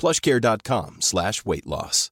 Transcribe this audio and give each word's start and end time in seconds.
plushcare.com 0.00 0.96
slash 1.00 1.32
weightloss. 1.44 2.10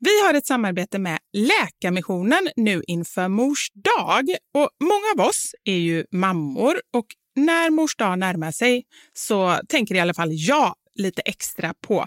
Vi 0.00 0.22
har 0.26 0.34
ett 0.34 0.46
samarbete 0.46 0.98
med 0.98 1.18
Läkarmissionen 1.32 2.48
nu 2.56 2.82
inför 2.86 3.28
Mors 3.28 3.70
dag. 3.74 4.24
Och 4.54 4.70
många 4.80 5.24
av 5.24 5.28
oss 5.28 5.54
är 5.64 5.76
ju 5.76 6.04
mammor 6.12 6.80
och 6.92 7.06
när 7.36 7.70
Mors 7.70 7.96
dag 7.96 8.18
närmar 8.18 8.50
sig 8.50 8.84
så 9.14 9.60
tänker 9.68 9.94
i 9.94 10.00
alla 10.00 10.14
fall 10.14 10.28
jag 10.32 10.74
lite 10.94 11.22
extra 11.22 11.74
på 11.86 12.06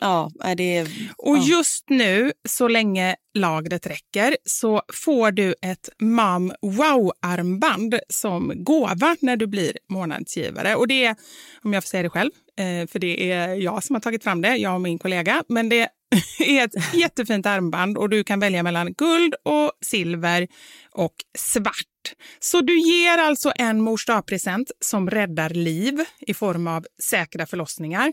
Ja, 0.00 0.30
är 0.40 0.54
det... 0.54 0.86
Och 1.16 1.36
ja. 1.36 1.42
just 1.42 1.90
nu, 1.90 2.32
så 2.48 2.68
länge 2.68 3.16
lagret 3.34 3.86
räcker, 3.86 4.36
så 4.44 4.82
får 4.92 5.30
du 5.30 5.54
ett 5.62 5.88
Mam 5.98 6.52
Wow-armband 6.62 7.98
som 8.08 8.52
gåva 8.56 9.16
när 9.20 9.36
du 9.36 9.46
blir 9.46 9.78
månadsgivare. 9.88 10.74
Och 10.74 10.88
det 10.88 11.04
är, 11.04 11.16
om 11.62 11.72
jag 11.72 11.82
får 11.82 11.88
säga 11.88 12.02
det 12.02 12.10
själv, 12.10 12.30
eh, 12.58 12.86
för 12.88 12.98
det 12.98 13.32
är 13.32 13.54
jag 13.54 13.84
som 13.84 13.94
har 13.94 14.00
tagit 14.00 14.24
fram 14.24 14.40
det, 14.40 14.56
jag 14.56 14.74
och 14.74 14.80
min 14.80 14.98
kollega, 14.98 15.44
men 15.48 15.68
det 15.68 15.88
är 16.38 16.64
ett 16.64 16.94
jättefint 16.94 17.46
armband 17.46 17.98
och 17.98 18.08
du 18.08 18.24
kan 18.24 18.40
välja 18.40 18.62
mellan 18.62 18.92
guld 18.92 19.34
och 19.42 19.72
silver 19.84 20.48
och 20.90 21.14
svart. 21.38 22.14
Så 22.40 22.60
du 22.60 22.80
ger 22.80 23.18
alltså 23.18 23.52
en 23.56 23.80
mors 23.80 24.06
present 24.26 24.70
som 24.80 25.10
räddar 25.10 25.50
liv 25.50 26.04
i 26.20 26.34
form 26.34 26.66
av 26.66 26.86
säkra 27.02 27.46
förlossningar 27.46 28.12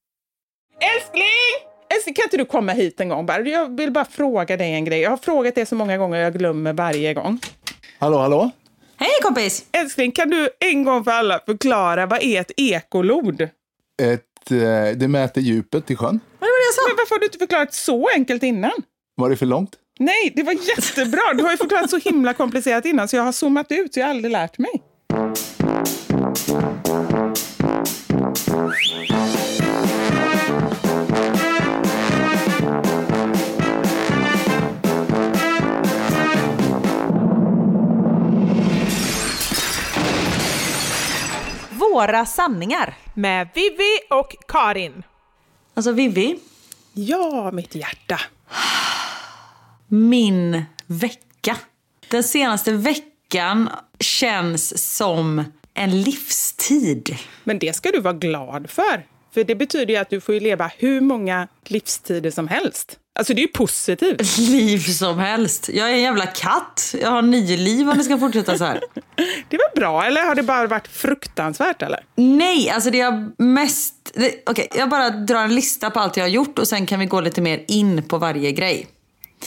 Älskling! 0.81 1.51
Älskling, 1.95 2.15
kan 2.15 2.23
inte 2.23 2.37
du 2.37 2.45
komma 2.45 2.71
hit 2.71 2.99
en 2.99 3.09
gång 3.09 3.25
bara? 3.25 3.41
Jag 3.41 3.77
vill 3.77 3.91
bara 3.91 4.05
fråga 4.05 4.57
dig 4.57 4.73
en 4.73 4.85
grej. 4.85 4.99
Jag 4.99 5.09
har 5.09 5.17
frågat 5.17 5.55
det 5.55 5.65
så 5.65 5.75
många 5.75 5.97
gånger 5.97 6.19
jag 6.19 6.33
glömmer 6.33 6.73
varje 6.73 7.13
gång. 7.13 7.39
Hallå, 7.99 8.17
hallå? 8.17 8.51
Hej 8.97 9.09
kompis! 9.23 9.65
Älskling, 9.71 10.11
kan 10.11 10.29
du 10.29 10.49
en 10.59 10.83
gång 10.83 11.03
för 11.03 11.11
alla 11.11 11.39
förklara 11.45 12.05
vad 12.05 12.23
är 12.23 12.41
ett 12.41 12.51
ekolod? 12.57 13.41
Ett, 13.41 14.51
eh, 14.51 14.97
det 14.97 15.07
mäter 15.07 15.41
djupet 15.41 15.91
i 15.91 15.95
sjön. 15.95 16.19
Vad 16.39 16.49
var 16.49 16.57
det 16.57 16.65
jag 16.67 16.73
sa? 16.73 16.81
Men 16.87 16.97
varför 16.97 17.15
har 17.15 17.19
du 17.19 17.25
inte 17.25 17.37
förklarat 17.37 17.73
så 17.73 18.09
enkelt 18.15 18.43
innan? 18.43 18.71
Var 19.15 19.29
det 19.29 19.37
för 19.37 19.45
långt? 19.45 19.75
Nej, 19.99 20.33
det 20.35 20.43
var 20.43 20.53
jättebra. 20.53 21.21
Du 21.35 21.43
har 21.43 21.51
ju 21.51 21.57
förklarat 21.57 21.89
så 21.89 21.97
himla 21.97 22.33
komplicerat 22.33 22.85
innan 22.85 23.07
så 23.07 23.15
jag 23.15 23.23
har 23.23 23.31
zoomat 23.31 23.71
ut 23.71 23.93
så 23.93 23.99
jag 23.99 24.07
har 24.07 24.09
aldrig 24.11 24.31
lärt 24.31 24.57
mig. 24.57 24.81
Några 41.93 42.25
sanningar. 42.25 42.93
Med 43.13 43.47
Vivi 43.55 43.99
och 44.09 44.35
Karin. 44.47 45.03
Alltså 45.73 45.91
Vivi, 45.91 46.39
Ja, 46.93 47.51
mitt 47.51 47.75
hjärta. 47.75 48.19
min 49.87 50.63
vecka. 50.87 51.57
Den 52.07 52.23
senaste 52.23 52.71
veckan 52.71 53.69
känns 53.99 54.95
som 54.95 55.43
en 55.73 56.01
livstid. 56.01 57.17
Men 57.43 57.59
det 57.59 57.75
ska 57.75 57.91
du 57.91 58.01
vara 58.01 58.13
glad 58.13 58.69
för. 58.69 59.05
För 59.33 59.43
det 59.43 59.55
betyder 59.55 59.93
ju 59.93 59.99
att 59.99 60.09
du 60.09 60.21
får 60.21 60.35
ju 60.35 60.41
leva 60.41 60.71
hur 60.77 61.01
många 61.01 61.47
livstider 61.65 62.31
som 62.31 62.47
helst. 62.47 62.97
Alltså 63.15 63.33
det 63.33 63.39
är 63.39 63.47
ju 63.47 63.51
positivt. 63.51 64.37
Liv 64.37 64.79
som 64.79 65.19
helst. 65.19 65.69
Jag 65.73 65.89
är 65.89 65.93
en 65.93 66.01
jävla 66.01 66.25
katt. 66.25 66.95
Jag 67.01 67.11
har 67.11 67.21
nio 67.21 67.57
liv 67.57 67.89
om 67.89 67.97
det 67.97 68.03
ska 68.03 68.17
fortsätta 68.17 68.57
så 68.57 68.63
här. 68.63 68.81
Det 69.49 69.57
var 69.57 69.75
bra, 69.75 70.05
eller 70.05 70.25
har 70.25 70.35
det 70.35 70.43
bara 70.43 70.67
varit 70.67 70.87
fruktansvärt 70.87 71.81
eller? 71.81 72.03
Nej, 72.15 72.69
alltså 72.69 72.89
det 72.89 72.99
är 72.99 73.41
mest... 73.43 73.95
Okej, 74.45 74.67
jag 74.75 74.89
bara 74.89 75.09
drar 75.09 75.43
en 75.43 75.55
lista 75.55 75.89
på 75.89 75.99
allt 75.99 76.17
jag 76.17 76.23
har 76.23 76.29
gjort 76.29 76.59
och 76.59 76.67
sen 76.67 76.85
kan 76.85 76.99
vi 76.99 77.05
gå 77.05 77.21
lite 77.21 77.41
mer 77.41 77.65
in 77.67 78.03
på 78.03 78.17
varje 78.17 78.51
grej. 78.51 78.87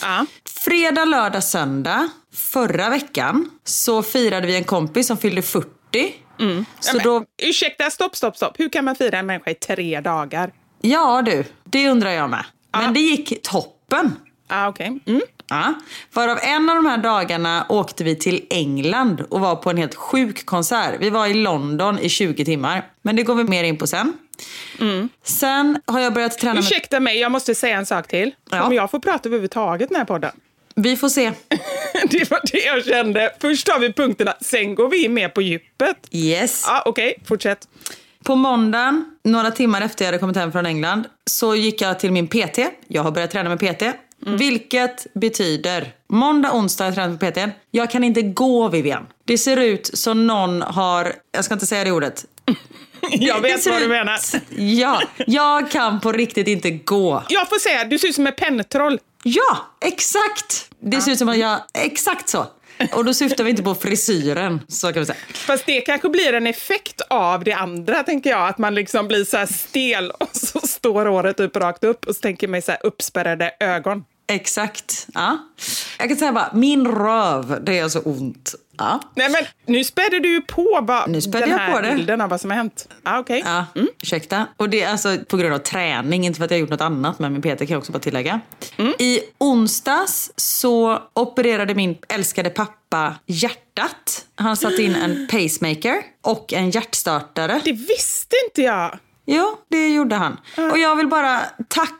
Ja. 0.00 0.26
Fredag, 0.44 1.04
lördag, 1.04 1.44
söndag 1.44 2.08
förra 2.34 2.90
veckan 2.90 3.50
så 3.64 4.02
firade 4.02 4.46
vi 4.46 4.56
en 4.56 4.64
kompis 4.64 5.06
som 5.06 5.16
fyllde 5.16 5.42
40. 5.42 5.69
Så 6.81 6.96
men, 6.96 7.04
då, 7.04 7.25
Ursäkta, 7.42 7.90
stopp, 7.90 8.16
stopp, 8.16 8.36
stopp. 8.36 8.60
Hur 8.60 8.69
kan 8.69 8.84
man 8.84 8.96
fira 8.96 9.19
en 9.19 9.26
människa 9.26 9.50
i 9.50 9.54
tre 9.54 10.00
dagar? 10.00 10.52
ja 10.81 11.22
du, 11.22 11.44
det 11.64 11.88
undrar 11.88 12.10
jag 12.10 12.31
med. 12.31 12.44
Men 12.72 12.94
det 12.94 13.00
gick 13.00 13.42
toppen. 13.42 14.16
Ah, 14.48 14.69
okej. 14.69 14.98
Mm. 15.06 15.20
Ja. 15.48 15.75
Varav 16.12 16.38
en 16.42 16.70
av 16.70 16.76
de 16.76 16.86
här 16.86 16.98
dagarna 16.98 17.66
åkte 17.69 18.04
vi 18.04 18.16
till 18.16 18.46
England 18.50 19.20
och 19.31 19.40
var 19.40 19.56
på 19.56 19.70
en 19.70 19.76
helt 19.76 19.94
sjuk 19.94 20.46
konsert. 20.46 20.94
Vi 21.00 21.10
var 21.10 21.26
i 21.26 21.34
London 21.34 21.98
i 21.98 22.08
20 22.08 22.44
timmar. 22.44 22.86
Men 23.02 23.16
det 23.16 23.22
går 23.22 23.34
vi 23.34 23.44
mer 23.44 23.64
in 23.64 23.78
på 23.78 23.86
sen. 23.86 24.12
Sen 25.22 25.81
har 25.86 26.00
jag 26.00 26.14
börjat 26.14 26.38
träna 26.38 26.54
med... 26.54 26.62
Ursäkta 26.62 27.00
mig, 27.00 27.19
jag 27.20 27.32
måste 27.32 27.54
säga 27.54 27.78
en 27.78 27.86
sak 27.86 28.08
till. 28.08 28.34
Ja. 28.50 28.62
Om 28.62 28.72
jag 28.72 28.90
får 28.90 28.98
prata 28.98 29.28
överhuvudtaget 29.28 29.90
i 29.90 29.94
den 29.94 29.98
här 29.98 30.04
podden. 30.04 30.32
Vi 30.75 30.97
får 30.97 31.09
se. 31.09 31.32
Det 32.11 32.31
var 32.31 32.41
det 32.53 32.59
jag 32.59 32.85
kände. 32.85 33.32
Först 33.41 33.67
tar 33.67 33.79
vi 33.79 33.93
punkterna, 33.93 34.35
sen 34.41 34.75
går 34.75 34.88
vi 34.88 35.09
mer 35.09 35.29
på 35.29 35.43
djupet. 35.43 35.97
Yes. 36.11 36.65
Ja, 36.67 36.82
okej, 36.87 37.23
fortsätt. 37.26 37.69
På 38.25 38.35
måndagen, 38.37 39.05
några 39.23 39.50
timmar 39.50 39.81
efter 39.82 40.05
jag 40.05 40.09
hade 40.09 40.19
kommit 40.19 40.37
hem 40.37 40.53
från 40.53 40.67
England, 40.67 41.05
så 41.31 41.55
gick 41.55 41.81
jag 41.81 41.99
till 42.00 42.12
min 42.12 42.29
PT. 42.29 42.59
Jag 42.88 43.03
har 43.03 43.11
börjat 43.11 43.31
träna 43.31 43.49
med 43.49 43.59
PT. 43.59 43.82
Vilket 44.26 45.06
betyder, 45.15 45.93
måndag, 46.09 46.53
onsdag 46.53 46.85
har 46.85 46.88
jag 46.88 46.94
tränat 46.94 47.20
med 47.20 47.35
PT. 47.35 47.56
Jag 47.70 47.91
kan 47.91 48.05
inte 48.05 48.23
gå 48.23 48.69
Vivian. 48.69 49.06
Det 49.25 49.38
ser 49.38 49.56
ut 49.56 49.91
som 49.94 50.27
någon 50.27 50.62
har, 50.62 51.12
jag 51.32 51.44
ska 51.44 51.55
inte 51.55 51.67
säga 51.67 51.85
det 51.85 51.93
ordet. 51.93 52.25
Jag 53.11 53.41
vet 53.41 53.67
vad 53.67 53.82
du 53.82 53.88
menar. 53.88 54.19
Ja, 54.56 55.03
jag 55.27 55.70
kan 55.70 56.00
på 56.00 56.12
riktigt 56.12 56.49
inte 56.49 56.70
gå. 56.70 57.23
Jag 57.29 57.49
får 57.49 57.59
säga, 57.59 57.85
du 57.85 57.99
ser 57.99 58.09
ut 58.09 58.15
som 58.15 58.27
ett 58.27 58.37
pentroll. 58.37 58.99
Ja, 59.26 59.67
exakt! 59.81 60.71
Det 60.81 61.00
ser 61.00 61.12
ut 61.12 61.19
som 61.19 61.29
att 61.29 61.38
jag, 61.38 61.61
exakt 61.75 62.29
så. 62.29 62.47
Och 62.93 63.05
då 63.05 63.15
syftar 63.15 63.44
vi 63.44 63.50
inte 63.50 63.62
på 63.62 63.75
frisyren, 63.75 64.61
så 64.69 64.93
kan 64.93 65.00
vi 65.00 65.06
säga. 65.06 65.19
Fast 65.35 65.67
det 65.67 65.81
kanske 65.81 66.09
blir 66.09 66.32
en 66.32 66.47
effekt 66.47 67.00
av 67.11 67.44
det 67.44 67.53
andra, 67.53 68.03
tänker 68.03 68.31
jag. 68.31 68.49
Att 68.49 68.59
man 68.59 68.75
liksom 68.75 69.09
blir 69.09 69.25
så 69.25 69.47
stel 69.55 70.11
och 70.11 70.31
så 70.32 70.61
står 70.61 71.06
håret 71.06 71.37
typ 71.37 71.56
rakt 71.56 71.85
upp 71.85 72.06
och 72.06 72.17
så 72.17 72.21
tänker 72.21 72.49
mig 72.49 72.62
så 72.62 72.71
här 72.71 72.87
uppspärrade 72.87 73.53
ögon. 73.61 74.05
Exakt. 74.29 75.06
Ja. 75.15 75.38
Jag 75.99 76.09
kan 76.09 76.17
säga 76.17 76.32
bara, 76.32 76.50
min 76.55 76.87
röv, 76.87 77.65
det 77.65 77.79
är 77.79 77.88
så 77.88 78.00
ont. 78.00 78.55
Ja. 78.79 79.00
Nej 79.15 79.29
men 79.31 79.44
nu 79.67 79.85
spädde 79.85 80.21
du 80.21 80.29
ju 80.32 80.41
på 80.41 80.79
vad, 80.82 81.11
Nu 81.11 81.21
den 81.21 81.41
jag 81.50 81.59
här 81.59 81.73
på 81.73 81.81
det. 81.81 81.94
bilden 81.94 82.21
av 82.21 82.31
vad 82.31 82.41
som 82.41 82.50
har 82.50 82.56
hänt. 82.56 82.88
Ah, 83.03 83.19
okej. 83.19 83.43
Ja, 83.47 83.65
ursäkta. 84.03 84.47
Och 84.56 84.69
det 84.71 84.82
är 84.82 84.91
alltså 84.91 85.17
på 85.29 85.37
grund 85.37 85.55
av 85.55 85.59
träning, 85.59 86.26
inte 86.26 86.38
för 86.38 86.44
att 86.44 86.50
jag 86.50 86.61
gjort 86.61 86.71
något 86.71 86.81
annat, 86.81 87.19
men 87.19 87.32
min 87.32 87.43
PT 87.43 87.59
kan 87.59 87.67
jag 87.69 87.79
också 87.79 87.93
bara 87.93 87.99
tillägga. 87.99 88.41
I 88.99 89.21
onsdags 89.38 90.32
så 90.37 90.99
opererade 91.15 91.75
min 91.75 91.97
älskade 92.09 92.50
pappa 92.50 93.15
hjärtat. 93.26 94.25
Han 94.35 94.56
satte 94.56 94.82
in 94.82 94.94
en 94.94 95.29
pacemaker 95.31 96.03
och 96.23 96.53
en 96.53 96.70
hjärtstartare. 96.70 97.61
Det 97.65 97.73
visste 97.73 98.37
inte 98.49 98.62
jag. 98.62 98.99
Jo, 99.27 99.56
det 99.70 99.88
gjorde 99.88 100.17
han. 100.17 100.41
Och 100.73 100.79
jag 100.79 100.97
vill 100.97 101.06
bara 101.09 101.41
tacka 101.69 101.94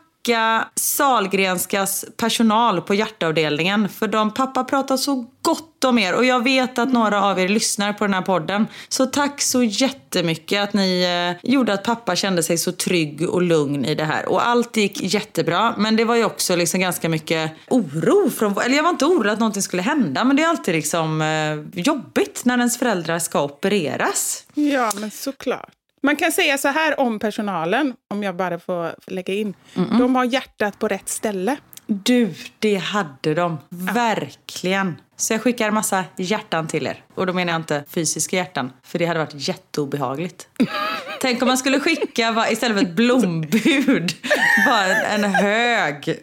Salgrenskas 0.75 2.05
personal 2.17 2.81
på 2.81 2.93
hjärtavdelningen. 2.93 3.89
För 3.89 4.07
de 4.07 4.33
pappa 4.33 4.63
pratar 4.63 4.97
så 4.97 5.25
gott 5.41 5.83
om 5.83 5.99
er. 5.99 6.15
Och 6.15 6.25
jag 6.25 6.43
vet 6.43 6.79
att 6.79 6.93
några 6.93 7.23
av 7.23 7.39
er 7.39 7.47
lyssnar 7.47 7.93
på 7.93 8.03
den 8.03 8.13
här 8.13 8.21
podden. 8.21 8.67
Så 8.89 9.05
tack 9.05 9.41
så 9.41 9.63
jättemycket 9.63 10.63
att 10.63 10.73
ni 10.73 11.03
eh, 11.43 11.51
gjorde 11.51 11.73
att 11.73 11.83
pappa 11.83 12.15
kände 12.15 12.43
sig 12.43 12.57
så 12.57 12.71
trygg 12.71 13.29
och 13.29 13.41
lugn 13.41 13.85
i 13.85 13.95
det 13.95 14.03
här. 14.03 14.25
Och 14.29 14.47
allt 14.47 14.77
gick 14.77 15.01
jättebra. 15.01 15.75
Men 15.77 15.95
det 15.95 16.03
var 16.03 16.15
ju 16.15 16.25
också 16.25 16.55
liksom 16.55 16.79
ganska 16.79 17.09
mycket 17.09 17.51
oro. 17.69 18.29
Från, 18.29 18.57
eller 18.61 18.75
jag 18.75 18.83
var 18.83 18.89
inte 18.89 19.05
orolig 19.05 19.31
att 19.31 19.39
någonting 19.39 19.61
skulle 19.61 19.81
hända. 19.81 20.23
Men 20.23 20.35
det 20.35 20.43
är 20.43 20.47
alltid 20.47 20.75
liksom 20.75 21.21
eh, 21.21 21.81
jobbigt 21.81 22.45
när 22.45 22.57
ens 22.57 22.79
föräldrar 22.79 23.19
ska 23.19 23.43
opereras. 23.43 24.43
Ja, 24.53 24.91
men 24.95 25.11
såklart. 25.11 25.69
Man 26.05 26.15
kan 26.15 26.31
säga 26.31 26.57
så 26.57 26.67
här 26.67 26.99
om 26.99 27.19
personalen, 27.19 27.93
om 28.09 28.23
jag 28.23 28.35
bara 28.35 28.59
får 28.59 28.95
lägga 29.07 29.33
in. 29.33 29.53
De 29.73 30.15
har 30.15 30.25
hjärtat 30.25 30.79
på 30.79 30.87
rätt 30.87 31.09
ställe. 31.09 31.57
Du, 31.87 32.33
det 32.59 32.75
hade 32.75 33.33
de. 33.33 33.57
Verkligen. 33.69 34.95
Så 35.17 35.33
jag 35.33 35.41
skickar 35.41 35.71
massa 35.71 36.03
hjärtan 36.17 36.67
till 36.67 36.87
er. 36.87 37.03
Och 37.15 37.25
då 37.25 37.33
menar 37.33 37.53
jag 37.53 37.59
inte 37.59 37.83
fysiska 37.89 38.35
hjärtan, 38.35 38.71
för 38.83 38.99
det 38.99 39.05
hade 39.05 39.19
varit 39.19 39.47
jätteobehagligt. 39.47 40.47
Tänk 41.21 41.41
om 41.41 41.47
man 41.47 41.57
skulle 41.57 41.79
skicka, 41.79 42.31
va, 42.31 42.49
istället 42.49 42.77
för 42.77 42.85
ett 42.85 42.95
blombud, 42.95 44.13
bara 44.65 44.95
en 44.95 45.23
hög 45.23 46.19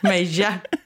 med 0.00 0.24
hjärtan. 0.24 0.80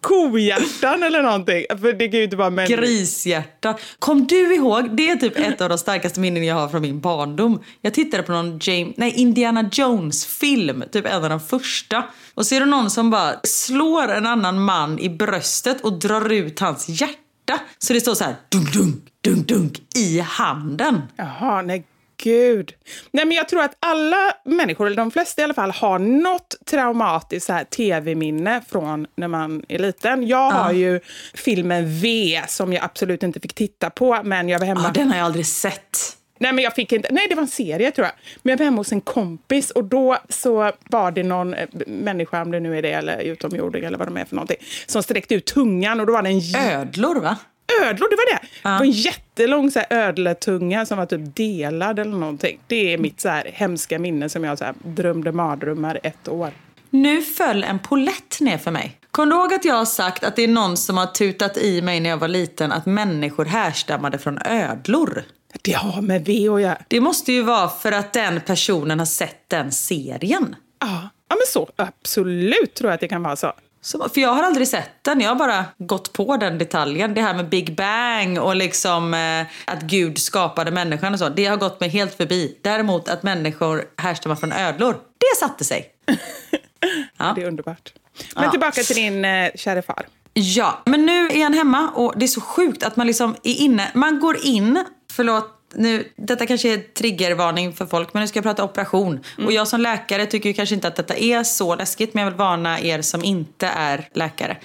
Kohjärtan 0.00 1.02
eller 1.02 1.22
någonting. 1.22 1.64
För 1.68 1.92
det 1.92 2.08
kan 2.08 2.18
ju 2.18 2.24
inte 2.24 2.36
vara 2.36 2.50
människor. 2.50 2.76
Grishjärta. 2.76 3.76
Kom 3.98 4.26
du 4.26 4.54
ihåg? 4.54 4.96
Det 4.96 5.10
är 5.10 5.16
typ 5.16 5.38
ett 5.38 5.60
av 5.60 5.68
de 5.68 5.78
starkaste 5.78 6.20
minnen 6.20 6.44
jag 6.44 6.54
har 6.54 6.68
från 6.68 6.82
min 6.82 7.00
barndom. 7.00 7.62
Jag 7.80 7.94
tittade 7.94 8.22
på 8.22 8.32
någon 8.32 8.58
James, 8.62 8.94
nej, 8.96 9.12
Indiana 9.16 9.70
Jones-film, 9.72 10.84
typ 10.92 11.06
en 11.06 11.24
av 11.24 11.30
de 11.30 11.40
första. 11.40 12.04
Och 12.34 12.52
är 12.52 12.60
det 12.60 12.66
någon 12.66 12.90
som 12.90 13.10
bara 13.10 13.40
slår 13.42 14.08
en 14.08 14.26
annan 14.26 14.62
man 14.64 14.98
i 14.98 15.08
bröstet 15.08 15.80
och 15.80 15.98
drar 15.98 16.32
ut 16.32 16.60
hans 16.60 16.88
hjärta. 16.88 17.60
Så 17.78 17.92
det 17.92 18.00
står 18.00 18.14
så 18.14 18.24
här 18.24 18.36
dunk, 18.48 18.72
dunk, 18.72 19.04
dunk, 19.20 19.48
dunk 19.48 19.96
i 19.96 20.20
handen. 20.20 21.02
Jaha, 21.16 21.62
nej 21.62 21.84
gud. 22.24 22.74
Nej, 23.10 23.24
men 23.24 23.36
jag 23.36 23.48
tror 23.48 23.62
att 23.62 23.76
alla 23.80 24.32
människor, 24.44 24.86
eller 24.86 24.96
de 24.96 25.10
flesta 25.10 25.40
i 25.42 25.44
alla 25.44 25.54
fall, 25.54 25.70
har 25.70 25.98
något 25.98 26.56
traumatiskt 26.66 27.50
tv-minne 27.70 28.62
från 28.68 29.06
när 29.16 29.28
man 29.28 29.62
är 29.68 29.78
liten. 29.78 30.26
Jag 30.26 30.50
har 30.50 30.72
ju 30.72 31.00
filmen 31.34 32.00
V 32.00 32.42
som 32.48 32.72
jag 32.72 32.84
absolut 32.84 33.22
inte 33.22 33.40
fick 33.40 33.54
titta 33.54 33.90
på, 33.90 34.20
men 34.24 34.48
jag 34.48 34.58
var 34.58 34.66
hemma. 34.66 34.82
Ja, 34.84 34.90
den 34.94 35.08
har 35.08 35.16
jag 35.16 35.24
aldrig 35.24 35.46
sett. 35.46 36.16
Nej, 36.38 36.52
men 36.52 36.64
jag 36.64 36.74
fick 36.74 36.92
inte. 36.92 37.08
Nej, 37.10 37.26
det 37.28 37.34
var 37.34 37.42
en 37.42 37.48
serie 37.48 37.90
tror 37.90 38.06
jag. 38.06 38.14
Men 38.42 38.50
jag 38.50 38.58
var 38.58 38.64
hemma 38.64 38.76
hos 38.76 38.92
en 38.92 39.00
kompis 39.00 39.70
och 39.70 39.84
då 39.84 40.18
så 40.28 40.72
var 40.88 41.10
det 41.10 41.22
någon 41.22 41.54
eh, 41.54 41.68
människa, 41.86 42.42
om 42.42 42.50
det 42.50 42.60
nu 42.60 42.78
är 42.78 42.82
det, 42.82 42.92
eller 42.92 43.18
utomjording 43.18 43.84
eller 43.84 43.98
vad 43.98 44.08
de 44.08 44.16
är 44.16 44.24
för 44.24 44.34
någonting, 44.34 44.56
som 44.86 45.02
sträckte 45.02 45.34
ut 45.34 45.46
tungan 45.46 46.00
och 46.00 46.06
då 46.06 46.12
var 46.12 46.22
det 46.22 46.28
en 46.28 46.80
Ödlor, 46.80 47.20
va? 47.20 47.36
Ödlor, 47.82 48.08
det 48.10 48.16
var 48.16 48.34
det. 48.34 48.46
Det 48.62 48.68
var 48.78 48.84
en 48.84 48.90
jättelång 48.90 49.70
så 49.70 49.78
här, 49.78 49.86
ödletunga 49.90 50.86
som 50.86 50.98
var 50.98 51.06
typ 51.06 51.36
delad 51.36 51.98
eller 51.98 52.16
någonting. 52.16 52.60
Det 52.66 52.94
är 52.94 52.98
mitt 52.98 53.20
så 53.20 53.28
här, 53.28 53.50
hemska 53.52 53.98
minne 53.98 54.28
som 54.28 54.44
jag 54.44 54.58
så 54.58 54.64
här, 54.64 54.74
drömde 54.82 55.32
mardrömmar 55.32 56.00
ett 56.02 56.28
år. 56.28 56.50
Nu 56.90 57.22
föll 57.22 57.64
en 57.64 57.78
polett 57.78 58.40
ner 58.40 58.58
för 58.58 58.70
mig. 58.70 58.98
Kom 59.10 59.28
du 59.28 59.36
ihåg 59.36 59.54
att 59.54 59.64
jag 59.64 59.74
har 59.74 59.84
sagt 59.84 60.24
att 60.24 60.36
det 60.36 60.42
är 60.42 60.48
någon 60.48 60.76
som 60.76 60.96
har 60.96 61.06
tutat 61.06 61.56
i 61.56 61.82
mig 61.82 62.00
när 62.00 62.10
jag 62.10 62.16
var 62.16 62.28
liten 62.28 62.72
att 62.72 62.86
människor 62.86 63.44
härstammade 63.44 64.18
från 64.18 64.38
ödlor? 64.44 65.24
Det 65.62 65.72
har 65.72 66.02
med 66.02 66.24
V 66.24 66.48
att 66.48 66.60
göra. 66.60 66.78
Det 66.88 67.00
måste 67.00 67.32
ju 67.32 67.42
vara 67.42 67.68
för 67.68 67.92
att 67.92 68.12
den 68.12 68.40
personen 68.40 68.98
har 68.98 69.06
sett 69.06 69.48
den 69.48 69.72
serien. 69.72 70.56
Ja, 70.80 71.08
ja 71.28 71.36
men 71.36 71.46
så 71.48 71.68
absolut 71.76 72.74
tror 72.74 72.90
jag 72.90 72.94
att 72.94 73.00
det 73.00 73.08
kan 73.08 73.22
vara 73.22 73.36
så. 73.36 73.52
Så, 73.84 74.08
för 74.08 74.20
jag 74.20 74.28
har 74.32 74.42
aldrig 74.42 74.68
sett 74.68 74.90
den, 75.02 75.20
jag 75.20 75.28
har 75.28 75.36
bara 75.36 75.64
gått 75.78 76.12
på 76.12 76.36
den 76.36 76.58
detaljen. 76.58 77.14
Det 77.14 77.20
här 77.22 77.34
med 77.34 77.48
Big 77.48 77.76
Bang 77.76 78.38
och 78.38 78.56
liksom 78.56 79.14
eh, 79.14 79.46
att 79.64 79.82
Gud 79.82 80.18
skapade 80.18 80.70
människan 80.70 81.12
och 81.12 81.18
så. 81.18 81.28
Det 81.28 81.44
har 81.46 81.56
gått 81.56 81.80
mig 81.80 81.88
helt 81.88 82.14
förbi. 82.14 82.58
Däremot 82.62 83.08
att 83.08 83.22
människor 83.22 83.84
härstammar 83.96 84.36
från 84.36 84.52
ödlor, 84.52 84.92
det 85.18 85.38
satte 85.40 85.64
sig. 85.64 85.86
Det 87.34 87.42
är 87.42 87.46
underbart. 87.46 87.92
Men 88.34 88.44
Ja. 88.44 88.50
tillbaka 88.50 88.82
till 88.82 88.96
din 88.96 89.24
eh, 89.24 89.50
kära 89.54 89.82
far. 89.82 90.06
Ja, 90.32 90.82
men 90.84 91.06
nu 91.06 91.28
är 91.28 91.42
han 91.42 91.54
hemma 91.54 91.90
och 91.94 92.14
det 92.16 92.24
är 92.24 92.28
så 92.28 92.40
sjukt 92.40 92.82
att 92.82 92.96
man 92.96 93.06
liksom 93.06 93.36
är 93.42 93.54
inne. 93.60 93.90
Man 93.94 94.20
går 94.20 94.36
in, 94.46 94.84
förlåt 95.12 95.50
nu, 95.76 96.08
detta 96.16 96.46
kanske 96.46 96.72
är 96.72 96.78
triggervarning 96.78 97.72
för 97.72 97.86
folk, 97.86 98.14
men 98.14 98.20
nu 98.20 98.28
ska 98.28 98.36
jag 98.36 98.44
prata 98.44 98.64
operation. 98.64 99.20
Och 99.44 99.52
jag 99.52 99.68
som 99.68 99.80
läkare 99.80 100.26
tycker 100.26 100.48
ju 100.48 100.54
kanske 100.54 100.74
inte 100.74 100.88
att 100.88 100.96
detta 100.96 101.16
är 101.16 101.44
så 101.44 101.74
läskigt, 101.74 102.14
men 102.14 102.24
jag 102.24 102.30
vill 102.30 102.38
varna 102.38 102.80
er 102.80 103.02
som 103.02 103.24
inte 103.24 103.66
är 103.66 104.08
läkare. 104.12 104.56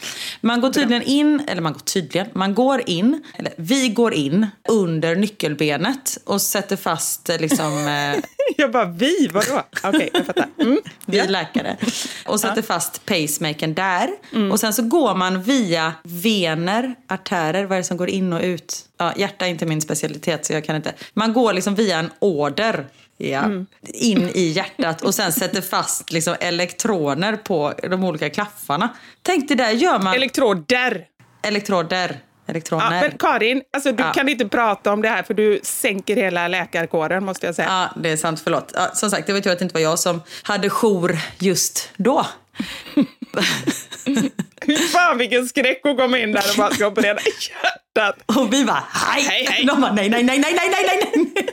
Man 0.41 0.61
går 0.61 0.69
tydligen 0.69 1.03
in, 1.03 1.41
eller 1.47 1.61
man 1.61 1.73
går 1.73 1.79
tydligen, 1.79 2.27
man 2.33 2.55
går 2.55 2.83
in, 2.85 3.23
eller 3.37 3.53
vi 3.55 3.89
går 3.89 4.13
in 4.13 4.47
under 4.69 5.15
nyckelbenet 5.15 6.17
och 6.25 6.41
sätter 6.41 6.75
fast 6.75 7.29
eh, 7.29 7.39
liksom 7.39 7.87
eh, 7.87 8.23
Jag 8.57 8.71
bara, 8.71 8.85
vi? 8.85 9.27
Vadå? 9.27 9.63
Okej, 9.83 10.09
jag 10.13 10.25
fattar. 10.25 10.47
Mm. 10.57 10.79
vi 11.05 11.27
läkare. 11.27 11.77
Och 12.25 12.39
sätter 12.39 12.61
fast 12.61 13.05
pacemakern 13.05 13.73
där. 13.73 14.09
Och 14.51 14.59
sen 14.59 14.73
så 14.73 14.81
går 14.83 15.15
man 15.15 15.43
via 15.43 15.93
vener, 16.03 16.95
artärer, 17.07 17.65
vad 17.65 17.77
är 17.77 17.77
det 17.77 17.83
som 17.83 17.97
går 17.97 18.09
in 18.09 18.33
och 18.33 18.41
ut? 18.41 18.88
Ja, 18.99 19.13
hjärta 19.17 19.45
är 19.45 19.49
inte 19.49 19.65
min 19.65 19.81
specialitet 19.81 20.45
så 20.45 20.53
jag 20.53 20.65
kan 20.65 20.75
inte. 20.75 20.93
Man 21.13 21.33
går 21.33 21.53
liksom 21.53 21.75
via 21.75 21.99
en 21.99 22.09
order. 22.19 22.85
Ja, 23.17 23.43
in 23.93 24.29
i 24.33 24.41
hjärtat 24.41 25.01
och 25.01 25.15
sen 25.15 25.31
sätter 25.31 25.61
fast 25.61 26.11
liksom 26.11 26.35
elektroner 26.39 27.35
på 27.35 27.73
de 27.89 28.03
olika 28.03 28.29
klaffarna. 28.29 28.89
Tänk 29.21 29.47
det 29.49 29.55
där 29.55 29.71
gör 29.71 29.99
man... 29.99 30.13
Elektroder. 30.15 31.05
elektroder. 31.43 32.19
Elektroner. 32.47 32.83
Ja, 32.95 33.01
men 33.01 33.17
Karin, 33.17 33.61
alltså, 33.73 33.91
du 33.91 34.03
Ja. 34.03 34.13
kan 34.13 34.29
inte 34.29 34.47
prata 34.47 34.93
om 34.93 35.01
det 35.01 35.09
här 35.09 35.23
för 35.23 35.33
du 35.33 35.59
sänker 35.63 36.15
hela 36.15 36.47
läkarkåren 36.47 37.25
måste 37.25 37.45
jag 37.45 37.55
säga. 37.55 37.67
Ja, 37.95 38.01
det 38.01 38.09
är 38.09 38.17
sant. 38.17 38.41
Förlåt. 38.43 38.71
Ja, 38.75 38.89
som 38.93 39.09
sagt, 39.09 39.27
det 39.27 39.33
var 39.33 39.39
tur 39.39 39.51
att 39.51 39.59
det 39.59 39.63
inte 39.63 39.73
var 39.73 39.81
jag 39.81 39.99
som 39.99 40.21
hade 40.43 40.69
jour 40.69 41.17
just 41.39 41.89
då. 41.97 42.25
Fy 44.65 44.77
fan 44.77 45.17
vilken 45.17 45.47
skräck 45.47 45.81
att 45.85 45.97
komma 45.97 46.17
in 46.19 46.31
där 46.31 46.43
och 46.51 46.57
bara 46.57 46.71
ska 46.71 46.87
operera 46.87 47.17
hjärtat. 47.19 48.37
Och 48.37 48.53
vi 48.53 48.65
bara 48.65 48.83
hej! 48.93 49.23
Hej, 49.23 49.45
hej. 49.49 49.65
De 49.65 49.81
bara 49.81 49.93
nej, 49.93 50.09
nej, 50.09 50.23
nej, 50.23 50.39
nej, 50.39 50.53
nej, 50.55 50.69
nej, 50.71 51.11
nej. 51.15 51.45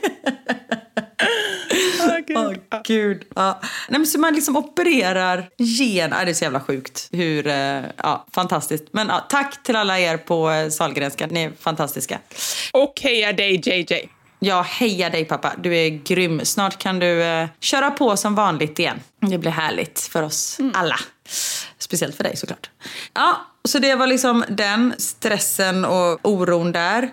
Åh, 2.01 2.17
gud. 2.27 2.37
Åh 2.37 2.53
Ja. 2.69 2.81
gud. 2.85 3.23
Ja. 3.35 3.59
Nej, 3.89 3.99
men 3.99 4.07
så 4.07 4.19
man 4.19 4.35
liksom 4.35 4.57
opererar 4.57 5.49
gen. 5.57 6.11
Ja, 6.19 6.25
det 6.25 6.31
är 6.31 6.33
så 6.33 6.43
jävla 6.43 6.59
sjukt. 6.59 7.09
Hur, 7.11 7.47
eh, 7.47 7.81
ja, 7.97 8.25
fantastiskt. 8.33 8.83
Men 8.91 9.07
ja, 9.07 9.25
tack 9.29 9.63
till 9.63 9.75
alla 9.75 9.99
er 9.99 10.17
på 10.17 10.49
eh, 10.51 10.69
Sahlgrenska. 10.69 11.27
Ni 11.27 11.43
är 11.43 11.51
fantastiska. 11.59 12.19
Och 12.73 12.93
heja 13.01 13.33
dig 13.33 13.61
JJ. 13.69 14.09
Jag 14.39 14.63
hejar 14.63 15.09
dig 15.09 15.25
pappa. 15.25 15.53
Du 15.57 15.75
är 15.77 15.89
grym. 15.89 16.45
Snart 16.45 16.77
kan 16.77 16.99
du 16.99 17.23
eh, 17.23 17.47
köra 17.59 17.91
på 17.91 18.17
som 18.17 18.35
vanligt 18.35 18.79
igen. 18.79 18.99
Det 19.21 19.37
blir 19.37 19.51
härligt 19.51 19.99
för 19.99 20.23
oss 20.23 20.57
alla. 20.73 20.99
Speciellt 21.77 22.15
för 22.15 22.23
dig 22.23 22.37
såklart. 22.37 22.69
Ja, 23.13 23.37
så 23.65 23.79
det 23.79 23.95
var 23.95 24.07
liksom 24.07 24.43
den 24.49 24.93
stressen 24.97 25.85
och 25.85 26.19
oron 26.21 26.71
där. 26.71 27.11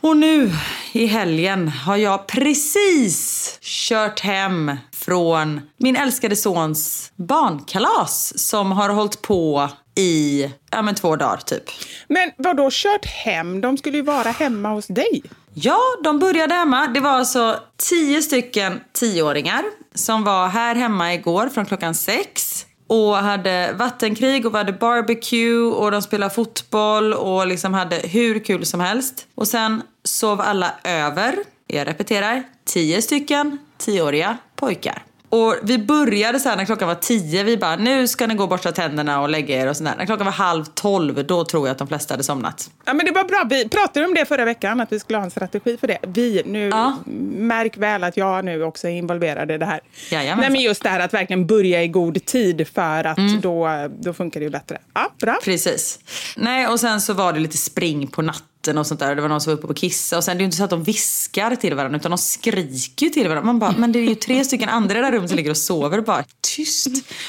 Och 0.00 0.16
nu 0.16 0.50
i 0.92 1.06
helgen 1.06 1.68
har 1.68 1.96
jag 1.96 2.26
precis 2.26 3.58
kört 3.60 4.20
hem 4.20 4.76
från 4.92 5.60
min 5.76 5.96
älskade 5.96 6.36
sons 6.36 7.12
barnkalas 7.16 8.32
som 8.48 8.72
har 8.72 8.88
hållit 8.88 9.22
på 9.22 9.68
i 9.94 10.50
ja, 10.70 10.82
men 10.82 10.94
två 10.94 11.16
dagar 11.16 11.36
typ. 11.36 11.62
Men 12.08 12.30
vad 12.36 12.56
då 12.56 12.68
kört 12.72 13.06
hem? 13.06 13.60
De 13.60 13.78
skulle 13.78 13.96
ju 13.96 14.02
vara 14.02 14.30
hemma 14.30 14.68
hos 14.68 14.86
dig. 14.86 15.22
Ja, 15.54 15.80
de 16.04 16.18
började 16.18 16.54
hemma. 16.54 16.86
Det 16.86 17.00
var 17.00 17.10
alltså 17.10 17.60
tio 17.76 18.22
stycken 18.22 18.80
tioåringar 18.92 19.64
som 19.94 20.24
var 20.24 20.48
här 20.48 20.74
hemma 20.74 21.14
igår 21.14 21.48
från 21.48 21.66
klockan 21.66 21.94
sex. 21.94 22.66
Och 22.92 23.16
hade 23.16 23.72
vattenkrig 23.72 24.46
och 24.46 24.54
vi 24.54 24.58
hade 24.58 24.72
barbecue 24.72 25.58
och 25.58 25.90
de 25.90 26.02
spelade 26.02 26.34
fotboll 26.34 27.12
och 27.14 27.46
liksom 27.46 27.74
hade 27.74 27.96
hur 27.96 28.38
kul 28.38 28.66
som 28.66 28.80
helst. 28.80 29.26
Och 29.34 29.48
sen 29.48 29.82
sov 30.04 30.40
alla 30.40 30.74
över, 30.84 31.34
jag 31.66 31.86
repeterar, 31.86 32.42
tio 32.64 33.02
stycken 33.02 33.58
tioåriga 33.78 34.38
pojkar. 34.56 35.02
Och 35.32 35.56
vi 35.62 35.78
började 35.78 36.40
så 36.40 36.48
här 36.48 36.56
när 36.56 36.64
klockan 36.64 36.88
var 36.88 36.94
tio, 36.94 37.42
vi 37.42 37.56
bara 37.56 37.76
nu 37.76 38.08
ska 38.08 38.26
ni 38.26 38.34
gå 38.34 38.42
och 38.42 38.48
borsta 38.48 38.72
tänderna 38.72 39.20
och 39.20 39.28
lägga 39.28 39.62
er 39.62 39.68
och 39.68 39.76
sådär. 39.76 39.94
När 39.98 40.06
klockan 40.06 40.24
var 40.24 40.32
halv 40.32 40.64
tolv, 40.64 41.26
då 41.26 41.44
tror 41.44 41.66
jag 41.66 41.72
att 41.72 41.78
de 41.78 41.88
flesta 41.88 42.14
hade 42.14 42.22
somnat. 42.24 42.70
Ja, 42.84 42.92
men 42.94 43.06
det 43.06 43.12
var 43.12 43.24
bra. 43.24 43.46
Vi 43.50 43.68
pratade 43.68 44.06
om 44.06 44.14
det 44.14 44.24
förra 44.26 44.44
veckan, 44.44 44.80
att 44.80 44.92
vi 44.92 45.00
skulle 45.00 45.18
ha 45.18 45.24
en 45.24 45.30
strategi 45.30 45.76
för 45.76 45.86
det. 45.86 45.98
Vi, 46.02 46.42
nu, 46.46 46.68
Ja. 46.68 46.96
märk 47.36 47.76
väl 47.76 48.04
att 48.04 48.16
jag 48.16 48.44
nu 48.44 48.62
också 48.64 48.88
är 48.88 48.92
involverad 48.92 49.50
i 49.50 49.58
det 49.58 49.66
här. 49.66 49.80
Jajamensan. 50.10 50.40
Nej, 50.40 50.50
men 50.50 50.60
just 50.60 50.82
det 50.82 50.88
här 50.88 51.00
att 51.00 51.14
verkligen 51.14 51.46
börja 51.46 51.82
i 51.82 51.88
god 51.88 52.24
tid 52.24 52.66
för 52.74 53.04
att 53.04 53.18
Mm. 53.18 53.40
då, 53.40 53.68
då 54.00 54.12
funkar 54.12 54.40
det 54.40 54.44
ju 54.44 54.50
bättre. 54.50 54.78
Ja, 54.94 55.12
bra. 55.20 55.38
Precis. 55.44 55.98
Nej, 56.36 56.66
och 56.68 56.80
sen 56.80 57.00
så 57.00 57.12
var 57.12 57.32
det 57.32 57.40
lite 57.40 57.56
spring 57.56 58.06
på 58.06 58.22
natten 58.22 58.46
och 58.68 58.86
sånt 58.86 59.00
där. 59.00 59.14
Det 59.14 59.22
var 59.22 59.28
någon 59.28 59.40
som 59.40 59.50
var 59.50 59.58
uppe 59.58 59.66
på 59.66 59.74
kissa. 59.74 60.16
Och 60.16 60.24
sen 60.24 60.36
det 60.36 60.38
är 60.38 60.42
ju 60.42 60.44
inte 60.44 60.56
så 60.56 60.64
att 60.64 60.70
de 60.70 60.82
viskar 60.82 61.56
till 61.56 61.74
varandra 61.74 61.98
utan 61.98 62.10
de 62.10 62.18
skriker 62.18 63.08
till 63.08 63.28
varandra. 63.28 63.46
Man 63.46 63.58
bara, 63.58 63.74
men 63.78 63.92
det 63.92 63.98
är 63.98 64.08
ju 64.08 64.14
tre 64.14 64.44
stycken 64.44 64.68
andra 64.68 64.94
i 64.94 65.00
det 65.00 65.06
där 65.06 65.12
rummet 65.12 65.30
som 65.30 65.36
ligger 65.36 65.50
och 65.50 65.56
sover. 65.56 66.00
Bara 66.00 66.24
tyst. 66.40 66.88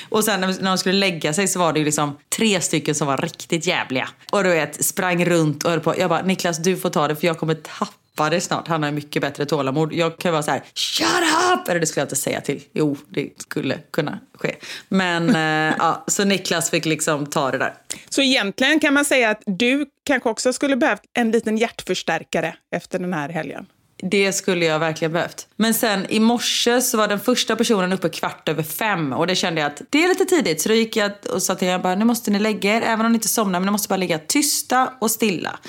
Och 0.10 0.24
sen 0.24 0.42
när 0.42 0.48
när 0.48 0.70
de 0.70 0.78
skulle 0.78 0.96
lägga 0.96 1.34
sig 1.34 1.48
så 1.48 1.60
var 1.60 1.74
det 1.74 1.80
ju 1.80 1.86
liksom 1.86 2.18
tre 2.38 2.62
stycken 2.62 2.96
som 2.96 3.08
var 3.08 3.18
riktigt 3.18 3.68
jävliga. 3.68 4.10
Och 4.32 4.44
du 4.44 4.50
vet, 4.50 4.86
sprang 4.86 5.26
runt 5.26 5.64
och 5.64 5.72
höll 5.72 5.80
på. 5.80 5.94
Jag 5.98 6.10
bara, 6.10 6.22
Niklas 6.22 6.58
du 6.58 6.78
får 6.78 6.90
ta 6.90 7.08
det 7.08 7.16
för 7.16 7.28
jag 7.28 7.38
kommer 7.38 7.56
tappa 7.56 8.03
det 8.16 8.42
snart. 8.42 8.68
Han 8.68 8.84
har 8.84 8.92
mycket 8.92 9.22
bättre 9.22 9.46
tålamod. 9.46 9.94
Jag 9.94 10.18
kan 10.18 10.32
vara 10.32 10.44
så 10.44 10.52
här, 10.52 10.62
shut 10.74 11.08
up! 11.54 11.68
Eller 11.68 11.80
det 11.80 11.86
skulle 11.86 12.02
jag 12.02 12.06
inte 12.06 12.16
säga 12.16 12.42
till. 12.42 12.62
Jo, 12.74 12.98
det 13.10 13.30
skulle 13.38 13.80
kunna 13.92 14.20
ske. 14.34 14.56
Men 14.90 15.30
eh, 15.30 15.76
ja, 15.80 16.04
så 16.08 16.24
Niklas 16.24 16.70
fick 16.70 16.86
liksom 16.86 17.26
ta 17.26 17.52
det 17.52 17.58
där. 17.58 17.74
Så 18.10 18.22
egentligen 18.22 18.80
kan 18.80 18.94
man 18.94 19.06
säga 19.06 19.30
att 19.30 19.44
du 19.46 19.86
kanske 20.06 20.30
också 20.30 20.54
skulle 20.54 20.76
behövt 20.76 21.02
en 21.14 21.32
liten 21.32 21.58
hjärtförstärkare 21.58 22.56
efter 22.76 23.00
den 23.00 23.14
här 23.14 23.30
helgen. 23.30 23.66
Det 24.12 24.34
skulle 24.34 24.66
jag 24.66 24.80
verkligen 24.80 25.12
behövt. 25.14 25.48
Men 25.56 25.74
sen 25.74 26.06
i 26.10 26.20
morse 26.20 26.82
så 26.82 26.98
var 26.98 27.08
den 27.08 27.20
första 27.20 27.56
personen 27.56 27.94
uppe 27.94 28.10
kvart 28.10 28.50
över 28.50 28.64
fem 28.64 29.14
och 29.14 29.28
det 29.28 29.36
kände 29.36 29.62
jag 29.62 29.68
att 29.68 29.82
det 29.90 30.04
är 30.04 30.08
lite 30.08 30.26
tidigt. 30.26 30.62
Så 30.62 30.70
då 30.70 30.76
gick 30.76 30.96
jag 30.96 31.12
och 31.34 31.44
sa 31.44 31.56
till 31.56 31.68
henne 31.68 31.84
bara, 31.84 31.96
nu 31.96 32.06
måste 32.06 32.32
ni 32.32 32.40
lägga 32.40 32.78
er, 32.78 32.82
även 32.82 33.06
om 33.06 33.12
ni 33.12 33.16
inte 33.16 33.28
somnar, 33.28 33.60
men 33.60 33.66
ni 33.66 33.72
måste 33.72 33.88
bara 33.88 33.98
ligga 33.98 34.20
tysta 34.20 34.94
och 35.00 35.12
stilla. 35.12 35.60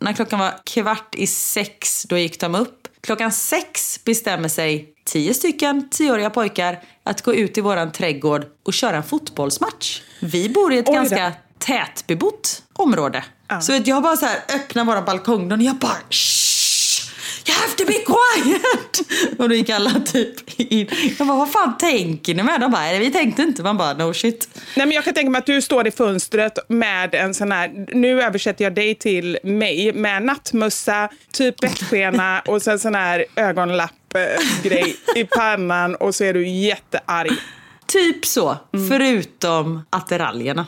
När 0.00 0.12
klockan 0.12 0.38
var 0.38 0.54
kvart 0.64 1.14
i 1.14 1.26
sex, 1.26 2.06
då 2.08 2.18
gick 2.18 2.40
de 2.40 2.54
upp. 2.54 2.88
Klockan 3.00 3.32
sex 3.32 4.00
bestämmer 4.04 4.48
sig 4.48 4.88
tio 5.04 5.34
stycken 5.34 5.88
tioåriga 5.90 6.30
pojkar 6.30 6.82
att 7.04 7.22
gå 7.22 7.34
ut 7.34 7.58
i 7.58 7.60
våran 7.60 7.92
trädgård 7.92 8.44
och 8.64 8.72
köra 8.74 8.96
en 8.96 9.02
fotbollsmatch. 9.02 10.00
Vi 10.20 10.48
bor 10.48 10.72
i 10.72 10.78
ett 10.78 10.88
Oj 10.88 10.94
ganska 10.94 11.32
tätbebott 11.58 12.62
område. 12.72 13.24
Så 13.62 13.72
vet, 13.72 13.86
jag 13.86 14.02
bara 14.02 14.16
så 14.16 14.26
här 14.26 14.38
öppnar 14.54 14.84
våra 14.84 15.02
balkongdörr 15.02 15.56
och 15.56 15.62
jag 15.62 15.76
bara 15.76 15.96
Shh! 16.10 16.45
You 17.48 17.54
have 17.60 17.72
to 17.76 17.84
be 17.86 17.92
quiet! 17.92 19.38
Och 19.38 19.48
då 19.48 19.54
gick 19.54 19.70
alla 19.70 19.90
typ 19.90 20.60
in. 20.60 20.88
Jag 21.18 21.26
bara, 21.26 21.38
vad 21.38 21.52
fan 21.52 21.78
tänker 21.78 22.34
ni 22.34 22.42
med? 22.42 22.60
De 22.60 22.70
bara, 22.70 22.80
"Nej, 22.82 22.98
vi 22.98 23.10
tänkte 23.12 23.42
inte. 23.42 23.62
Man 23.62 23.76
bara, 23.76 23.92
no 23.92 24.14
shit. 24.14 24.48
Nej, 24.76 24.86
men 24.86 24.94
jag 24.94 25.04
kan 25.04 25.14
tänka 25.14 25.30
mig 25.30 25.38
att 25.38 25.46
du 25.46 25.62
står 25.62 25.86
i 25.86 25.90
fönstret 25.90 26.58
med 26.68 27.14
en 27.14 27.34
sån 27.34 27.52
här, 27.52 27.86
nu 27.94 28.22
översätter 28.22 28.64
jag 28.64 28.74
dig 28.74 28.94
till 28.94 29.38
mig, 29.42 29.92
med 29.92 30.22
nattmössa, 30.22 31.08
typ 31.32 31.60
bettskena 31.60 32.42
och 32.46 32.62
sen 32.62 32.78
sån 32.78 32.94
här 32.94 33.24
ögonlapp-grej 33.36 34.96
i 35.16 35.24
pannan 35.24 35.94
och 35.94 36.14
så 36.14 36.24
är 36.24 36.34
du 36.34 36.48
jättearg. 36.48 37.30
Typ 37.86 38.26
så, 38.26 38.56
förutom 38.88 39.82
attiraljerna. 39.90 40.66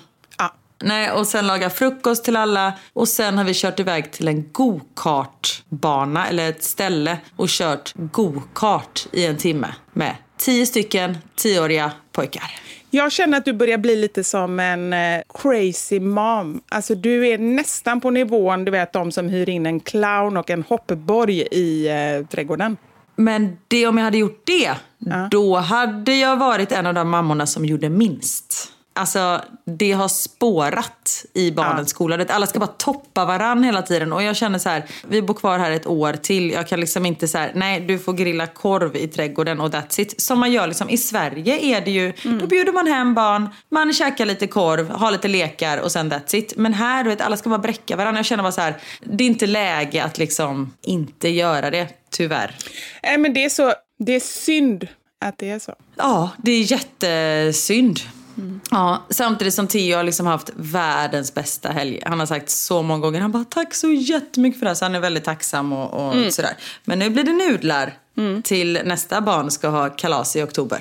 Ja. 0.78 0.88
Nej, 0.88 1.10
och 1.10 1.26
sen 1.26 1.46
laga 1.46 1.70
frukost 1.70 2.24
till 2.24 2.36
alla 2.36 2.72
och 2.92 3.08
sen 3.08 3.38
har 3.38 3.44
vi 3.44 3.54
kört 3.54 3.80
iväg 3.80 4.12
till 4.12 4.28
en 4.28 4.52
go-kart-bana 4.52 6.28
eller 6.28 6.48
ett 6.48 6.64
ställe 6.64 7.18
och 7.36 7.48
kört 7.48 7.92
go-kart 7.94 9.06
i 9.12 9.26
en 9.26 9.36
timme 9.36 9.74
med 9.92 10.14
tio 10.36 10.66
stycken 10.66 11.18
tioåriga 11.36 11.92
pojkar. 12.12 12.60
Jag 12.90 13.12
känner 13.12 13.38
att 13.38 13.44
du 13.44 13.52
börjar 13.52 13.78
bli 13.78 13.96
lite 13.96 14.24
som 14.24 14.60
en 14.60 14.92
eh, 14.92 15.20
crazy 15.42 16.00
mom. 16.00 16.60
Alltså 16.68 16.94
du 16.94 17.28
är 17.28 17.38
nästan 17.38 18.00
på 18.00 18.10
nivån, 18.10 18.64
du 18.64 18.70
vet 18.70 18.92
de 18.92 19.12
som 19.12 19.28
hyr 19.28 19.48
in 19.48 19.66
en 19.66 19.80
clown 19.80 20.36
och 20.36 20.50
en 20.50 20.62
hoppborg 20.62 21.40
i 21.40 21.88
eh, 21.88 22.26
trädgården. 22.26 22.76
Men 23.16 23.58
det, 23.68 23.86
om 23.86 23.98
jag 23.98 24.04
hade 24.04 24.18
gjort 24.18 24.42
det, 24.46 24.70
då 25.30 25.56
hade 25.56 26.14
jag 26.14 26.36
varit 26.36 26.72
en 26.72 26.86
av 26.86 26.94
de 26.94 27.08
mammorna 27.08 27.46
som 27.46 27.64
gjorde 27.64 27.88
minst. 27.88 28.72
Alltså, 28.98 29.40
det 29.64 29.92
har 29.92 30.08
spårat 30.08 31.24
i 31.34 31.50
barnens 31.50 31.90
skola. 31.90 32.16
Det- 32.16 32.30
Alla 32.30 32.46
ska 32.46 32.58
bara 32.58 32.66
toppa 32.66 33.24
varann 33.24 33.64
hela 33.64 33.82
tiden. 33.82 34.12
Och 34.12 34.22
jag 34.22 34.36
känner 34.36 34.58
så 34.58 34.68
här, 34.68 34.84
vi 35.08 35.22
bor 35.22 35.34
kvar 35.34 35.58
här 35.58 35.70
ett 35.70 35.86
år 35.86 36.12
till. 36.12 36.50
Jag 36.50 36.68
kan 36.68 36.80
liksom 36.80 37.06
inte 37.06 37.28
så 37.28 37.38
här, 37.38 37.52
nej 37.54 37.80
du 37.80 37.98
får 37.98 38.12
grilla 38.12 38.46
korv 38.46 38.96
i 38.96 39.08
trädgården 39.08 39.60
och 39.60 39.70
that's 39.70 40.00
it. 40.00 40.20
Som 40.20 40.38
man 40.40 40.52
gör 40.52 40.66
liksom, 40.66 40.90
i 40.90 40.96
Sverige 40.98 41.58
är 41.76 41.80
det 41.80 41.90
ju, 41.90 42.12
då 42.40 42.46
bjuder 42.46 42.72
man 42.72 42.86
hem 42.86 43.14
barn, 43.14 43.48
man 43.70 43.92
käkar 43.92 44.26
lite 44.26 44.46
korv, 44.46 44.90
har 44.90 45.10
lite 45.10 45.28
lekar 45.28 45.78
och 45.78 45.92
sen 45.92 46.12
that's 46.12 46.34
it. 46.36 46.52
Men 46.56 46.74
här, 46.74 47.04
du 47.04 47.10
vet, 47.10 47.20
alla 47.20 47.36
ska 47.36 47.48
bara 47.50 47.58
bräcka 47.58 47.96
varandra. 47.96 48.18
Jag 48.18 48.26
känner 48.26 48.42
bara 48.42 48.52
så 48.52 48.60
här, 48.60 48.74
det 49.04 49.24
är 49.24 49.28
inte 49.28 49.46
läge 49.46 50.04
att 50.04 50.18
liksom 50.18 50.72
inte 50.82 51.28
göra 51.28 51.70
det, 51.70 51.88
tyvärr. 52.10 52.56
Nej, 53.02 53.18
men 53.18 53.34
det 53.34 53.44
är 53.44 53.48
så, 53.48 53.72
det 53.98 54.12
är 54.12 54.20
synd 54.20 54.88
att 55.20 55.38
det 55.38 55.50
är 55.50 55.58
så. 55.58 55.74
Ja, 55.96 56.30
det 56.36 56.50
är 56.52 56.72
jättesynd. 56.72 58.00
Ja, 58.70 59.02
samtidigt 59.10 59.54
som 59.54 59.66
Theo 59.66 59.96
har 59.96 60.04
liksom 60.04 60.26
haft 60.26 60.50
världens 60.56 61.34
bästa 61.34 61.68
helg. 61.68 62.02
Han 62.06 62.18
har 62.18 62.26
sagt 62.26 62.50
så 62.50 62.82
många 62.82 63.00
gånger, 63.00 63.20
han 63.20 63.32
bara 63.32 63.44
tack 63.44 63.74
så 63.74 63.92
jättemycket 63.92 64.58
för 64.58 64.64
det 64.64 64.70
här. 64.70 64.74
Så 64.74 64.84
han 64.84 64.94
är 64.94 65.00
väldigt 65.00 65.24
tacksam 65.24 65.72
och, 65.72 66.06
och 66.06 66.14
Mm. 66.14 66.30
sådär. 66.30 66.52
Men 66.84 66.98
nu 66.98 67.10
blir 67.10 67.24
det 67.24 67.32
nudlar 67.32 67.92
till 68.42 68.80
nästa 68.84 69.20
barn 69.20 69.50
ska 69.50 69.68
ha 69.68 69.88
kalas 69.90 70.36
i 70.36 70.42
oktober. 70.42 70.78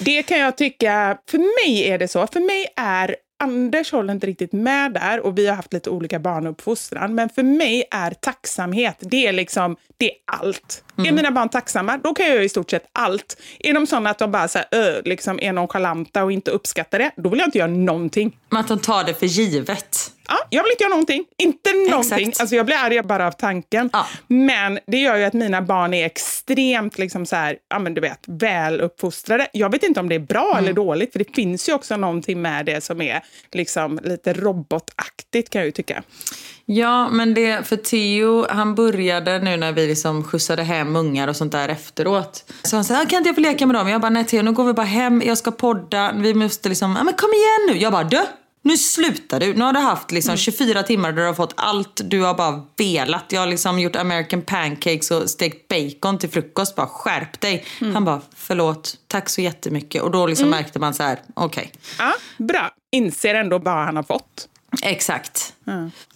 Det 0.00 0.22
kan 0.22 0.38
jag 0.38 0.56
tycka, 0.56 1.18
för 1.30 1.38
mig 1.38 1.88
är 1.90 1.98
det 1.98 2.08
så. 2.08 2.26
För 2.26 2.40
mig 2.40 2.66
är 2.76 3.16
Anders 3.38 3.92
håller 3.92 4.12
inte 4.14 4.26
riktigt 4.26 4.52
med 4.52 4.92
där 4.92 5.20
och 5.20 5.38
vi 5.38 5.46
har 5.46 5.56
haft 5.56 5.72
lite 5.72 5.90
olika 5.90 6.18
barnuppfostran. 6.18 7.14
Men 7.14 7.28
för 7.28 7.42
mig 7.42 7.84
är 7.90 8.10
tacksamhet, 8.10 8.96
det 9.00 9.26
är 9.26 9.32
liksom, 9.32 9.76
det 9.96 10.06
är 10.10 10.16
allt. 10.32 10.82
Är 10.98 11.12
mina 11.12 11.30
barn 11.30 11.48
tacksamma, 11.48 11.96
då 11.96 12.14
kan 12.14 12.26
jag 12.26 12.34
göra 12.34 12.44
i 12.44 12.48
stort 12.48 12.70
sett 12.70 12.84
allt. 12.92 13.36
Är 13.58 13.74
de 13.74 13.86
sådana 13.86 14.10
att 14.10 14.18
de 14.18 14.30
bara 14.32 14.48
så 14.48 14.58
här, 14.58 15.02
liksom 15.04 15.40
är 15.40 15.52
nonchalanta 15.52 16.24
och 16.24 16.32
inte 16.32 16.50
uppskattar 16.50 16.98
det, 16.98 17.10
då 17.16 17.28
vill 17.28 17.38
jag 17.38 17.46
inte 17.48 17.58
göra 17.58 17.70
någonting. 17.70 18.36
Men 18.50 18.60
att 18.60 18.68
de 18.68 18.78
tar 18.80 19.04
det 19.04 19.14
för 19.14 19.26
givet. 19.26 20.12
Ja, 20.28 20.38
jag 20.50 20.62
vill 20.62 20.72
inte 20.72 20.84
göra 20.84 20.90
någonting. 20.90 21.24
Inte 21.38 21.72
någonting. 21.90 22.28
Exakt. 22.28 22.40
Alltså 22.40 22.56
jag 22.56 22.66
blir 22.66 22.76
arg 22.76 23.02
bara 23.02 23.26
av 23.26 23.30
tanken. 23.32 23.90
Ja. 23.92 24.06
Men 24.26 24.78
det 24.86 24.96
gör 24.98 25.16
ju 25.16 25.24
att 25.24 25.32
mina 25.32 25.62
barn 25.62 25.94
är 25.94 26.06
extremt 26.06 26.98
liksom 26.98 27.26
så 27.26 27.36
här, 27.36 27.56
ja, 27.68 27.78
men 27.78 27.94
du 27.94 28.00
vet, 28.00 28.18
väluppfostrade. 28.26 29.48
Jag 29.52 29.72
vet 29.72 29.82
inte 29.82 30.00
om 30.00 30.08
det 30.08 30.14
är 30.14 30.18
bra 30.18 30.46
Mm. 30.52 30.64
eller 30.64 30.72
dåligt, 30.72 31.12
för 31.12 31.18
det 31.18 31.34
finns 31.34 31.68
ju 31.68 31.72
också 31.72 31.96
någonting 31.96 32.42
med 32.42 32.66
det 32.66 32.80
som 32.84 33.00
är 33.00 33.22
liksom 33.52 34.00
lite 34.04 34.32
robotaktigt 34.32 35.50
kan 35.50 35.60
jag 35.60 35.66
ju 35.66 35.72
tycka. 35.72 36.02
Ja, 36.68 37.08
men 37.08 37.34
det, 37.34 37.68
för 37.68 37.76
Theo, 37.76 38.46
han 38.50 38.74
började 38.74 39.38
nu 39.38 39.56
när 39.56 39.72
vi 39.72 39.86
liksom 39.86 40.24
skjutsade 40.24 40.62
hem 40.62 40.96
ungar 40.96 41.28
och 41.28 41.36
sånt 41.36 41.52
där 41.52 41.68
efteråt. 41.68 42.52
Så 42.62 42.76
han 42.76 42.84
sa, 42.84 42.94
kan 42.94 43.18
inte 43.18 43.28
jag 43.28 43.34
få 43.34 43.40
leka 43.40 43.66
med 43.66 43.76
dem? 43.76 43.88
Jag 43.88 44.00
bara, 44.00 44.10
nej 44.10 44.24
Theo, 44.24 44.42
nu 44.42 44.52
går 44.52 44.64
vi 44.64 44.72
bara 44.72 44.86
hem, 44.86 45.22
jag 45.26 45.38
ska 45.38 45.50
podda, 45.50 46.12
vi 46.12 46.34
måste 46.34 46.68
liksom, 46.68 46.96
ja 46.96 47.04
men 47.04 47.14
kom 47.14 47.30
igen 47.30 47.74
nu. 47.76 47.82
Jag 47.82 47.92
bara, 47.92 48.04
du, 48.04 48.20
nu 48.62 48.76
slutar 48.76 49.40
du. 49.40 49.54
Nu 49.54 49.64
har 49.64 49.72
du 49.72 49.80
haft 49.80 50.12
liksom 50.12 50.36
24 50.36 50.82
timmar 50.82 51.12
där 51.12 51.22
du 51.22 51.26
har 51.26 51.34
fått 51.34 51.52
allt 51.56 52.00
du 52.04 52.22
har 52.22 52.34
bara 52.34 52.62
velat. 52.76 53.24
Jag 53.28 53.40
har 53.40 53.46
liksom 53.46 53.78
gjort 53.78 53.96
American 53.96 54.42
pancakes 54.42 55.10
och 55.10 55.30
stekt 55.30 55.68
bacon 55.68 56.18
till 56.18 56.30
frukost. 56.30 56.76
Bara 56.76 56.86
skärp 56.86 57.40
dig. 57.40 57.64
Han 57.94 58.04
bara, 58.04 58.20
förlåt, 58.36 58.94
tack 59.06 59.28
så 59.28 59.40
jättemycket. 59.40 60.02
Och 60.02 60.10
då 60.10 60.26
liksom 60.26 60.50
märkte 60.50 60.78
man 60.78 60.94
så 60.94 61.02
här, 61.02 61.18
okej. 61.34 61.72
Ja, 61.98 62.12
bra. 62.38 62.70
Inser 62.92 63.34
ändå 63.34 63.58
vad 63.58 63.84
han 63.84 63.96
har 63.96 64.02
fått. 64.02 64.48
Exakt. 64.82 65.54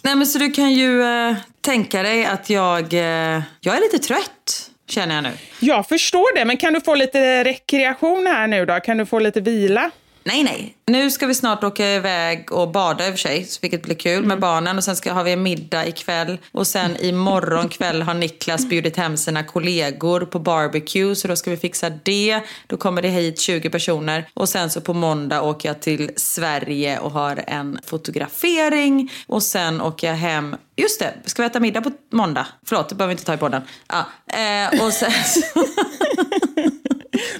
Nej 0.01 0.15
men 0.15 0.27
så 0.27 0.39
du 0.39 0.51
kan 0.51 0.71
ju 0.71 1.01
eh, 1.03 1.35
tänka 1.61 2.03
dig 2.03 2.25
att 2.25 2.49
jag, 2.49 2.93
eh, 2.93 3.41
jag 3.59 3.77
är 3.77 3.81
lite 3.81 4.07
trött. 4.07 4.69
Känner 4.89 5.15
jag 5.15 5.23
nu. 5.23 5.31
Jag 5.59 5.87
förstår 5.87 6.35
det, 6.35 6.45
men 6.45 6.57
kan 6.57 6.73
du 6.73 6.81
få 6.81 6.95
lite 6.95 7.43
rekreation 7.43 8.27
här 8.27 8.47
nu 8.47 8.65
då? 8.65 8.79
Kan 8.79 8.97
du 8.97 9.05
få 9.05 9.19
lite 9.19 9.41
vila? 9.41 9.91
Nej, 10.23 10.43
nej. 10.43 10.75
Nu 10.85 11.11
ska 11.11 11.27
vi 11.27 11.35
snart 11.35 11.63
åka 11.63 11.89
iväg 11.89 12.51
och 12.51 12.71
bada 12.71 13.07
i 13.07 13.09
och 13.09 13.13
för 13.13 13.19
sig, 13.19 13.47
vilket 13.61 13.83
blir 13.83 13.95
kul 13.95 14.25
med 14.25 14.39
barnen. 14.39 14.77
Och 14.77 14.83
sen 14.83 14.95
ska, 14.95 15.13
har 15.13 15.23
vi 15.23 15.31
en 15.31 15.43
middag 15.43 15.87
ikväll. 15.87 16.37
Och 16.51 16.67
sen 16.67 16.97
imorgon 16.97 17.69
kväll 17.69 18.01
har 18.01 18.13
Niklas 18.13 18.69
bjudit 18.69 18.97
hem 18.97 19.17
sina 19.17 19.43
kollegor 19.43 20.21
på 20.21 20.39
barbecue. 20.39 21.15
Så 21.15 21.27
då 21.27 21.35
ska 21.35 21.51
vi 21.51 21.57
fixa 21.57 21.89
det. 21.89 22.41
Då 22.67 22.77
kommer 22.77 23.01
det 23.01 23.07
hit 23.07 23.39
20 23.39 23.69
personer. 23.69 24.29
Och 24.33 24.49
sen 24.49 24.69
så 24.69 24.81
på 24.81 24.93
måndag 24.93 25.41
åker 25.41 25.69
jag 25.69 25.81
till 25.81 26.11
Sverige 26.15 26.99
och 26.99 27.11
har 27.11 27.43
en 27.47 27.79
fotografering. 27.85 29.11
Och 29.27 29.43
sen 29.43 29.81
åker 29.81 30.07
jag 30.07 30.15
hem. 30.15 30.55
Just 30.75 30.99
det, 30.99 31.13
ska 31.25 31.41
vi 31.41 31.45
äta 31.45 31.59
middag 31.59 31.81
på 31.81 31.91
måndag? 32.11 32.47
Förlåt, 32.65 32.89
det 32.89 32.95
behöver 32.95 33.09
vi 33.09 33.13
inte 33.13 33.25
ta 33.25 33.33
i 33.33 33.37
podden. 33.37 33.61
Ja, 33.87 34.05
eh, 34.37 34.85
och 34.85 34.93
sen. 34.93 35.11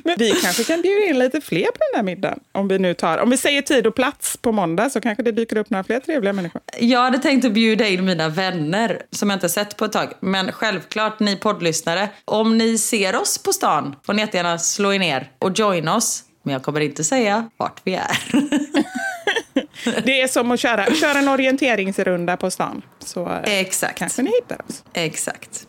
Men 0.04 0.16
vi 0.18 0.32
kanske 0.32 0.64
kan 0.64 0.82
bjuda 0.82 1.06
in 1.06 1.20
lite 1.20 1.42
fler 1.42 1.66
på 1.66 1.78
den 1.78 2.00
där 2.00 2.04
middagen. 2.04 2.40
Om 2.52 2.68
vi 2.68 2.80
nu 2.80 2.94
tar, 2.94 3.18
om 3.18 3.30
vi 3.30 3.38
säger 3.38 3.62
tid 3.62 3.88
och 3.88 3.96
plats 3.96 4.38
på 4.38 4.52
måndag 4.52 4.90
så 4.90 5.02
kanske 5.02 5.24
det 5.24 5.32
dyker 5.32 5.58
upp 5.58 5.70
några 5.70 5.84
fler 5.84 6.00
trevliga 6.00 6.34
människor. 6.34 6.62
Jag 6.80 7.00
hade 7.00 7.18
tänkt 7.18 7.46
att 7.46 7.54
bjuda 7.54 7.88
in 7.88 8.06
mina 8.06 8.30
vänner 8.30 9.02
som 9.12 9.30
jag 9.30 9.36
inte 9.38 9.50
sett 9.50 9.78
på 9.78 9.86
ett 9.86 9.92
tag. 9.92 10.14
Men 10.20 10.52
självklart 10.52 11.20
ni 11.20 11.36
poddlyssnare, 11.36 12.10
om 12.26 12.58
ni 12.58 12.78
ser 12.78 13.16
oss 13.16 13.38
på 13.38 13.54
stan 13.54 13.96
får 14.06 14.14
ni 14.14 14.22
jättegärna 14.22 14.58
slå 14.58 14.94
er 14.94 15.00
ner 15.00 15.32
och 15.40 15.60
joina 15.60 15.96
oss. 15.96 16.24
Men 16.44 16.54
jag 16.54 16.64
kommer 16.64 16.80
inte 16.80 17.04
säga 17.04 17.50
vart 17.58 17.82
vi 17.84 17.96
är. 17.96 18.18
Det 20.04 20.22
är 20.22 20.28
som 20.28 20.52
att 20.52 20.60
köra, 20.60 20.86
köra 20.96 21.20
en 21.20 21.28
orienteringsrunda 21.28 22.38
på 22.38 22.52
stan. 22.52 22.82
Så 23.00 23.30
eh, 23.30 23.60
Exakt. 23.60 23.98
kanske 23.98 24.22
ni 24.22 24.32
hittar 24.42 24.62
oss. 24.70 24.84
Exakt. 24.94 25.68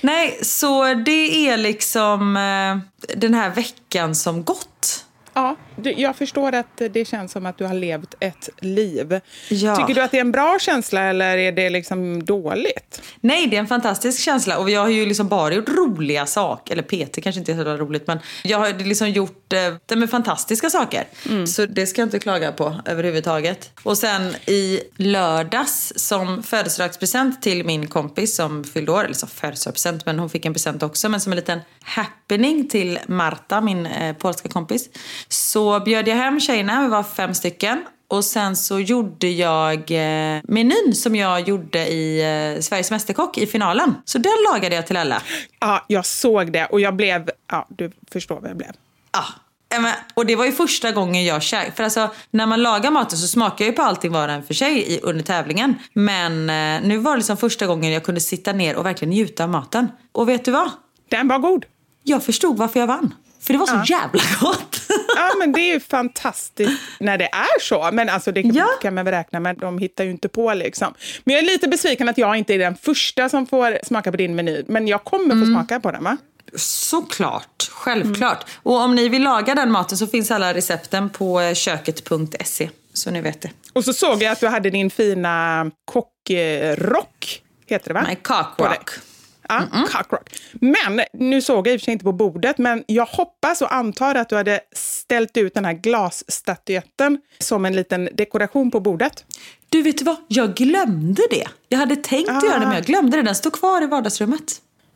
Nej, 0.00 0.38
så 0.42 0.94
det 0.94 1.48
är 1.48 1.56
liksom 1.56 2.36
eh, 2.36 2.78
den 3.16 3.34
här 3.34 3.50
veckan 3.50 4.14
som 4.14 4.44
gått. 4.44 5.04
Ja, 5.34 5.56
du, 5.80 5.92
jag 5.92 6.16
förstår 6.16 6.54
att 6.54 6.82
det 6.90 7.08
känns 7.08 7.32
som 7.32 7.46
att 7.46 7.58
du 7.58 7.64
har 7.64 7.74
levt 7.74 8.14
ett 8.20 8.48
liv. 8.58 9.20
Ja. 9.48 9.76
Tycker 9.76 9.94
du 9.94 10.00
att 10.00 10.10
det 10.10 10.16
är 10.16 10.20
en 10.20 10.32
bra 10.32 10.58
känsla 10.60 11.02
eller 11.02 11.38
är 11.38 11.52
det 11.52 11.70
liksom 11.70 12.24
dåligt? 12.24 13.02
Nej, 13.20 13.46
det 13.46 13.56
är 13.56 13.60
en 13.60 13.66
fantastisk 13.66 14.20
känsla 14.20 14.58
och 14.58 14.70
jag 14.70 14.80
har 14.80 14.88
ju 14.88 15.06
liksom 15.06 15.28
bara 15.28 15.54
gjort 15.54 15.68
roliga 15.68 16.26
saker. 16.26 16.72
Eller 16.72 16.82
PT 16.82 17.22
kanske 17.22 17.38
inte 17.38 17.52
är 17.52 17.56
så 17.56 17.76
roligt 17.76 18.06
men 18.06 18.18
jag 18.44 18.58
har 18.58 18.84
liksom 18.84 19.10
gjort 19.10 19.52
eh, 19.52 19.96
med 19.96 20.10
fantastiska 20.10 20.70
saker. 20.70 21.04
Så 21.46 21.66
det 21.66 21.86
ska 21.86 22.00
jag 22.00 22.06
inte 22.06 22.18
klaga 22.18 22.52
på 22.52 22.80
överhuvudtaget. 22.84 23.70
Och 23.82 23.98
sen 23.98 24.34
i 24.46 24.80
lördags 24.96 25.92
som 25.96 26.42
födelsedagspresent 26.42 27.42
till 27.42 27.64
min 27.64 27.86
kompis 27.86 28.36
som 28.36 28.64
fyllde 28.64 28.92
år, 28.92 29.04
eller 29.04 29.14
som 29.14 29.28
födelsedagspresent 29.28 30.06
men 30.06 30.18
hon 30.18 30.30
fick 30.30 30.44
en 30.44 30.52
present 30.52 30.82
också 30.82 31.08
men 31.08 31.20
som 31.20 31.32
en 31.32 31.36
liten 31.36 31.60
happening 31.82 32.68
till 32.68 32.98
Marta, 33.06 33.60
min 33.60 33.86
eh, 33.86 34.16
polska 34.16 34.48
kompis. 34.48 34.88
Så 35.28 35.69
bjöd 35.78 36.08
jag 36.08 36.16
hem 36.16 36.40
tjejerna, 36.40 36.82
vi 36.82 36.88
var 36.88 37.02
fem 37.02 37.34
stycken. 37.34 37.84
Och 38.08 38.24
sen 38.24 38.56
så 38.56 38.80
gjorde 38.80 39.28
jag 39.28 39.78
eh, 39.78 40.40
menyn 40.44 40.94
som 40.94 41.16
jag 41.16 41.48
gjorde 41.48 41.88
i 41.88 42.20
eh, 42.20 42.60
Sveriges 42.60 42.90
Mästerkock 42.90 43.38
i 43.38 43.46
finalen. 43.46 43.94
Så 44.04 44.18
den 44.18 44.32
lagade 44.52 44.74
jag 44.74 44.86
till 44.86 44.96
alla. 44.96 45.22
Ja, 45.60 45.84
jag 45.86 46.06
såg 46.06 46.52
det 46.52 46.66
och 46.66 46.80
jag 46.80 46.96
blev... 46.96 47.30
Ja, 47.50 47.66
du 47.68 47.92
förstår 48.12 48.40
vad 48.40 48.50
jag 48.50 48.56
blev. 48.56 48.70
Ja. 49.12 49.24
Och 50.14 50.26
det 50.26 50.36
var 50.36 50.44
ju 50.44 50.52
första 50.52 50.92
gången 50.92 51.24
jag 51.24 51.42
käkade. 51.42 51.76
För 51.76 51.84
alltså, 51.84 52.10
när 52.30 52.46
man 52.46 52.62
lagar 52.62 52.90
maten 52.90 53.18
så 53.18 53.26
smakar 53.26 53.64
jag 53.64 53.72
ju 53.72 53.76
på 53.76 53.82
allting 53.82 54.12
var 54.12 54.28
och 54.28 54.34
en 54.34 54.42
för 54.42 54.54
sig 54.54 54.92
i, 54.92 55.00
under 55.00 55.24
tävlingen. 55.24 55.74
Men 55.92 56.50
eh, 56.50 56.88
nu 56.88 56.98
var 56.98 57.12
det 57.12 57.16
liksom 57.16 57.36
första 57.36 57.66
gången 57.66 57.92
jag 57.92 58.04
kunde 58.04 58.20
sitta 58.20 58.52
ner 58.52 58.76
och 58.76 58.86
verkligen 58.86 59.10
njuta 59.10 59.44
av 59.44 59.50
maten. 59.50 59.88
Och 60.12 60.28
vet 60.28 60.44
du 60.44 60.50
vad? 60.50 60.70
Den 61.08 61.28
var 61.28 61.38
god. 61.38 61.66
Jag 62.02 62.24
förstod 62.24 62.56
varför 62.56 62.80
jag 62.80 62.86
vann. 62.86 63.14
För 63.40 63.52
det 63.52 63.58
var 63.58 63.66
så 63.66 63.92
jävla 63.92 64.22
gott. 64.40 64.76
Ja, 65.16 65.30
men 65.38 65.52
det 65.52 65.60
är 65.60 65.74
ju 65.74 65.80
fantastiskt 65.80 66.80
när 67.00 67.18
det 67.18 67.24
är 67.24 67.60
så. 67.60 67.90
Men 67.92 68.08
alltså 68.08 68.32
det 68.32 68.40
Ja. 68.40 68.66
kan 68.82 68.94
man 68.94 69.04
väl 69.04 69.14
räkna 69.14 69.40
med. 69.40 69.56
De 69.58 69.78
hittar 69.78 70.04
ju 70.04 70.10
inte 70.10 70.28
på 70.28 70.54
liksom. 70.54 70.94
Men 71.24 71.34
jag 71.34 71.42
är 71.44 71.46
lite 71.46 71.68
besviken 71.68 72.08
att 72.08 72.18
jag 72.18 72.36
inte 72.36 72.54
är 72.54 72.58
den 72.58 72.76
första 72.76 73.28
som 73.28 73.46
får 73.46 73.78
smaka 73.86 74.10
på 74.10 74.16
din 74.16 74.34
meny. 74.34 74.62
Men 74.68 74.88
jag 74.88 75.04
kommer 75.04 75.40
få 75.40 75.46
smaka 75.46 75.80
på 75.80 75.90
den, 75.90 76.04
va? 76.04 76.16
Såklart, 76.56 77.68
självklart. 77.70 78.44
Och 78.62 78.76
om 78.76 78.94
ni 78.94 79.08
vill 79.08 79.22
laga 79.22 79.54
den 79.54 79.70
maten 79.70 79.98
så 79.98 80.06
finns 80.06 80.30
alla 80.30 80.54
recepten 80.54 81.10
på 81.10 81.40
eh, 81.40 81.54
köket.se. 81.54 82.70
Så 82.92 83.10
ni 83.10 83.20
vet 83.20 83.40
det. 83.40 83.50
Och 83.72 83.84
så 83.84 83.92
såg 83.92 84.22
jag 84.22 84.32
att 84.32 84.40
du 84.40 84.46
hade 84.48 84.70
din 84.70 84.90
fina 84.90 85.70
kockrock, 85.84 87.42
heter 87.66 87.88
det 87.88 87.94
va? 87.94 88.02
Nej, 88.06 88.16
På 88.56 88.64
Ja, 89.72 89.84
cockrock. 89.92 90.30
Men, 90.52 91.00
nu 91.12 91.42
såg 91.42 91.66
jag 91.66 91.74
i 91.74 91.76
och 91.76 91.80
för 91.80 91.84
sig 91.84 91.92
inte 91.92 92.04
på 92.04 92.12
bordet, 92.12 92.58
men 92.58 92.84
jag 92.86 93.06
hoppas 93.06 93.62
och 93.62 93.74
antar 93.74 94.14
att 94.14 94.28
du 94.28 94.36
hade 94.36 94.60
ställt 94.72 95.36
ut 95.36 95.54
den 95.54 95.64
här 95.64 95.72
glasstatyetten 95.72 97.20
som 97.38 97.64
en 97.64 97.76
liten 97.76 98.08
dekoration 98.12 98.70
på 98.70 98.80
bordet. 98.80 99.24
Du, 99.68 99.82
vet 99.82 99.98
du 99.98 100.04
vad? 100.04 100.16
Jag 100.28 100.54
glömde 100.54 101.22
det. 101.30 101.46
Jag 101.68 101.78
hade 101.78 101.96
tänkt 101.96 102.30
att 102.30 102.42
Ah. 102.44 102.46
göra 102.46 102.58
det, 102.58 102.66
men 102.66 102.74
jag 102.74 102.84
glömde 102.84 103.16
det. 103.16 103.22
Den 103.22 103.34
står 103.34 103.50
kvar 103.50 103.82
i 103.82 103.86
vardagsrummet. 103.86 104.52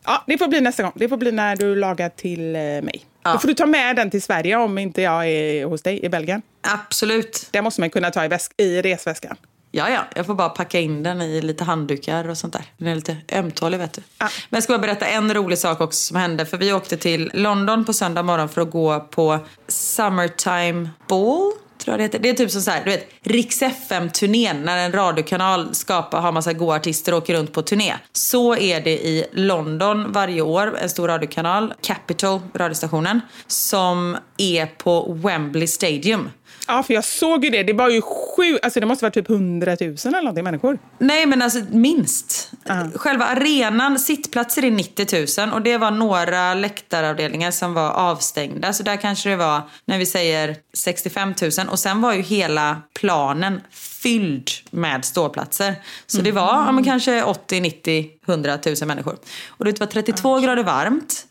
Ja, 0.07 0.25
det 0.27 0.39
får 0.39 0.49
bli 0.49 0.61
nästa 0.61 0.83
gång. 0.83 0.93
Det 0.95 1.09
får 1.09 1.17
bli 1.17 1.33
när 1.33 1.57
du 1.57 1.77
lagar 1.77 2.09
till 2.09 2.55
eh, 2.57 2.61
mig. 2.61 3.05
Ja. 3.23 3.33
Då 3.33 3.39
får 3.39 3.49
du 3.49 3.55
ta 3.55 3.67
med 3.67 3.97
den 3.97 4.11
till 4.11 4.23
Sverige 4.23 4.57
om 4.57 4.79
inte 4.79 5.03
jag 5.03 5.29
är 5.29 5.65
hos 5.65 5.83
dig 5.83 6.05
i 6.05 6.09
Belgien. 6.09 6.43
Absolut. 6.61 7.49
Det 7.51 7.63
måste 7.63 7.81
man 7.81 7.91
kunna 7.91 8.11
ta 8.11 8.25
i, 8.25 8.29
väsk- 8.29 8.53
i 8.57 8.83
resväskan. 8.83 9.37
Ja, 9.77 9.91
ja. 9.91 10.05
Jag 10.15 10.27
får 10.27 10.35
bara 10.35 10.49
packa 10.49 10.81
in 10.81 11.03
den 11.03 11.23
i 11.23 11.43
lite 11.43 11.65
handdukar 11.65 12.29
och 12.29 12.39
sånt 12.39 12.53
där. 12.53 12.65
Den 12.77 12.89
är 12.89 12.95
lite 12.95 13.17
ömtålig, 13.33 13.79
vet 13.79 13.93
du. 13.93 14.03
Ja. 14.19 14.29
Men 14.51 14.57
jag 14.57 14.63
ska 14.63 14.73
bara 14.73 14.79
berätta 14.79 15.07
en 15.07 15.35
rolig 15.35 15.59
sak 15.59 15.81
också 15.81 15.99
som 15.99 16.17
hände. 16.17 16.47
För 16.47 16.57
vi 16.57 16.73
åkte 16.73 16.97
till 16.97 17.31
London 17.35 17.85
på 17.85 17.93
söndag 17.93 18.23
morgon 18.23 18.49
för 18.49 18.61
att 18.61 18.71
gå 18.71 19.01
på 19.01 19.39
Summertime 19.69 20.91
Ball. 21.09 21.53
Tror 21.79 21.93
jag 21.93 21.99
det 21.99 22.03
heter. 22.03 22.19
Det 22.19 22.29
är 22.29 22.35
typ 22.35 22.51
som 22.51 22.61
så 22.63 22.71
här, 22.71 22.85
du 22.85 22.91
vet, 22.91 23.09
Rix 23.23 23.63
FM-turnén 23.63 24.63
när 24.63 24.79
en 24.79 24.93
radiokanal 24.93 25.75
skapar, 25.75 26.21
har 26.21 26.33
massa 26.33 26.53
goa 26.53 26.77
artister 26.77 27.13
och 27.13 27.19
åker 27.19 27.35
runt 27.35 27.53
på 27.53 27.63
turné. 27.63 27.95
Så 28.13 28.57
är 28.57 28.81
det 28.81 29.07
i 29.07 29.25
London 29.33 30.13
varje 30.13 30.41
år, 30.41 30.79
en 30.79 30.91
stor 30.91 31.09
radiokanal, 31.09 31.75
Capital, 31.81 32.41
radiostationen, 32.55 33.21
som 33.47 34.17
är 34.39 34.67
på 34.67 35.13
Wembley 35.13 35.67
Stadium. 35.67 36.31
Ja, 36.67 36.83
för 36.83 36.95
jag 36.95 37.05
såg 37.05 37.45
ju 37.45 37.51
det. 37.51 37.63
Det 37.63 37.73
var 37.73 37.91
ju 37.91 38.03
sju, 38.03 38.59
alltså 38.63 38.81
det 38.81 38.87
måste 38.87 39.05
vara 39.05 39.13
typ 39.13 39.31
100 39.31 39.77
000 39.81 39.97
eller 40.05 40.21
någonting 40.21 40.45
människor. 40.45 40.79
Nej, 40.99 41.27
men 41.27 41.43
alltså 41.43 41.59
minst. 41.71 42.51
Själva 42.95 43.25
arenan, 43.25 43.99
sittplatser 43.99 44.65
är 44.65 44.71
90 44.71 45.47
000 45.47 45.55
och 45.55 45.63
det 45.63 45.79
var 45.79 45.91
några 45.91 46.55
läktaravdelningar 46.55 47.51
som 47.51 47.75
var 47.75 47.91
avstängda. 47.91 48.73
Så 48.73 48.83
där 48.83 48.97
kanske 48.97 49.31
det 49.31 49.37
var, 49.37 49.63
när 49.85 49.99
vi 49.99 50.07
säger 50.07 50.57
65 50.73 51.35
000. 51.43 51.51
Och 51.71 51.79
sen 51.79 52.01
var 52.01 52.13
ju 52.13 52.23
hela 52.23 52.83
planen 52.95 53.61
fylld 53.71 54.51
med 54.71 55.05
ståplatser. 55.05 55.75
Så 56.07 56.21
det 56.21 56.33
var 56.33 56.65
ja, 56.67 56.73
men 56.73 56.85
kanske 56.85 57.23
80, 57.23 57.61
90, 57.61 58.11
100 58.27 58.59
000 58.67 58.75
människor. 58.87 59.17
Och 59.49 59.65
det 59.65 59.81
var 59.81 59.87
32 59.87 60.39
grader 60.41 60.63
varmt. 60.63 61.27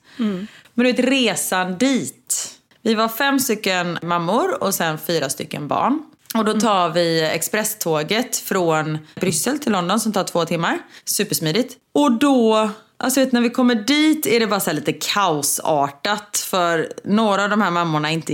Men 0.73 0.85
du 0.85 0.91
vet, 0.91 1.05
resan 1.05 1.77
dit. 1.77 2.49
Vi 2.85 2.93
var 2.93 3.07
fem 3.07 3.39
stycken 3.39 3.99
mammor 4.01 4.63
och 4.63 4.73
sen 4.73 4.97
fyra 4.97 5.29
stycken 5.29 5.67
barn. 5.67 6.03
Och 6.35 6.45
då 6.45 6.59
tar 6.59 6.89
vi 6.89 7.21
expresståget 7.21 8.37
från 8.37 8.97
Bryssel 9.15 9.59
till 9.59 9.71
London 9.71 9.99
som 9.99 10.13
tar 10.13 10.23
två 10.23 10.45
timmar. 10.45 10.79
Supersmidigt. 11.05 11.77
Och 11.93 12.11
då, 12.11 12.69
alltså 12.97 13.19
vet, 13.19 13.31
när 13.31 13.41
vi 13.41 13.49
kommer 13.49 13.75
dit 13.75 14.25
är 14.25 14.39
det 14.39 14.47
bara 14.47 14.71
lite 14.71 14.93
kaosartat. 14.93 16.37
För 16.37 16.93
några 17.03 17.43
av 17.43 17.49
de 17.49 17.61
här 17.61 17.71
mammorna 17.71 18.09
är 18.09 18.13
inte 18.13 18.33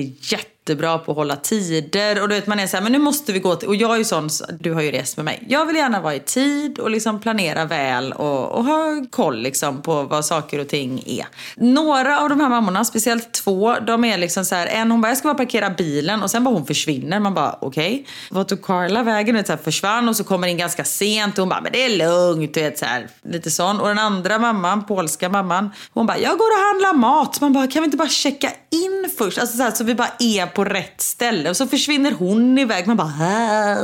jättebra 0.69 0.97
på 0.97 1.11
att 1.11 1.17
hålla 1.17 1.35
tider. 1.35 2.21
Och 2.21 2.29
du 2.29 2.35
vet 2.35 2.47
man 2.47 2.59
är 2.59 2.67
så 2.67 2.77
här, 2.77 2.83
men 2.83 2.91
nu 2.91 2.99
måste 2.99 3.33
vi 3.33 3.39
gå 3.39 3.55
till... 3.55 3.67
Och 3.67 3.75
jag 3.75 3.93
är 3.93 3.97
ju 3.97 4.03
sån, 4.03 4.29
du 4.59 4.73
har 4.73 4.81
ju 4.81 4.91
rest 4.91 5.17
med 5.17 5.25
mig. 5.25 5.43
Jag 5.47 5.65
vill 5.65 5.75
gärna 5.75 6.01
vara 6.01 6.15
i 6.15 6.19
tid 6.19 6.79
och 6.79 6.89
liksom 6.89 7.19
planera 7.19 7.65
väl 7.65 8.11
och, 8.13 8.51
och 8.51 8.63
ha 8.63 9.05
koll 9.09 9.41
liksom 9.41 9.81
på 9.81 10.03
vad 10.03 10.25
saker 10.25 10.59
och 10.59 10.67
ting 10.67 11.03
är. 11.05 11.25
Några 11.55 12.19
av 12.19 12.29
de 12.29 12.39
här 12.39 12.49
mammorna, 12.49 12.85
speciellt 12.85 13.31
två, 13.31 13.75
de 13.87 14.05
är 14.05 14.17
liksom 14.17 14.45
så 14.45 14.55
här, 14.55 14.67
en 14.67 14.91
hon 14.91 15.01
bara, 15.01 15.07
jag 15.07 15.17
ska 15.17 15.27
bara 15.27 15.37
parkera 15.37 15.69
bilen 15.69 16.23
och 16.23 16.31
sen 16.31 16.43
bara 16.43 16.53
hon 16.53 16.65
försvinner. 16.65 17.19
Man 17.19 17.33
bara, 17.33 17.57
okej. 17.61 17.93
Okay. 17.93 18.05
Vad 18.29 18.47
tog 18.47 18.61
Carla 18.61 19.03
vägen? 19.03 19.35
Vet, 19.35 19.47
så 19.47 19.53
här, 19.53 19.59
försvann 19.63 20.09
och 20.09 20.15
så 20.15 20.23
kommer 20.23 20.47
in 20.47 20.57
ganska 20.57 20.83
sent 20.83 21.37
och 21.37 21.41
hon 21.41 21.49
bara, 21.49 21.61
men 21.61 21.71
det 21.71 21.85
är 21.85 21.97
lugnt. 21.97 22.57
Vet, 22.57 22.77
så 22.77 22.85
här, 22.85 23.07
lite 23.23 23.51
sån. 23.51 23.79
Och 23.79 23.87
den 23.87 23.99
andra 23.99 24.39
mamman, 24.39 24.85
polska 24.85 25.29
mamman, 25.29 25.69
hon 25.93 26.05
bara, 26.05 26.17
jag 26.17 26.37
går 26.37 26.51
och 26.51 26.67
handlar 26.67 26.93
mat. 26.93 27.41
Man 27.41 27.53
bara, 27.53 27.67
kan 27.67 27.81
vi 27.81 27.85
inte 27.85 27.97
bara 27.97 28.09
checka 28.09 28.51
in 28.69 29.09
först? 29.17 29.37
Alltså 29.37 29.57
så, 29.57 29.63
här, 29.63 29.71
så 29.71 29.83
vi 29.83 29.95
bara 29.95 30.11
är 30.19 30.45
på 30.45 30.58
rätt 30.65 31.01
ställe. 31.01 31.49
Och 31.49 31.57
så 31.57 31.67
försvinner 31.67 32.11
hon 32.11 32.57
iväg. 32.57 32.87
Man 32.87 32.97
bara, 32.97 33.07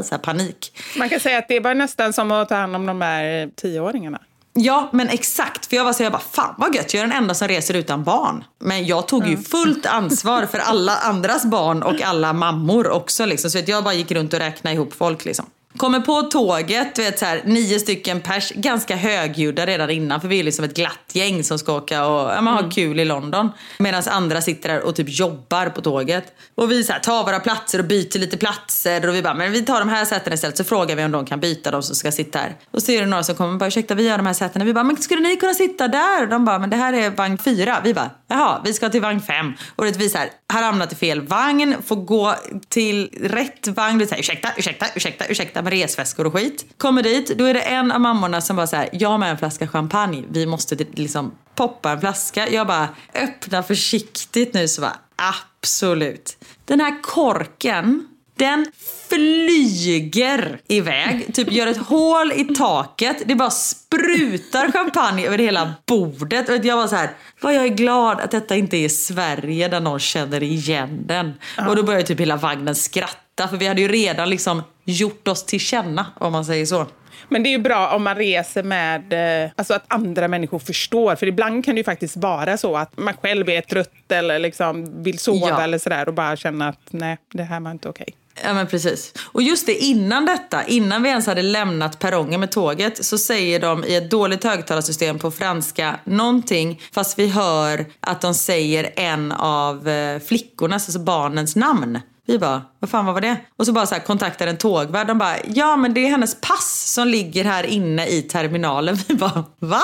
så 0.03 0.11
här, 0.11 0.17
panik. 0.17 0.77
Man 0.97 1.09
kan 1.09 1.19
säga 1.19 1.37
att 1.37 1.47
det 1.47 1.59
var 1.59 1.73
nästan 1.73 2.13
som 2.13 2.31
att 2.31 2.49
ta 2.49 2.55
hand 2.55 2.75
om 2.75 2.85
de 2.85 3.01
här 3.01 3.49
tioåringarna. 3.55 4.19
Ja, 4.57 4.89
men 4.93 5.09
exakt. 5.09 5.65
För 5.65 5.75
jag 5.75 5.83
var 5.83 5.93
så 5.93 6.03
jag 6.03 6.11
bara, 6.11 6.21
fan 6.31 6.55
vad 6.57 6.75
gött, 6.75 6.93
jag 6.93 7.03
är 7.03 7.07
den 7.07 7.17
enda 7.17 7.33
som 7.33 7.47
reser 7.47 7.73
utan 7.73 8.03
barn. 8.03 8.43
Men 8.59 8.85
jag 8.85 9.07
tog 9.07 9.27
ju 9.27 9.37
fullt 9.37 9.85
ansvar 9.85 10.45
för 10.45 10.59
alla 10.59 10.97
andras 10.97 11.45
barn 11.45 11.83
och 11.83 12.01
alla 12.01 12.33
mammor 12.33 12.89
också. 12.89 13.25
Liksom. 13.25 13.49
Så 13.49 13.59
att 13.59 13.67
jag 13.67 13.83
bara 13.83 13.93
gick 13.93 14.11
runt 14.11 14.33
och 14.33 14.39
räknade 14.39 14.75
ihop 14.75 14.93
folk. 14.93 15.25
Liksom. 15.25 15.45
Kommer 15.77 15.99
på 15.99 16.21
tåget, 16.21 16.99
vet, 16.99 17.19
så 17.19 17.25
här, 17.25 17.41
nio 17.45 17.79
stycken 17.79 18.21
pers, 18.21 18.51
ganska 18.51 18.95
högljudda 18.95 19.65
redan 19.65 19.89
innan 19.89 20.21
för 20.21 20.27
vi 20.27 20.39
är 20.39 20.43
liksom 20.43 20.65
ett 20.65 20.75
glatt 20.75 21.11
gäng 21.13 21.43
som 21.43 21.59
ska 21.59 21.73
åka 21.73 22.05
och 22.05 22.31
ja, 22.31 22.41
man 22.41 22.53
har 22.53 22.71
kul 22.71 22.99
i 22.99 23.05
London. 23.05 23.51
Medan 23.79 24.03
andra 24.07 24.41
sitter 24.41 24.69
där 24.69 24.81
och 24.81 24.95
typ 24.95 25.07
jobbar 25.09 25.69
på 25.69 25.81
tåget. 25.81 26.33
Och 26.55 26.71
vi 26.71 26.83
så 26.83 26.93
här, 26.93 26.99
tar 26.99 27.23
våra 27.23 27.39
platser 27.39 27.79
och 27.79 27.85
byter 27.85 28.19
lite 28.19 28.37
platser 28.37 29.09
och 29.09 29.15
vi 29.15 29.21
bara, 29.21 29.33
men 29.33 29.51
vi 29.51 29.61
tar 29.61 29.79
de 29.79 29.89
här 29.89 30.05
sätena 30.05 30.33
istället 30.33 30.57
så 30.57 30.63
frågar 30.63 30.95
vi 30.95 31.03
om 31.03 31.11
de 31.11 31.25
kan 31.25 31.39
byta 31.39 31.71
de 31.71 31.83
som 31.83 31.95
ska 31.95 32.11
sitta 32.11 32.39
här. 32.39 32.55
Och 32.71 32.81
så 32.81 32.91
är 32.91 32.99
det 32.99 33.05
några 33.05 33.23
som 33.23 33.35
kommer 33.35 33.53
och 33.53 33.59
bara, 33.59 33.67
ursäkta 33.67 33.95
vi 33.95 34.09
har 34.09 34.17
de 34.17 34.25
här 34.25 34.33
sätena. 34.33 34.65
Vi 34.65 34.73
bara, 34.73 34.83
men 34.83 34.97
skulle 34.97 35.21
ni 35.21 35.35
kunna 35.35 35.53
sitta 35.53 35.87
där? 35.87 36.23
Och 36.23 36.29
de 36.29 36.45
bara, 36.45 36.59
men 36.59 36.69
det 36.69 36.77
här 36.77 36.93
är 36.93 37.09
vagn 37.09 37.37
fyra. 37.37 37.81
Vi 37.83 37.93
bara, 37.93 38.09
jaha, 38.27 38.61
vi 38.65 38.73
ska 38.73 38.89
till 38.89 39.01
vagn 39.01 39.21
fem. 39.21 39.53
Och 39.75 39.85
det 39.85 39.97
vi 39.97 40.09
så 40.09 40.17
här, 40.17 40.29
har 40.53 40.61
hamnat 40.61 40.91
i 40.91 40.95
fel 40.95 41.21
vagn, 41.21 41.75
får 41.85 41.95
gå 41.95 42.35
till 42.69 43.09
rätt 43.21 43.67
vagn. 43.67 43.97
Det 43.97 44.03
är 44.03 44.07
så 44.07 44.13
här, 44.13 44.19
ursäkta, 44.19 44.49
ursäkta, 44.57 44.85
ursäkta, 44.95 45.25
ursäkta 45.25 45.61
med 45.65 45.73
resväskor 45.73 46.27
och 46.27 46.33
skit. 46.33 46.65
Kommer 46.77 47.03
dit, 47.03 47.37
då 47.37 47.45
är 47.45 47.53
det 47.53 47.61
en 47.61 47.91
av 47.91 48.01
mammorna 48.01 48.41
som 48.41 48.55
bara 48.55 48.67
så 48.67 48.75
här, 48.75 48.89
jag 48.91 49.09
har 49.09 49.17
med 49.17 49.31
en 49.31 49.37
flaska 49.37 49.67
champagne. 49.67 50.23
Vi 50.29 50.45
måste 50.45 50.75
liksom 50.75 51.31
poppa 51.55 51.91
en 51.91 51.99
flaska. 51.99 52.49
Jag 52.49 52.67
bara 52.67 52.89
öppnar 53.13 53.61
försiktigt 53.61 54.53
nu 54.53 54.67
så 54.67 54.81
bara 54.81 54.97
absolut. 55.15 56.37
Den 56.65 56.79
här 56.79 57.01
korken, 57.01 58.07
den 58.35 58.65
flyger 59.09 60.59
iväg, 60.67 61.35
typ 61.35 61.51
gör 61.51 61.67
ett 61.67 61.77
hål 61.77 62.31
i 62.31 62.43
taket. 62.43 63.23
Det 63.25 63.35
bara 63.35 63.49
sprutar 63.49 64.71
champagne 64.71 65.27
över 65.27 65.37
hela 65.37 65.73
bordet. 65.87 66.49
Och 66.49 66.65
jag 66.65 66.77
var 66.77 66.87
så 66.87 66.95
här, 66.95 67.09
vad 67.41 67.55
jag 67.55 67.63
är 67.63 67.69
glad 67.75 68.19
att 68.19 68.31
detta 68.31 68.55
inte 68.55 68.77
är 68.77 68.89
Sverige 68.89 69.67
där 69.67 69.79
någon 69.79 69.99
känner 69.99 70.43
igen 70.43 70.99
den. 71.05 71.33
Och 71.67 71.75
då 71.75 71.83
började 71.83 72.05
typ 72.05 72.19
hela 72.19 72.35
vagnen 72.35 72.75
skratta 72.75 73.47
för 73.47 73.57
vi 73.57 73.67
hade 73.67 73.81
ju 73.81 73.87
redan 73.87 74.29
liksom 74.29 74.63
gjort 74.85 75.27
oss 75.27 75.45
till 75.45 75.59
känna 75.59 76.05
om 76.19 76.31
man 76.31 76.45
säger 76.45 76.65
så. 76.65 76.85
Men 77.29 77.43
det 77.43 77.49
är 77.49 77.51
ju 77.51 77.57
bra 77.59 77.95
om 77.95 78.03
man 78.03 78.15
reser 78.15 78.63
med, 78.63 79.13
eh, 79.45 79.51
alltså 79.55 79.73
att 79.73 79.83
andra 79.87 80.27
människor 80.27 80.59
förstår. 80.59 81.15
För 81.15 81.27
ibland 81.27 81.65
kan 81.65 81.75
det 81.75 81.79
ju 81.79 81.83
faktiskt 81.83 82.17
vara 82.17 82.57
så 82.57 82.77
att 82.77 82.97
man 82.97 83.13
själv 83.13 83.49
är 83.49 83.61
trött 83.61 84.11
eller 84.11 84.39
liksom 84.39 85.03
vill 85.03 85.19
sova 85.19 85.49
Ja. 85.49 85.61
eller 85.61 85.77
sådär 85.77 86.07
och 86.07 86.13
bara 86.13 86.35
känna 86.35 86.67
att 86.69 86.79
nej, 86.89 87.17
det 87.33 87.43
här 87.43 87.59
var 87.59 87.71
inte 87.71 87.89
okej. 87.89 88.07
Ja 88.43 88.53
men 88.53 88.67
precis. 88.67 89.13
Och 89.31 89.41
just 89.41 89.65
det 89.65 89.73
innan 89.77 90.25
detta, 90.25 90.63
innan 90.67 91.03
vi 91.03 91.09
ens 91.09 91.25
hade 91.27 91.41
lämnat 91.41 91.99
perrongen 91.99 92.39
med 92.39 92.51
tåget 92.51 93.05
så 93.05 93.17
säger 93.17 93.59
de 93.59 93.83
i 93.85 93.95
ett 93.95 94.11
dåligt 94.11 94.43
högtalarsystem 94.43 95.19
på 95.19 95.31
franska 95.31 95.99
någonting 96.03 96.81
fast 96.93 97.19
vi 97.19 97.27
hör 97.27 97.85
att 97.99 98.21
de 98.21 98.33
säger 98.33 98.91
en 98.95 99.31
av 99.31 99.87
eh, 99.89 100.19
flickornas, 100.19 100.87
alltså 100.87 100.99
barnens 100.99 101.55
namn. 101.55 101.99
Vi 102.27 102.39
bara, 102.39 102.61
vad 102.79 102.89
fan 102.89 103.05
vad 103.05 103.13
var 103.13 103.21
det? 103.21 103.37
Och 103.57 103.65
så 103.65 103.71
bara 103.71 103.85
så 103.85 103.95
här 103.95 104.01
kontaktar 104.01 104.47
en 104.47 104.57
tågvärd. 104.57 105.07
De 105.07 105.17
bara, 105.17 105.35
ja 105.47 105.75
men 105.75 105.93
det 105.93 106.05
är 106.05 106.09
hennes 106.09 106.41
pass 106.41 106.91
som 106.93 107.07
ligger 107.07 107.43
här 107.43 107.63
inne 107.65 108.07
i 108.07 108.21
terminalen. 108.21 108.95
Vi 109.07 109.15
bara, 109.15 109.43
va? 109.59 109.81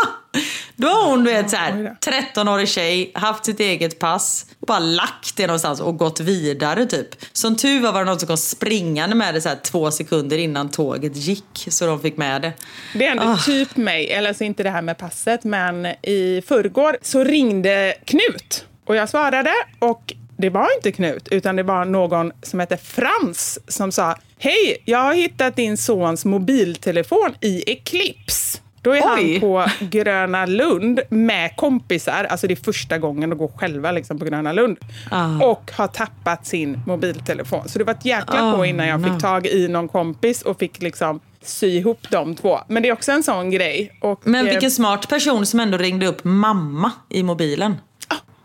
Då 0.76 0.88
har 0.88 1.10
hon 1.10 1.24
du 1.24 1.32
vet 1.34 1.50
så 1.50 1.56
här, 1.56 1.96
13-årig 2.36 2.68
tjej, 2.70 3.12
haft 3.16 3.46
sitt 3.46 3.60
eget 3.60 4.00
pass 4.00 4.46
och 4.60 4.68
bara 4.68 4.80
lagt 4.80 5.38
det 5.38 5.48
någonstans 5.48 5.80
och 5.80 5.98
gått 5.98 6.20
vidare 6.20 6.86
typ. 6.86 7.08
Som 7.34 7.56
tur 7.56 7.82
var 7.82 7.92
var 7.92 8.00
det 8.00 8.06
någon 8.06 8.20
som 8.20 8.28
kom 8.28 8.38
springande 8.38 9.16
med 9.16 9.34
det 9.34 9.42
så 9.42 9.50
här 9.50 9.56
två 9.64 9.92
sekunder 9.92 10.38
innan 10.38 10.70
tåget 10.70 11.16
gick. 11.16 11.68
Så 11.70 11.86
de 11.86 12.02
fick 12.02 12.18
med 12.18 12.42
det. 12.42 12.54
Det 12.94 13.06
är 13.08 13.12
ändå 13.12 13.24
Ah. 13.24 13.38
typ 13.38 13.76
mig, 13.78 14.12
eller 14.12 14.30
alltså 14.30 14.44
inte 14.44 14.64
det 14.64 14.70
här 14.70 14.82
med 14.82 14.98
passet, 14.98 15.44
men 15.44 15.86
i 15.86 16.44
förrgår 16.48 16.98
så 17.02 17.24
ringde 17.24 17.94
Knut 18.06 18.66
och 18.86 18.96
jag 18.96 19.10
svarade 19.10 19.52
och 19.80 20.14
det 20.42 20.50
var 20.50 20.76
inte 20.76 20.92
Knut 20.92 21.28
utan 21.28 21.56
det 21.56 21.64
var 21.64 21.86
någon 21.86 22.32
som 22.42 22.60
hette 22.60 22.78
Frans 22.78 23.60
som 23.68 23.92
sa 23.92 24.16
Hej, 24.38 24.78
jag 24.86 25.00
har 25.00 25.14
hittat 25.14 25.56
din 25.56 25.78
sons 25.78 26.26
mobiltelefon 26.26 27.36
i 27.42 27.72
Eclipse. 27.72 28.60
Då 28.82 28.92
är 28.92 29.02
Oj. 29.16 29.32
han 29.32 29.40
på 29.40 29.66
Gröna 29.80 30.46
Lund 30.46 31.00
med 31.10 31.56
kompisar, 31.56 32.24
alltså 32.24 32.48
det 32.48 32.54
är 32.54 32.64
första 32.64 32.98
gången 32.98 33.30
de 33.30 33.40
går 33.40 33.52
själva 33.58 33.92
liksom 33.92 34.20
på 34.20 34.26
Gröna 34.26 34.52
Lund. 34.52 34.78
Ah. 35.12 35.46
Och 35.46 35.72
har 35.74 35.88
tappat 35.88 36.48
sin 36.48 36.80
mobiltelefon. 36.88 37.70
Så 37.70 37.80
det 37.80 37.86
var 37.86 37.94
ett 37.94 38.06
jäkla 38.06 38.52
Oh, 38.52 38.56
på 38.56 38.66
innan 38.66 38.88
jag 38.88 39.04
fick 39.04 39.12
no. 39.12 39.20
tag 39.20 39.48
i 39.48 39.68
någon 39.68 39.88
kompis 39.88 40.42
och 40.42 40.60
fick 40.60 40.82
liksom 40.82 41.20
sy 41.42 41.68
ihop 41.68 42.08
de 42.10 42.36
två. 42.36 42.60
Men 42.68 42.84
det 42.84 42.90
är 42.90 42.94
också 42.94 43.12
en 43.12 43.24
sån 43.24 43.52
grej. 43.52 43.92
Och, 44.02 44.22
Men 44.24 44.46
eh, 44.46 44.52
vilken 44.52 44.72
smart 44.72 45.10
person 45.10 45.46
som 45.46 45.60
ändå 45.60 45.78
ringde 45.78 46.08
upp 46.08 46.24
mamma 46.24 46.92
i 47.10 47.24
mobilen. 47.24 47.76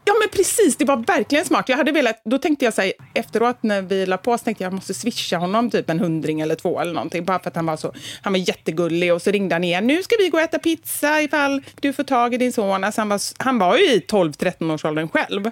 Ja 0.09 0.15
men 0.21 0.29
precis, 0.29 0.77
det 0.77 0.85
var 0.85 0.97
verkligen 0.97 1.45
smart. 1.45 1.69
Jag 1.69 1.77
hade 1.77 1.93
velat, 1.93 2.21
då 2.25 2.39
tänkte 2.39 2.65
jag 2.65 2.75
så 2.75 2.83
här, 2.83 2.93
efteråt 3.15 3.63
när 3.63 3.83
vi 3.83 4.07
la 4.07 4.17
på 4.17 4.39
så 4.39 4.45
tänkte 4.45 4.65
jag 4.65 4.71
jag 4.73 4.75
måste 4.75 4.95
swisha 4.95 5.37
honom 5.37 5.71
typ 5.71 5.91
en 5.91 6.01
hundring 6.01 6.41
eller 6.41 6.55
två 6.55 6.81
eller 6.81 6.93
någonting. 6.93 7.25
Bara 7.25 7.39
för 7.39 7.49
att 7.51 7.57
han 7.57 7.67
var 7.67 7.77
så, 7.77 7.95
han 8.23 8.33
var 8.33 8.41
jättegullig 8.41 9.15
och 9.15 9.23
så 9.23 9.31
ringde 9.31 9.55
han 9.55 9.65
igen. 9.65 9.87
Nu 9.87 10.03
ska 10.03 10.17
vi 10.19 10.29
gå 10.29 10.39
och 10.39 10.43
äta 10.43 10.59
pizza 10.59 11.23
ifall 11.23 11.63
du 11.81 11.93
får 11.93 12.05
tag 12.05 12.35
i 12.35 12.37
din 12.37 12.53
son. 12.53 12.85
Alltså 12.85 13.01
han, 13.01 13.09
var, 13.09 13.21
han 13.43 13.59
var 13.59 13.77
ju 13.77 13.85
i 13.85 13.99
12-13 13.99 14.75
års 14.75 14.85
åldern 14.85 15.09
själv. 15.09 15.51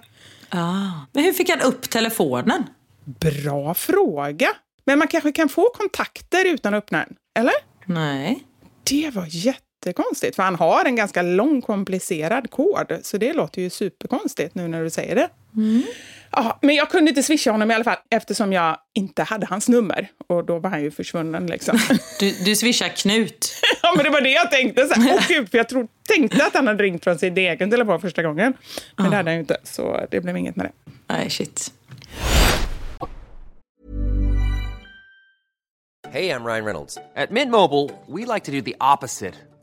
Ah. 0.49 0.91
Men 1.13 1.25
hur 1.25 1.33
fick 1.33 1.51
han 1.51 1.61
upp 1.61 1.91
telefonen? 1.91 2.65
Bra 3.05 3.75
fråga. 3.75 4.49
Men 4.85 4.99
man 4.99 5.09
kanske 5.09 5.33
kan 5.33 5.49
få 5.49 5.71
kontakter 5.75 6.45
utan 6.45 6.75
att 6.75 6.79
öppna 6.79 6.99
den, 6.99 7.17
eller? 7.39 7.55
Nej. 7.85 8.45
Det 8.85 9.11
var 9.15 9.27
jättekonstigt, 9.87 10.37
för 10.37 10.43
han 10.43 10.55
har 10.55 10.85
en 10.85 10.97
ganska 10.97 11.23
lång 11.23 11.63
komplicerad 11.63 12.51
kod. 12.51 12.99
Så 13.03 13.19
det 13.19 13.33
låter 13.33 13.63
ju 13.63 13.71
superkonstigt 13.71 14.55
nu 14.55 14.69
när 14.69 14.85
du 14.85 14.91
säger 14.91 15.15
det. 15.15 15.29
Ja, 16.31 16.59
men 16.63 16.75
jag 16.75 16.91
kunde 16.91 17.09
inte 17.09 17.23
swisha 17.23 17.51
honom 17.51 17.71
i 17.71 17.75
alla 17.75 17.85
fall 17.85 17.97
eftersom 18.11 18.53
jag 18.53 18.79
inte 18.95 19.23
hade 19.23 19.47
hans 19.47 19.69
nummer. 19.69 20.09
Och 20.27 20.45
då 20.45 20.59
var 20.59 20.71
han 20.71 20.83
ju 20.83 20.91
försvunnen 20.91 21.47
liksom. 21.47 21.79
Du, 22.21 22.31
du 22.45 22.57
swishar 22.57 22.89
Knut. 22.89 23.61
ja, 23.83 23.93
men 23.97 24.05
det 24.05 24.11
var 24.11 24.21
det 24.21 24.31
jag 24.31 24.51
tänkte. 24.51 24.87
Så 24.87 25.01
här, 25.01 25.15
åh 25.15 25.29
gud, 25.29 25.51
för 25.51 25.59
jag 25.59 25.69
tro, 25.69 25.89
tänkte 26.09 26.47
att 26.47 26.55
han 26.55 26.67
hade 26.67 26.83
ringt 26.83 27.05
från 27.05 27.19
sin 27.19 27.39
egen 27.39 27.71
telefon 27.71 28.01
första 28.01 28.23
gången. 28.23 28.55
Men 28.97 29.11
det 29.11 29.17
hade 29.17 29.31
han 29.31 29.35
ju 29.35 29.41
inte, 29.41 29.57
så 29.63 30.07
det 30.11 30.21
blev 30.21 30.37
inget 30.37 30.57
med 30.57 30.67
det. 30.67 30.93
Nej, 31.07 31.31
shit. 31.31 31.73
Hey, 36.11 36.31
I'm 36.31 36.45
Ryan 36.45 36.65
Reynolds. 36.65 36.99
At 37.17 37.33
Mint 37.33 37.51
Mobile, 37.51 37.91
we 38.07 38.25
like 38.35 38.45
to 38.45 38.53
do 38.53 38.63
the 38.63 38.77
opposite 38.81 39.35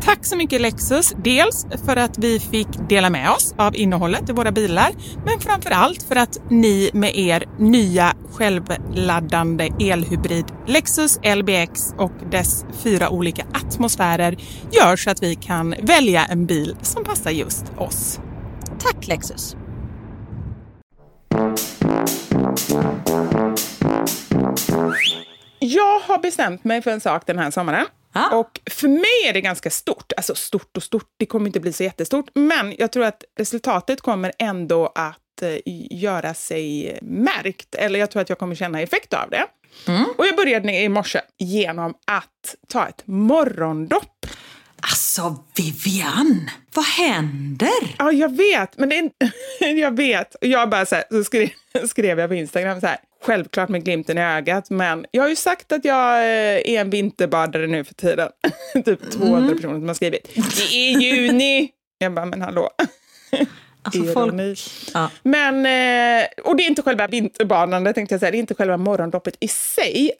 Tack 0.00 0.24
så 0.24 0.36
mycket 0.36 0.60
Lexus, 0.60 1.14
dels 1.24 1.66
för 1.86 1.96
att 1.96 2.18
vi 2.18 2.40
fick 2.40 2.68
dela 2.88 3.10
med 3.10 3.30
oss 3.30 3.54
av 3.58 3.76
innehållet 3.76 4.28
i 4.28 4.32
våra 4.32 4.52
bilar, 4.52 4.90
men 5.24 5.40
framför 5.40 5.70
allt 5.70 6.02
för 6.02 6.16
att 6.16 6.50
ni 6.50 6.90
med 6.92 7.16
er 7.16 7.44
nya 7.58 8.14
självladdande 8.32 9.70
elhybrid 9.80 10.44
Lexus 10.66 11.18
LBX 11.36 11.94
och 11.98 12.12
dess 12.30 12.64
fyra 12.72 13.08
olika 13.10 13.46
atmosfärer 13.52 14.36
gör 14.72 14.96
så 14.96 15.10
att 15.10 15.22
vi 15.22 15.34
kan 15.34 15.74
välja 15.82 16.24
en 16.24 16.46
bil 16.46 16.76
som 16.82 17.04
passar 17.04 17.30
just 17.30 17.64
oss. 17.78 18.20
Tack 18.78 19.06
Lexus! 19.06 19.56
Jag 25.58 26.00
har 26.00 26.22
bestämt 26.22 26.64
mig 26.64 26.82
för 26.82 26.90
en 26.90 27.00
sak 27.00 27.22
den 27.26 27.38
här 27.38 27.50
sommaren. 27.50 27.86
Ah. 28.12 28.36
Och 28.36 28.60
för 28.70 28.88
mig 28.88 29.28
är 29.28 29.32
det 29.32 29.40
ganska 29.40 29.70
stort. 29.70 30.12
Alltså 30.16 30.34
stort 30.34 30.76
och 30.76 30.82
stort, 30.82 31.14
det 31.16 31.26
kommer 31.26 31.46
inte 31.46 31.60
bli 31.60 31.72
så 31.72 31.82
jättestort. 31.82 32.26
Men 32.34 32.74
jag 32.78 32.92
tror 32.92 33.04
att 33.04 33.24
resultatet 33.38 34.00
kommer 34.00 34.32
ändå 34.38 34.92
att 34.94 35.42
eh, 35.42 35.56
göra 35.90 36.34
sig 36.34 36.98
märkt. 37.02 37.74
Eller 37.74 37.98
jag 37.98 38.10
tror 38.10 38.22
att 38.22 38.28
jag 38.28 38.38
kommer 38.38 38.54
känna 38.54 38.80
effekt 38.80 39.14
av 39.14 39.30
det. 39.30 39.46
Och 40.16 40.26
jag 40.26 40.36
började 40.36 40.72
i 40.72 40.88
morse 40.88 41.20
genom 41.38 41.94
att 42.06 42.54
ta 42.68 42.88
ett 42.88 43.02
morgondopp. 43.06 44.26
Alltså 44.90 45.36
Vivian, 45.56 46.50
vad 46.74 46.84
händer? 46.84 47.94
Ja, 47.98 48.12
jag 48.12 48.36
vet. 48.36 48.78
Men 48.78 48.88
det 48.88 48.96
är, 49.60 49.74
jag 49.80 49.96
vet. 49.96 50.34
Och 50.34 50.46
Jag 50.46 50.70
bara 50.70 50.86
så, 50.86 50.94
här, 50.94 51.04
så 51.10 51.24
skrev, 51.24 51.48
skrev 51.88 52.18
jag 52.18 52.28
på 52.30 52.34
Instagram 52.34 52.80
så 52.80 52.86
här. 52.86 52.96
Självklart 53.24 53.68
med 53.68 53.84
glimten 53.84 54.18
i 54.18 54.20
ögat, 54.20 54.70
men 54.70 55.06
jag 55.10 55.22
har 55.22 55.28
ju 55.28 55.36
sagt 55.36 55.72
att 55.72 55.84
jag 55.84 56.18
eh, 56.18 56.72
är 56.74 56.80
en 56.80 56.90
vinterbadare 56.90 57.66
nu 57.66 57.84
för 57.84 57.94
tiden. 57.94 58.28
typ 58.84 59.10
200 59.10 59.54
personer 59.54 59.74
som 59.74 59.88
har 59.88 59.94
skrivit. 59.94 60.28
Det 60.34 60.74
är 60.74 60.98
juni! 61.00 61.68
Jag 61.98 62.12
bara, 62.14 62.26
men 62.26 62.42
hallå. 62.42 62.70
Alltså, 63.82 64.04
folk- 64.12 64.32
Ironi. 64.34 64.54
Ja. 64.94 65.10
Men, 65.22 65.54
eh, 65.66 66.26
och 66.44 66.56
det 66.56 66.62
är 66.62 66.66
inte 66.68 66.82
själva 66.82 67.06
vinterbadandet, 67.06 67.94
tänkte 67.94 68.14
jag 68.14 68.20
säga. 68.20 68.30
Det 68.30 68.36
är 68.36 68.40
inte 68.40 68.54
själva 68.54 68.76
morgondoppet 68.76 69.36
i 69.40 69.48
sig. 69.48 70.10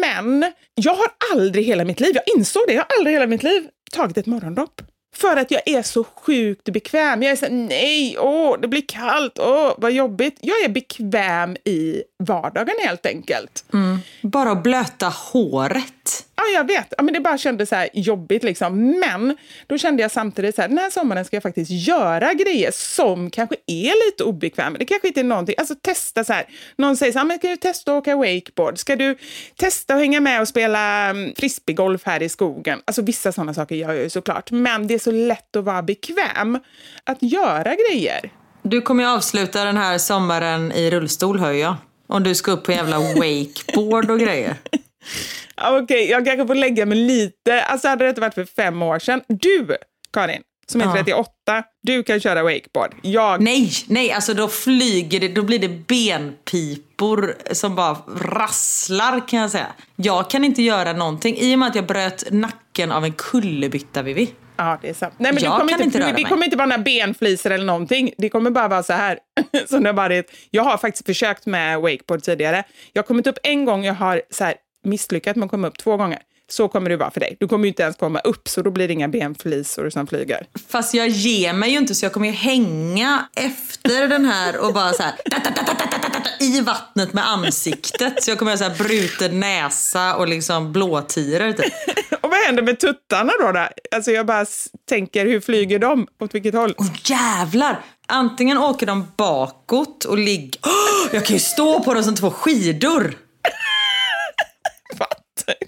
Men 0.00 0.52
jag 0.74 0.94
har 0.94 1.06
aldrig 1.32 1.64
hela 1.64 1.84
mitt 1.84 2.00
liv, 2.00 2.10
jag 2.14 2.36
insåg 2.36 2.62
det, 2.66 2.72
jag 2.74 2.80
har 2.88 2.96
aldrig 2.98 3.14
hela 3.14 3.26
mitt 3.26 3.42
liv 3.42 3.68
tagit 3.90 4.18
ett 4.18 4.26
morgondopp. 4.26 4.82
För 5.16 5.36
att 5.36 5.50
jag 5.50 5.62
är 5.66 5.82
så 5.82 6.04
sjukt 6.04 6.64
bekväm. 6.64 7.22
Jag 7.22 7.32
är 7.32 7.36
såhär, 7.36 7.52
nej, 7.52 8.18
åh, 8.18 8.60
det 8.60 8.68
blir 8.68 8.84
kallt, 8.88 9.38
åh, 9.38 9.74
vad 9.78 9.92
jobbigt. 9.92 10.38
Jag 10.40 10.64
är 10.64 10.68
bekväm 10.68 11.56
i 11.64 12.02
vardagen 12.18 12.74
helt 12.84 13.06
enkelt. 13.06 13.64
Mm. 13.72 13.98
Bara 14.22 14.50
att 14.50 14.62
blöta 14.62 15.08
håret. 15.08 16.25
Ja, 16.36 16.42
jag 16.54 16.66
vet. 16.66 16.94
Ja, 16.96 17.02
men 17.02 17.14
det 17.14 17.20
bara 17.20 17.38
kändes 17.38 17.68
så 17.68 17.86
jobbigt. 17.92 18.42
Liksom. 18.42 18.90
Men 18.90 19.36
då 19.66 19.78
kände 19.78 20.02
jag 20.02 20.10
samtidigt 20.10 20.54
så 20.54 20.60
här, 20.60 20.68
den 20.68 20.78
här 20.78 20.90
sommaren 20.90 21.24
ska 21.24 21.36
jag 21.36 21.42
faktiskt 21.42 21.70
göra 21.70 22.34
grejer 22.34 22.70
som 22.70 23.30
kanske 23.30 23.56
är 23.66 24.06
lite 24.06 24.24
obekväma. 24.24 24.78
Det 24.78 24.84
kanske 24.84 25.08
inte 25.08 25.20
är 25.20 25.24
någonting, 25.24 25.54
alltså 25.58 25.74
testa 25.74 26.24
så 26.24 26.32
här. 26.32 26.44
Någon 26.76 26.96
säger 26.96 27.12
så 27.12 27.18
här, 27.18 27.26
men 27.26 27.38
ska 27.38 27.48
du 27.48 27.56
testa 27.56 27.92
att 27.92 27.98
åka 27.98 28.16
wakeboard? 28.16 28.78
Ska 28.78 28.96
du 28.96 29.16
testa 29.56 29.94
att 29.94 30.00
hänga 30.00 30.20
med 30.20 30.40
och 30.40 30.48
spela 30.48 31.10
um, 31.10 31.32
frisbeegolf 31.36 32.02
här 32.04 32.22
i 32.22 32.28
skogen? 32.28 32.80
Alltså 32.84 33.02
vissa 33.02 33.32
sådana 33.32 33.54
saker 33.54 33.74
gör 33.76 33.92
jag 33.92 34.02
ju 34.02 34.10
såklart. 34.10 34.50
Men 34.50 34.86
det 34.86 34.94
är 34.94 34.98
så 34.98 35.10
lätt 35.10 35.56
att 35.56 35.64
vara 35.64 35.82
bekväm 35.82 36.58
att 37.04 37.22
göra 37.22 37.74
grejer. 37.74 38.30
Du 38.62 38.80
kommer 38.80 39.04
ju 39.04 39.10
avsluta 39.10 39.64
den 39.64 39.76
här 39.76 39.98
sommaren 39.98 40.72
i 40.72 40.90
rullstol 40.90 41.38
hör 41.38 41.52
jag. 41.52 41.74
Om 42.06 42.22
du 42.22 42.34
ska 42.34 42.52
upp 42.52 42.64
på 42.64 42.72
jävla 42.72 42.98
wakeboard 42.98 44.10
och 44.10 44.20
grejer. 44.20 44.56
Okej, 45.62 46.10
jag 46.10 46.24
kanske 46.24 46.46
får 46.46 46.54
lägga 46.54 46.86
mig 46.86 46.98
lite. 46.98 47.62
Alltså 47.62 47.88
hade 47.88 48.04
det 48.04 48.08
inte 48.08 48.20
varit 48.20 48.34
för 48.34 48.44
fem 48.44 48.82
år 48.82 48.98
sedan. 48.98 49.20
Du, 49.28 49.76
Karin, 50.12 50.42
som 50.66 50.80
är 50.80 50.84
Ja. 50.84 50.92
38, 50.92 51.30
du 51.82 52.02
kan 52.02 52.20
köra 52.20 52.42
wakeboard. 52.42 52.94
Jag 53.02 53.40
Nej, 53.42 53.70
nej, 53.88 54.12
alltså 54.12 54.34
då 54.34 54.48
flyger 54.48 55.20
det, 55.20 55.28
då 55.28 55.42
blir 55.42 55.58
det 55.58 55.68
benpipor 55.68 57.34
som 57.52 57.74
bara 57.74 57.96
rasslar 58.20 59.28
kan 59.28 59.40
jag 59.40 59.50
säga. 59.50 59.66
Jag 59.96 60.30
kan 60.30 60.44
inte 60.44 60.62
göra 60.62 60.92
någonting 60.92 61.36
i 61.38 61.54
och 61.54 61.58
med 61.58 61.68
att 61.68 61.74
jag 61.74 61.86
bröt 61.86 62.24
nacken 62.30 62.92
av 62.92 63.04
en 63.04 63.12
kullerbytta, 63.12 64.02
Vivi. 64.02 64.30
Ja, 64.58 64.78
det 64.82 64.88
är 64.88 64.94
sant. 64.94 65.14
Nej, 65.18 65.32
men 65.32 65.42
Jag 65.44 65.58
kommer 65.58 65.72
kan 65.72 65.80
inte, 65.80 65.84
inte 65.84 65.98
röra 65.98 66.06
det 66.06 66.12
mig. 66.12 66.24
kommer 66.24 66.44
inte 66.44 66.56
vara 66.56 66.66
några 66.66 66.82
benflisor 66.82 67.50
eller 67.50 67.64
någonting. 67.64 68.12
Det 68.18 68.28
kommer 68.28 68.50
bara 68.50 68.68
vara 68.68 68.82
så 68.82 68.92
här. 68.92 69.18
som 69.68 69.82
det 69.82 69.88
har 69.88 69.94
varit. 69.94 70.30
Jag 70.50 70.62
har 70.62 70.76
faktiskt 70.78 71.06
försökt 71.06 71.46
med 71.46 71.80
wakeboard 71.80 72.22
tidigare. 72.22 72.64
Jag 72.92 73.02
har 73.02 73.06
kommit 73.06 73.26
upp 73.26 73.38
en 73.42 73.64
gång, 73.64 73.84
jag 73.84 73.94
har 73.94 74.22
så 74.30 74.44
här, 74.44 74.54
misslyckats 74.86 75.36
med 75.36 75.44
att 75.44 75.50
komma 75.50 75.68
upp 75.68 75.78
två 75.78 75.96
gånger. 75.96 76.18
Så 76.48 76.68
kommer 76.68 76.90
det 76.90 76.96
vara 76.96 77.10
för 77.10 77.20
dig. 77.20 77.36
Du 77.40 77.48
kommer 77.48 77.64
ju 77.64 77.68
inte 77.68 77.82
ens 77.82 77.96
komma 77.96 78.18
upp, 78.18 78.48
så 78.48 78.62
då 78.62 78.70
blir 78.70 78.88
det 78.88 78.94
inga 78.94 79.08
benflisor 79.08 79.90
som 79.90 80.06
flyger. 80.06 80.46
Fast 80.68 80.94
jag 80.94 81.08
ger 81.08 81.52
mig 81.52 81.70
ju 81.70 81.78
inte 81.78 81.94
så 81.94 82.04
jag 82.04 82.12
kommer 82.12 82.26
ju 82.26 82.32
hänga 82.32 83.28
efter 83.34 84.08
den 84.08 84.24
här 84.24 84.58
och 84.58 84.74
bara 84.74 84.92
så 84.92 85.02
här 85.02 85.14
i 86.40 86.60
vattnet 86.60 87.12
med 87.12 87.28
ansiktet. 87.28 88.24
Så 88.24 88.30
jag 88.30 88.38
kommer 88.38 88.52
ha 88.52 88.58
så 88.58 88.64
här 88.64 88.74
bruten 88.84 89.40
näsa 89.40 90.16
och 90.16 90.28
liksom 90.28 90.72
blåtiror 90.72 91.52
typ. 91.52 91.72
Och 92.20 92.30
vad 92.30 92.38
händer 92.38 92.62
med 92.62 92.80
tuttarna 92.80 93.32
då? 93.40 93.52
då? 93.52 93.68
Alltså 93.96 94.10
jag 94.10 94.26
bara 94.26 94.46
tänker, 94.88 95.26
hur 95.26 95.40
flyger 95.40 95.78
de? 95.78 96.06
Åt 96.20 96.34
vilket 96.34 96.54
håll? 96.54 96.74
Åh 96.78 96.86
jävlar! 97.04 97.84
Antingen 98.08 98.58
åker 98.58 98.86
de 98.86 99.06
bakåt 99.16 100.04
och 100.04 100.18
ligger... 100.18 100.60
Åh, 100.66 101.08
jag 101.12 101.26
kan 101.26 101.36
ju 101.36 101.40
stå 101.40 101.82
på 101.82 101.94
dem 101.94 102.02
som 102.02 102.14
två 102.14 102.30
skidor! 102.30 103.25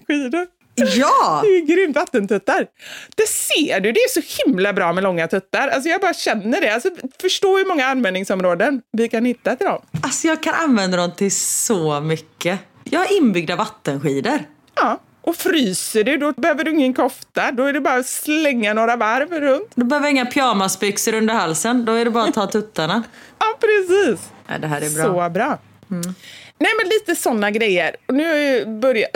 Skidor? 0.07 0.47
Ja! 0.75 1.39
Det 1.43 1.47
är 1.49 1.59
ju 1.59 1.65
grymt 1.65 1.95
vattentuttar. 1.95 2.67
Det 3.15 3.27
ser 3.27 3.79
du, 3.79 3.91
det 3.91 3.99
är 3.99 4.21
så 4.21 4.43
himla 4.45 4.73
bra 4.73 4.93
med 4.93 5.03
långa 5.03 5.27
tuttar. 5.27 5.67
Alltså 5.67 5.89
jag 5.89 6.01
bara 6.01 6.13
känner 6.13 6.61
det. 6.61 6.73
Alltså, 6.73 6.89
förstå 7.21 7.57
hur 7.57 7.65
många 7.65 7.85
användningsområden 7.85 8.81
vi 8.91 9.09
kan 9.09 9.25
hitta 9.25 9.55
till 9.55 9.67
dem. 9.67 9.81
Alltså 10.03 10.27
jag 10.27 10.43
kan 10.43 10.53
använda 10.53 10.97
dem 10.97 11.11
till 11.11 11.35
så 11.35 12.01
mycket. 12.01 12.59
Jag 12.83 12.99
har 12.99 13.17
inbyggda 13.17 13.55
vattenskidor. 13.55 14.39
Ja, 14.75 14.99
och 15.21 15.35
fryser 15.35 16.03
du, 16.03 16.17
då 16.17 16.31
behöver 16.31 16.63
du 16.63 16.71
ingen 16.71 16.93
kofta. 16.93 17.51
Då 17.51 17.63
är 17.63 17.73
det 17.73 17.81
bara 17.81 17.95
att 17.95 18.05
slänga 18.07 18.73
några 18.73 18.95
varv 18.95 19.33
runt. 19.33 19.71
Då 19.75 19.85
behöver 19.85 20.09
inga 20.09 20.25
pyjamasbyxor 20.25 21.13
under 21.13 21.33
halsen. 21.33 21.85
Då 21.85 21.93
är 21.93 22.05
det 22.05 22.11
bara 22.11 22.23
att 22.23 22.33
ta 22.33 22.47
tuttarna. 22.47 23.03
Ja, 23.39 23.57
precis. 23.59 24.29
Ja, 24.47 24.57
det 24.57 24.67
här 24.67 24.81
är 24.81 24.89
bra. 24.95 25.03
Så 25.25 25.29
bra. 25.29 25.57
Nej, 26.59 26.71
men 26.81 26.89
lite 26.89 27.15
såna 27.21 27.51
grejer. 27.51 27.95
Och 28.05 28.13
nu 28.13 28.27
har 28.29 28.35
jag 28.35 28.69
börjat 28.69 29.11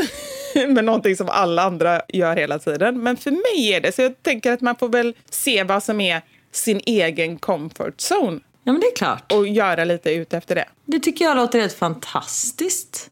med 0.68 0.84
någonting 0.86 1.16
som 1.16 1.30
alla 1.30 1.62
andra 1.64 2.02
gör 2.08 2.36
hela 2.36 2.60
tiden. 2.60 3.04
Men 3.04 3.18
för 3.18 3.32
mig 3.32 3.74
är 3.74 3.82
det 3.82 3.92
så 3.96 4.02
jag 4.02 4.24
tänker 4.24 4.52
att 4.52 4.62
man 4.62 4.76
får 4.76 4.90
väl 4.90 5.16
se 5.30 5.64
vad 5.64 5.84
som 5.84 6.02
är 6.02 6.22
sin 6.52 6.82
egen 6.86 7.38
comfort 7.40 7.98
zone 8.12 8.40
Ja, 8.64 8.72
men 8.72 8.82
det 8.82 8.88
är 8.88 8.96
klart. 8.96 9.32
och 9.32 9.48
göra 9.48 9.84
lite 9.84 10.12
ut 10.12 10.34
efter 10.34 10.56
det. 10.56 10.66
Det 10.86 11.00
tycker 11.00 11.26
jag 11.26 11.38
låter 11.38 11.60
helt 11.62 11.74
fantastiskt. 11.74 13.10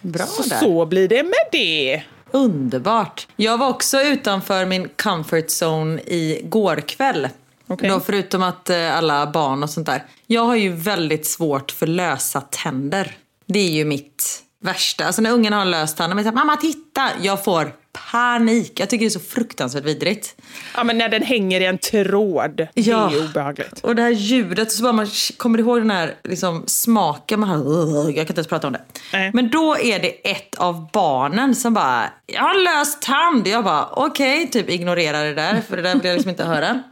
Bra 0.00 0.26
Så, 0.26 0.42
där. 0.42 0.58
så 0.58 0.86
blir 0.86 1.08
det 1.08 1.22
med 1.22 1.32
det. 1.52 2.02
Underbart. 2.30 3.26
Jag 3.36 3.58
var 3.58 3.68
också 3.68 4.00
utanför 4.00 4.66
min 4.66 4.88
comfort 5.02 5.46
zone 5.62 6.00
i 6.02 6.40
går 6.44 6.76
kväll. 6.76 7.28
Okej. 7.66 7.88
Då, 7.90 8.00
förutom 8.00 8.42
att 8.42 8.70
eh, 8.70 8.96
alla 8.96 9.26
barn 9.26 9.62
och 9.62 9.70
sånt 9.70 9.86
där. 9.86 10.02
Jag 10.26 10.42
har 10.42 10.56
ju 10.56 10.72
väldigt 10.72 11.26
svårt 11.26 11.70
för 11.70 11.86
lösa 11.86 12.40
tänder. 12.40 13.16
Det 13.48 13.58
är 13.58 13.70
ju 13.70 13.84
mitt 13.84 14.42
värsta. 14.64 15.04
Alltså 15.04 15.22
när 15.22 15.30
ungarna 15.30 15.56
har 15.56 15.64
löst 15.64 15.96
tänder, 15.96 16.14
men 16.14 16.24
säger 16.24 16.34
mamma 16.34 16.56
titta, 16.56 17.08
jag 17.22 17.44
får 17.44 17.72
panik. 18.10 18.80
Jag 18.80 18.90
tycker 18.90 19.04
det 19.04 19.08
är 19.08 19.10
så 19.10 19.20
fruktansvärt 19.20 19.84
vidrigt. 19.84 20.36
Ja, 20.74 20.84
men 20.84 20.98
när 20.98 21.08
den 21.08 21.22
hänger 21.22 21.60
i 21.60 21.64
en 21.64 21.78
tråd. 21.78 22.66
Ja. 22.74 23.10
Det 23.12 23.18
är 23.18 23.24
obehagligt. 23.24 23.80
Och 23.80 23.96
det 23.96 24.02
här 24.02 24.10
ljudet, 24.10 24.72
så 24.72 24.82
bara 24.82 24.92
man 24.92 25.06
kommer 25.36 25.58
ihåg 25.58 25.78
den 25.80 25.90
här 25.90 26.14
liksom, 26.24 26.64
smaken. 26.66 27.40
Man 27.40 27.48
har, 27.48 28.04
jag 28.04 28.14
kan 28.14 28.20
inte 28.20 28.32
ens 28.32 28.46
prata 28.46 28.66
om 28.66 28.72
det. 28.72 28.82
Nej. 29.12 29.30
Men 29.34 29.50
då 29.50 29.76
är 29.78 29.98
det 29.98 30.30
ett 30.30 30.54
av 30.54 30.90
barnen 30.92 31.54
som 31.54 31.74
bara, 31.74 32.10
jag 32.26 32.42
har 32.42 32.64
löst 32.64 33.02
tand. 33.02 33.48
Jag 33.48 33.64
bara, 33.64 33.86
okej, 33.86 34.50
typ 34.50 34.70
ignorerar 34.70 35.24
det 35.24 35.34
där, 35.34 35.62
för 35.68 35.76
det 35.76 35.82
där 35.82 35.94
vill 35.94 36.04
jag 36.04 36.14
liksom 36.14 36.30
inte 36.30 36.44
höra. 36.44 36.82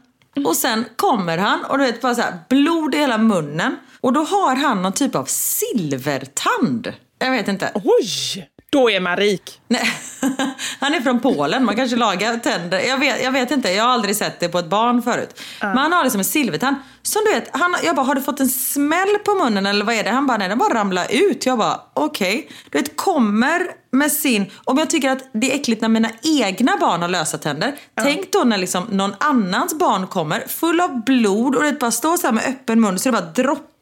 Och 0.44 0.56
sen 0.56 0.84
kommer 0.96 1.38
han 1.38 1.64
och 1.64 1.78
du 1.78 1.84
vet 1.84 2.00
bara 2.00 2.14
så 2.14 2.22
här, 2.22 2.38
blod 2.48 2.94
i 2.94 2.98
hela 2.98 3.18
munnen. 3.18 3.76
Och 4.00 4.12
då 4.12 4.20
har 4.20 4.56
han 4.56 4.82
någon 4.82 4.92
typ 4.92 5.14
av 5.14 5.24
silvertand. 5.24 6.92
Jag 7.18 7.30
vet 7.30 7.48
inte. 7.48 7.72
Oj! 7.74 8.48
Då 8.72 8.90
är 8.90 9.00
man 9.00 9.16
rik. 9.16 9.60
Nej, 9.68 9.90
han 10.80 10.94
är 10.94 11.00
från 11.00 11.20
Polen, 11.20 11.64
man 11.64 11.76
kanske 11.76 11.96
lagar 11.96 12.36
tänder. 12.36 12.80
Jag 12.80 12.98
vet, 12.98 13.22
jag 13.22 13.32
vet 13.32 13.50
inte, 13.50 13.70
jag 13.70 13.84
har 13.84 13.90
aldrig 13.90 14.16
sett 14.16 14.40
det 14.40 14.48
på 14.48 14.58
ett 14.58 14.70
barn 14.70 15.02
förut. 15.02 15.40
Men 15.60 15.78
han 15.78 15.92
har 15.92 16.02
liksom 16.02 16.18
en 16.20 16.24
silvertand. 16.24 16.76
Som 17.02 17.22
du 17.24 17.32
vet, 17.32 17.56
han, 17.56 17.76
jag 17.84 17.96
bara, 17.96 18.06
har 18.06 18.14
du 18.14 18.22
fått 18.22 18.40
en 18.40 18.48
smäll 18.48 19.18
på 19.24 19.34
munnen 19.34 19.66
eller 19.66 19.84
vad 19.84 19.94
är 19.94 20.04
det? 20.04 20.10
Han 20.10 20.26
bara, 20.26 20.38
nej 20.38 20.48
den 20.48 20.58
bara 20.58 20.74
ramlar 20.74 21.06
ut. 21.10 21.46
Jag 21.46 21.58
bara, 21.58 21.80
okej. 21.94 22.48
Du 22.70 22.78
vet, 22.78 22.96
kommer 22.96 23.62
med 23.92 24.12
sin... 24.12 24.46
Om 24.64 24.78
jag 24.78 24.90
tycker 24.90 25.10
att 25.10 25.30
det 25.32 25.52
är 25.52 25.54
äckligt 25.54 25.82
när 25.82 25.88
mina 25.88 26.10
egna 26.22 26.76
barn 26.80 27.02
har 27.02 27.08
lösa 27.08 27.38
tänder. 27.38 27.74
Tänk 28.02 28.32
då 28.32 28.44
när 28.44 28.58
liksom 28.58 28.84
någon 28.90 29.14
annans 29.20 29.78
barn 29.78 30.06
kommer, 30.06 30.44
full 30.48 30.80
av 30.80 31.04
blod 31.04 31.54
och 31.54 31.62
det 31.62 31.72
bara 31.72 31.90
står 31.90 32.16
så 32.16 32.32
med 32.32 32.44
öppen 32.48 32.80
mun 32.80 32.98
så 32.98 33.08
det 33.08 33.12
bara 33.12 33.30
droppar 33.32 33.75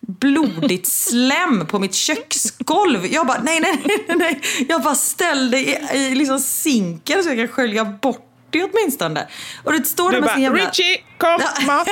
blodigt 0.00 0.86
slem 0.92 1.66
på 1.66 1.78
mitt 1.78 1.94
köksgolv. 1.94 3.06
Jag 3.06 3.26
bara, 3.26 3.42
nej, 3.42 3.60
nej, 3.60 3.82
nej, 3.84 4.16
nej. 4.16 4.40
Jag 4.68 4.82
bara 4.82 4.94
ställde 4.94 5.58
i, 5.58 5.78
i 5.94 6.14
liksom 6.14 6.38
sinken 6.40 7.22
så 7.22 7.28
jag 7.28 7.38
kan 7.38 7.48
skölja 7.48 7.84
bort 7.84 8.26
det 8.50 8.64
åtminstone. 8.64 9.28
Och 9.64 9.72
det 9.72 9.84
står 9.84 10.10
där 10.10 10.16
Du 10.16 10.20
med 10.20 10.28
bara, 10.28 10.34
sin 10.34 10.42
jävla... 10.42 10.64
Richie, 10.64 11.00
kom, 11.18 11.40
mat. 11.66 11.88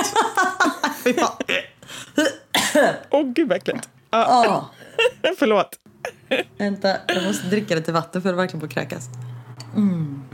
Åh, 3.10 3.32
gud 3.32 3.48
vad 3.48 3.56
äckligt. 3.56 3.88
Ja, 4.10 4.44
Åh, 4.48 4.64
förlåt. 5.38 5.78
vänta, 6.58 6.96
jag 7.06 7.24
måste 7.24 7.46
dricka 7.46 7.74
lite 7.74 7.92
vatten 7.92 8.22
för 8.22 8.30
att 8.30 8.36
verkligen 8.36 8.60
få 8.60 8.68
kräkas. 8.68 9.04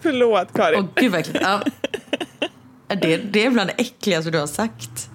Förlåt, 0.02 0.48
Karin. 0.54 0.78
Åh 0.78 0.86
gud 0.94 1.12
vad 1.12 1.20
äckligt. 1.20 1.40
Ja. 1.42 1.62
Det, 2.88 3.16
det 3.16 3.46
är 3.46 3.50
bland 3.50 3.70
det 3.70 3.82
äckligaste 3.82 4.30
du 4.30 4.38
har 4.38 4.46
sagt. 4.46 5.10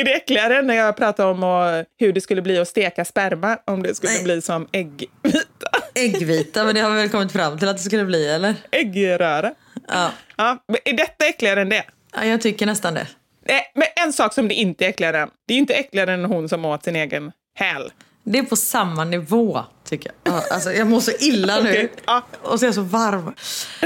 Är 0.00 0.04
det 0.04 0.14
äckligare 0.14 0.58
än 0.58 0.66
när 0.66 0.74
jag 0.74 0.96
pratade 0.96 1.30
om 1.30 1.44
och, 1.44 1.84
hur 1.98 2.12
det 2.12 2.20
skulle 2.20 2.42
bli 2.42 2.58
att 2.58 2.68
steka 2.68 3.04
sperma 3.04 3.58
om 3.66 3.82
det 3.82 3.94
skulle 3.94 4.12
Nej. 4.12 4.24
bli 4.24 4.42
som 4.42 4.68
äggvita? 4.72 5.70
Äggvita, 5.94 6.64
men 6.64 6.74
det 6.74 6.80
har 6.80 6.90
vi 6.90 6.96
väl 6.96 7.08
kommit 7.08 7.32
fram 7.32 7.58
till 7.58 7.68
att 7.68 7.76
det 7.76 7.82
skulle 7.82 8.04
bli, 8.04 8.28
eller? 8.28 8.54
Äggröra. 8.70 9.52
Ja, 9.88 10.10
Ja, 10.36 10.64
men 10.68 10.78
är 10.84 10.92
detta 10.92 11.26
äckligare 11.26 11.60
än 11.60 11.68
det? 11.68 11.84
ja 12.16 12.24
jag 12.24 12.40
tycker 12.40 12.66
nästan 12.66 12.94
det. 12.94 13.06
Nej, 13.48 13.72
men 13.74 13.86
en 14.06 14.12
sak 14.12 14.34
som 14.34 14.48
det 14.48 14.54
inte 14.54 14.84
är 14.84 14.88
äckligare 14.88 15.18
än. 15.18 15.30
Det 15.48 15.54
är 15.54 15.58
inte 15.58 15.74
äckligare 15.74 16.12
än 16.12 16.24
hon 16.24 16.48
som 16.48 16.64
åt 16.64 16.84
sin 16.84 16.96
egen 16.96 17.32
häl. 17.58 17.90
Det 18.24 18.38
är 18.38 18.42
på 18.42 18.56
samma 18.56 19.04
nivå, 19.04 19.64
tycker 19.88 20.12
jag. 20.22 20.34
Ja, 20.34 20.42
Alltså, 20.50 20.72
jag 20.72 20.86
mår 20.86 21.00
så 21.00 21.10
illa 21.20 21.60
nu. 21.60 21.88
Och 22.42 22.58
så 22.58 22.64
är 22.64 22.68
jag 22.68 22.74
så 22.74 22.82
varm. 22.82 23.34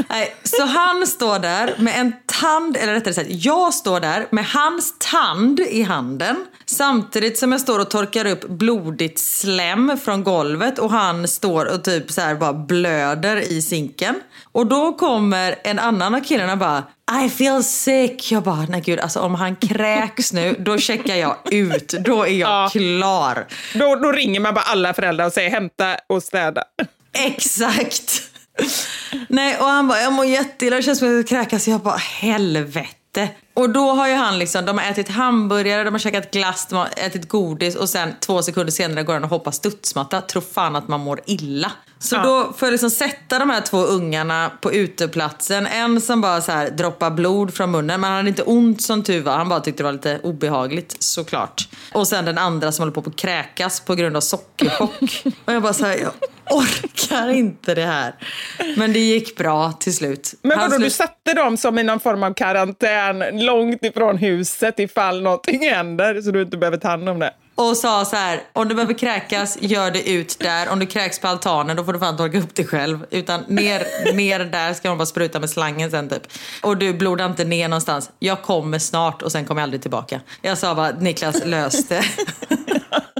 Nej, 0.08 0.36
så 0.42 0.64
han 0.64 1.06
står 1.06 1.38
där 1.38 1.74
med 1.78 2.00
en 2.00 2.12
tand, 2.26 2.76
eller 2.76 2.92
rättare 2.92 3.14
sagt, 3.14 3.30
jag 3.30 3.74
står 3.74 4.00
där 4.00 4.26
med 4.30 4.46
hans 4.46 4.94
tand 4.98 5.60
i 5.60 5.82
handen. 5.82 6.46
Samtidigt 6.66 7.38
som 7.38 7.52
jag 7.52 7.60
står 7.60 7.78
och 7.78 7.90
torkar 7.90 8.26
upp 8.26 8.48
blodigt 8.48 9.18
slem 9.18 9.98
från 10.04 10.24
golvet 10.24 10.78
och 10.78 10.90
han 10.90 11.28
står 11.28 11.74
och 11.74 11.84
typ 11.84 12.10
så 12.12 12.20
här 12.20 12.34
bara 12.34 12.52
blöder 12.52 13.36
i 13.52 13.62
sinken. 13.62 14.20
Och 14.52 14.66
då 14.66 14.92
kommer 14.92 15.56
en 15.64 15.78
annan 15.78 16.14
av 16.14 16.20
killarna 16.20 16.56
bara 16.56 16.82
I 17.24 17.28
feel 17.30 17.64
sick. 17.64 18.32
Jag 18.32 18.42
bara, 18.42 18.66
nej 18.68 18.80
gud, 18.80 19.00
alltså 19.00 19.20
om 19.20 19.34
han 19.34 19.56
kräks 19.56 20.32
nu, 20.32 20.56
då 20.58 20.78
checkar 20.78 21.14
jag 21.16 21.36
ut. 21.52 21.88
Då 21.88 22.22
är 22.22 22.30
jag 22.32 22.48
Ja. 22.64 22.68
klar. 22.72 23.46
Då, 23.74 23.94
då 23.96 24.12
ringer 24.12 24.40
man 24.40 24.54
bara 24.54 24.64
alla 24.64 24.94
föräldrar 24.94 25.26
och 25.26 25.32
säger 25.32 25.50
hämta 25.50 25.96
och 26.08 26.22
städa. 26.22 26.64
Exakt. 27.12 28.22
Nej, 29.28 29.56
och 29.58 29.66
han 29.66 29.88
bara, 29.88 30.00
jag 30.00 30.12
mår 30.12 30.24
jätteilla, 30.26 30.76
det 30.76 30.82
känns 30.82 30.98
som 30.98 31.08
att 31.08 31.14
jag 31.14 31.28
kräkas. 31.28 31.68
Jag 31.68 31.80
bara, 31.80 31.96
helvete. 31.96 33.28
Och 33.54 33.70
då 33.70 33.90
har 33.90 34.08
ju 34.08 34.14
han 34.14 34.38
liksom, 34.38 34.64
de 34.64 34.78
har 34.78 34.84
ätit 34.90 35.08
hamburgare, 35.08 35.84
de 35.84 35.94
har 35.94 35.98
käkat 35.98 36.30
glass, 36.30 36.66
de 36.70 36.76
har 36.76 36.88
ätit 36.96 37.28
godis 37.28 37.76
och 37.76 37.88
sen 37.88 38.14
två 38.20 38.42
sekunder 38.42 38.72
senare 38.72 39.02
går 39.04 39.14
han 39.14 39.24
och 39.24 39.30
hoppar 39.30 39.50
studsmatta. 39.50 40.20
Tror 40.20 40.42
fan 40.42 40.76
att 40.76 40.88
man 40.88 41.00
mår 41.00 41.20
illa. 41.26 41.72
Så 41.98 42.14
Ja. 42.16 42.22
då 42.22 42.52
får 42.56 42.66
jag 42.66 42.72
liksom 42.72 42.90
sätta 42.90 43.38
de 43.38 43.50
här 43.50 43.60
två 43.60 43.78
ungarna 43.78 44.50
på 44.60 44.72
uteplatsen. 44.72 45.66
En 45.66 46.00
som 46.00 46.20
bara 46.20 46.40
så 46.40 46.52
här 46.52 46.70
droppar 46.70 47.10
blod 47.10 47.54
från 47.54 47.70
munnen, 47.70 48.00
men 48.00 48.10
han 48.10 48.16
hade 48.16 48.28
inte 48.28 48.42
ont 48.42 48.82
som 48.82 49.02
tur 49.02 49.22
var. 49.22 49.36
Han 49.36 49.48
bara 49.48 49.60
tyckte 49.60 49.82
det 49.82 49.84
var 49.84 49.92
lite 49.92 50.20
obehagligt 50.22 50.96
såklart. 51.02 51.68
Och 51.92 52.08
sen 52.08 52.24
den 52.24 52.38
andra 52.38 52.72
som 52.72 52.82
håller 52.82 52.92
på 52.92 53.10
att 53.10 53.16
kräkas 53.16 53.80
på 53.80 53.94
grund 53.94 54.16
av 54.16 54.20
sockerchock. 54.20 55.24
och 55.44 55.52
jag 55.52 55.62
bara 55.62 55.72
så 55.72 55.84
här, 55.86 55.96
jag 55.96 56.12
orkar 56.50 57.28
inte 57.30 57.74
det 57.74 57.86
här. 57.86 58.14
Men 58.76 58.92
det 58.92 58.98
gick 58.98 59.36
bra 59.36 59.72
till 59.72 59.94
slut. 59.94 60.34
Men 60.42 60.58
vadå, 60.58 60.70
du 60.72 60.78
slut- 60.78 60.92
satte 60.94 61.34
dem 61.34 61.56
som 61.56 61.78
i 61.78 61.82
någon 61.82 62.00
form 62.00 62.22
av 62.22 62.34
karantän 62.34 63.18
långt 63.44 63.84
ifrån 63.84 64.18
huset 64.18 64.78
ifall 64.78 65.22
någonting 65.22 65.70
händer 65.70 66.20
så 66.20 66.30
du 66.30 66.42
inte 66.42 66.56
behöver 66.56 66.76
ta 66.76 66.88
hand 66.88 67.08
om 67.08 67.18
det? 67.18 67.34
Och 67.56 67.76
sa 67.76 68.04
så 68.04 68.16
här, 68.16 68.40
om 68.52 68.68
du 68.68 68.74
behöver 68.74 68.94
kräkas, 68.94 69.58
gör 69.60 69.90
det 69.90 70.10
ut 70.10 70.38
där. 70.38 70.68
Om 70.68 70.78
du 70.78 70.86
kräks 70.86 71.18
på 71.18 71.28
altanen, 71.28 71.76
då 71.76 71.84
får 71.84 71.92
du 71.92 71.98
fan 71.98 72.16
torka 72.16 72.38
upp 72.38 72.54
dig 72.54 72.66
själv. 72.66 73.06
Utan 73.10 73.44
ner, 73.48 74.12
ner 74.14 74.40
där 74.40 74.72
ska 74.72 74.88
de 74.88 74.98
bara 74.98 75.06
spruta 75.06 75.40
med 75.40 75.50
slangen 75.50 75.90
sen 75.90 76.08
typ. 76.08 76.22
Och 76.62 76.76
du 76.76 76.94
blodar 76.94 77.26
inte 77.26 77.44
ner 77.44 77.68
någonstans. 77.68 78.10
Jag 78.18 78.42
kommer 78.42 78.78
snart 78.78 79.22
och 79.22 79.32
sen 79.32 79.44
kommer 79.44 79.60
jag 79.60 79.66
aldrig 79.66 79.82
tillbaka. 79.82 80.20
Jag 80.42 80.58
sa 80.58 80.74
bara, 80.74 80.90
Niklas 80.90 81.44
lös 81.44 81.88
det. 81.88 82.04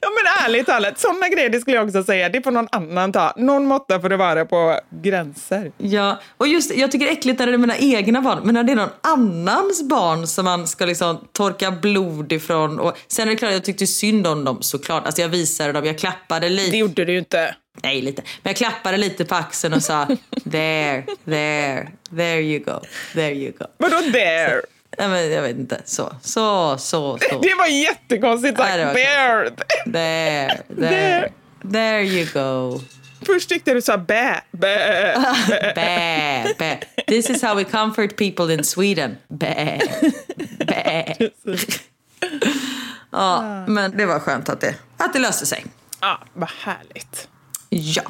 Ja 0.00 0.08
men 0.08 0.46
ärligt 0.46 0.66
talat, 0.66 0.98
sådana 0.98 1.28
grejer 1.28 1.60
skulle 1.60 1.76
jag 1.76 1.86
också 1.86 2.02
säga, 2.04 2.28
det 2.28 2.42
får 2.42 2.50
någon 2.50 2.68
annan 2.72 3.12
ta. 3.12 3.32
Någon 3.36 3.66
måtta 3.66 4.00
får 4.00 4.08
det 4.08 4.16
vara 4.16 4.44
på 4.44 4.80
gränser. 4.90 5.72
Ja, 5.78 6.20
och 6.36 6.48
just 6.48 6.74
jag 6.74 6.90
tycker 6.90 7.06
det 7.06 7.12
är 7.12 7.16
äckligt 7.16 7.38
när 7.38 7.46
det 7.46 7.52
är 7.52 7.58
mina 7.58 7.78
egna 7.78 8.20
barn, 8.20 8.40
men 8.44 8.54
när 8.54 8.62
det 8.64 8.72
är 8.72 8.76
någon 8.76 8.90
annans 9.00 9.82
barn 9.82 10.26
som 10.26 10.44
man 10.44 10.66
ska 10.66 10.86
liksom 10.86 11.28
torka 11.32 11.70
blod 11.70 12.32
ifrån. 12.32 12.80
Och 12.80 12.98
sen 13.08 13.28
är 13.28 13.32
det 13.32 13.36
klart, 13.36 13.52
jag 13.52 13.64
tyckte 13.64 13.86
synd 13.86 14.26
om 14.26 14.44
dem 14.44 14.62
såklart. 14.62 15.06
Alltså 15.06 15.22
jag 15.22 15.28
visade 15.28 15.72
dem, 15.72 15.84
jag 15.84 15.98
klappade 15.98 16.48
lite. 16.48 16.70
Det 16.70 16.76
gjorde 16.76 17.04
du 17.04 17.12
ju 17.12 17.18
inte. 17.18 17.54
Nej, 17.82 18.02
lite. 18.02 18.22
Men 18.42 18.50
jag 18.50 18.56
klappade 18.56 18.96
lite 18.96 19.24
på 19.24 19.34
axeln 19.34 19.74
och 19.74 19.82
sa 19.82 20.06
there, 20.50 21.04
there, 21.24 21.88
there 22.16 22.40
you 22.40 22.64
go, 22.64 22.80
there 23.14 23.34
you 23.34 23.52
go. 23.58 23.64
Vadå 23.78 23.96
there? 24.12 24.60
Nej, 24.98 25.08
men 25.08 25.32
jag 25.32 25.42
vet 25.42 25.56
inte. 25.56 25.82
Så, 25.84 26.12
så, 26.22 26.78
så, 26.78 27.18
så. 27.30 27.40
Det 27.40 27.54
var 27.54 27.66
jättekonstigt 27.66 28.58
sagt. 28.58 28.78
Var 28.78 28.94
there. 28.94 29.50
There, 29.92 30.62
there, 30.76 31.32
there 31.72 32.02
you 32.02 32.26
go. 32.32 32.80
Först 33.26 33.48
tyckte 33.48 33.74
du 33.74 33.82
sa 33.82 33.98
bä, 33.98 34.40
bä. 34.52 35.14
Bä, 35.74 36.54
bä. 36.58 36.78
This 37.06 37.30
is 37.30 37.42
how 37.42 37.54
we 37.56 37.64
comfort 37.64 38.16
people 38.16 38.54
in 38.54 38.64
Sweden. 38.64 39.18
Bä, 39.28 39.80
bä. 40.66 41.04
Ja, 43.12 43.64
men 43.68 43.96
det 43.96 44.06
var 44.06 44.20
skönt 44.20 44.48
att 44.48 44.60
det, 44.60 44.74
att 44.96 45.12
det 45.12 45.18
löste 45.18 45.46
sig. 45.46 45.64
Ja, 46.00 46.18
vad 46.32 46.50
härligt. 46.64 47.28
Ja. 47.68 48.02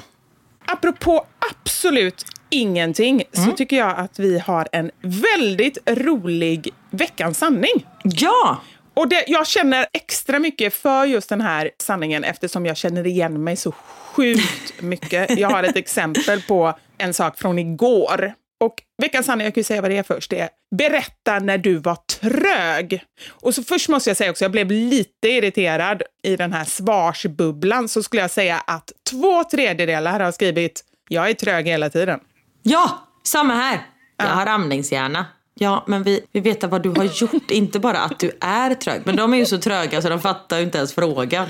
Apropå 0.66 1.26
absolut 1.50 2.24
ingenting 2.50 3.22
så 3.32 3.52
tycker 3.52 3.76
jag 3.76 3.98
att 3.98 4.18
vi 4.18 4.38
har 4.38 4.68
en 4.72 4.90
väldigt 5.02 5.78
rolig 5.86 6.68
veckans 6.90 7.38
sanning. 7.38 7.86
Ja! 8.02 8.60
Och 8.94 9.08
det, 9.08 9.24
jag 9.26 9.46
känner 9.46 9.86
extra 9.92 10.38
mycket 10.38 10.74
för 10.74 11.04
just 11.04 11.28
den 11.28 11.40
här 11.40 11.70
sanningen 11.82 12.24
eftersom 12.24 12.66
jag 12.66 12.76
känner 12.76 13.06
igen 13.06 13.44
mig 13.44 13.56
så 13.56 13.72
sjukt 13.72 14.72
mycket. 14.80 15.38
Jag 15.38 15.50
har 15.50 15.62
ett 15.62 15.76
exempel 15.76 16.42
på 16.42 16.74
en 16.98 17.14
sak 17.14 17.38
från 17.38 17.58
igår. 17.58 18.34
Och 18.64 18.74
veckans 19.02 19.26
sanning, 19.26 19.44
jag 19.44 19.54
kan 19.54 19.60
ju 19.60 19.64
säga 19.64 19.80
vad 19.80 19.90
det 19.90 19.96
är 19.96 20.02
först, 20.02 20.30
det 20.30 20.40
är 20.40 20.48
berätta 20.76 21.38
när 21.38 21.58
du 21.58 21.76
var 21.76 21.96
trög. 22.20 23.04
Och 23.28 23.54
så 23.54 23.62
först 23.62 23.88
måste 23.88 24.10
jag 24.10 24.16
säga 24.16 24.30
också, 24.30 24.44
jag 24.44 24.52
blev 24.52 24.70
lite 24.70 25.28
irriterad 25.28 26.02
i 26.22 26.36
den 26.36 26.52
här 26.52 26.64
svarsbubblan, 26.64 27.88
så 27.88 28.02
skulle 28.02 28.22
jag 28.22 28.30
säga 28.30 28.62
att 28.66 28.92
två 29.10 29.44
tredjedelar 29.44 30.20
har 30.20 30.32
skrivit 30.32 30.84
jag 31.08 31.30
är 31.30 31.34
trög 31.34 31.66
hela 31.66 31.90
tiden. 31.90 32.20
Ja, 32.62 33.06
samma 33.24 33.54
här. 33.54 33.86
Jag 34.16 34.26
har 34.26 34.46
amningshjärna. 34.46 35.26
Ja, 35.54 35.84
men 35.86 36.02
vi, 36.02 36.20
vi 36.32 36.40
vet 36.40 36.64
vad 36.64 36.82
du 36.82 36.90
har 36.90 37.04
gjort. 37.04 37.50
inte 37.50 37.78
bara 37.78 37.98
att 37.98 38.18
du 38.18 38.32
är 38.40 38.74
trög. 38.74 39.02
Men 39.04 39.16
de 39.16 39.34
är 39.34 39.38
ju 39.38 39.46
så 39.46 39.58
tröga 39.58 40.02
så 40.02 40.08
de 40.08 40.20
fattar 40.20 40.56
ju 40.56 40.62
inte 40.62 40.78
ens 40.78 40.94
frågan. 40.94 41.48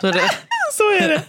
Så 0.00 0.10
det, 0.10 0.30
Så 0.72 0.90
är 0.90 1.08
det. 1.08 1.22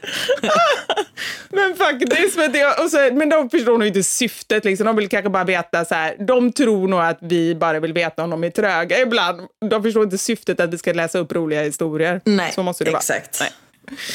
men 1.50 1.76
faktiskt, 1.76 2.38
men, 2.38 2.52
det, 2.52 2.66
och 2.66 2.90
så, 2.90 3.10
men 3.14 3.30
de 3.30 3.50
förstår 3.50 3.78
nog 3.78 3.88
inte 3.88 4.04
syftet. 4.04 4.66
Liksom. 4.66 4.86
De 4.86 4.96
vill 4.96 5.10
kanske 5.10 5.30
bara 5.30 5.44
veta 5.44 5.86
så 5.86 5.96
här. 5.96 6.16
De 6.20 6.52
tror 6.52 6.88
nog 6.88 7.00
att 7.00 7.18
vi 7.22 7.56
bara 7.56 7.80
vill 7.80 7.94
veta 7.94 8.24
om 8.24 8.30
de 8.30 8.44
är 8.44 8.50
tröga 8.50 9.00
ibland. 9.00 9.42
De 9.70 9.84
förstår 9.84 10.04
inte 10.04 10.18
syftet 10.18 10.60
att 10.60 10.74
vi 10.74 10.78
ska 10.78 10.94
läsa 10.94 11.20
upp 11.20 11.32
roliga 11.32 11.62
historier. 11.62 12.22
nej, 12.26 12.52
så 12.52 12.64
måste 12.64 12.84
det 12.84 12.92
exakt. 12.92 13.42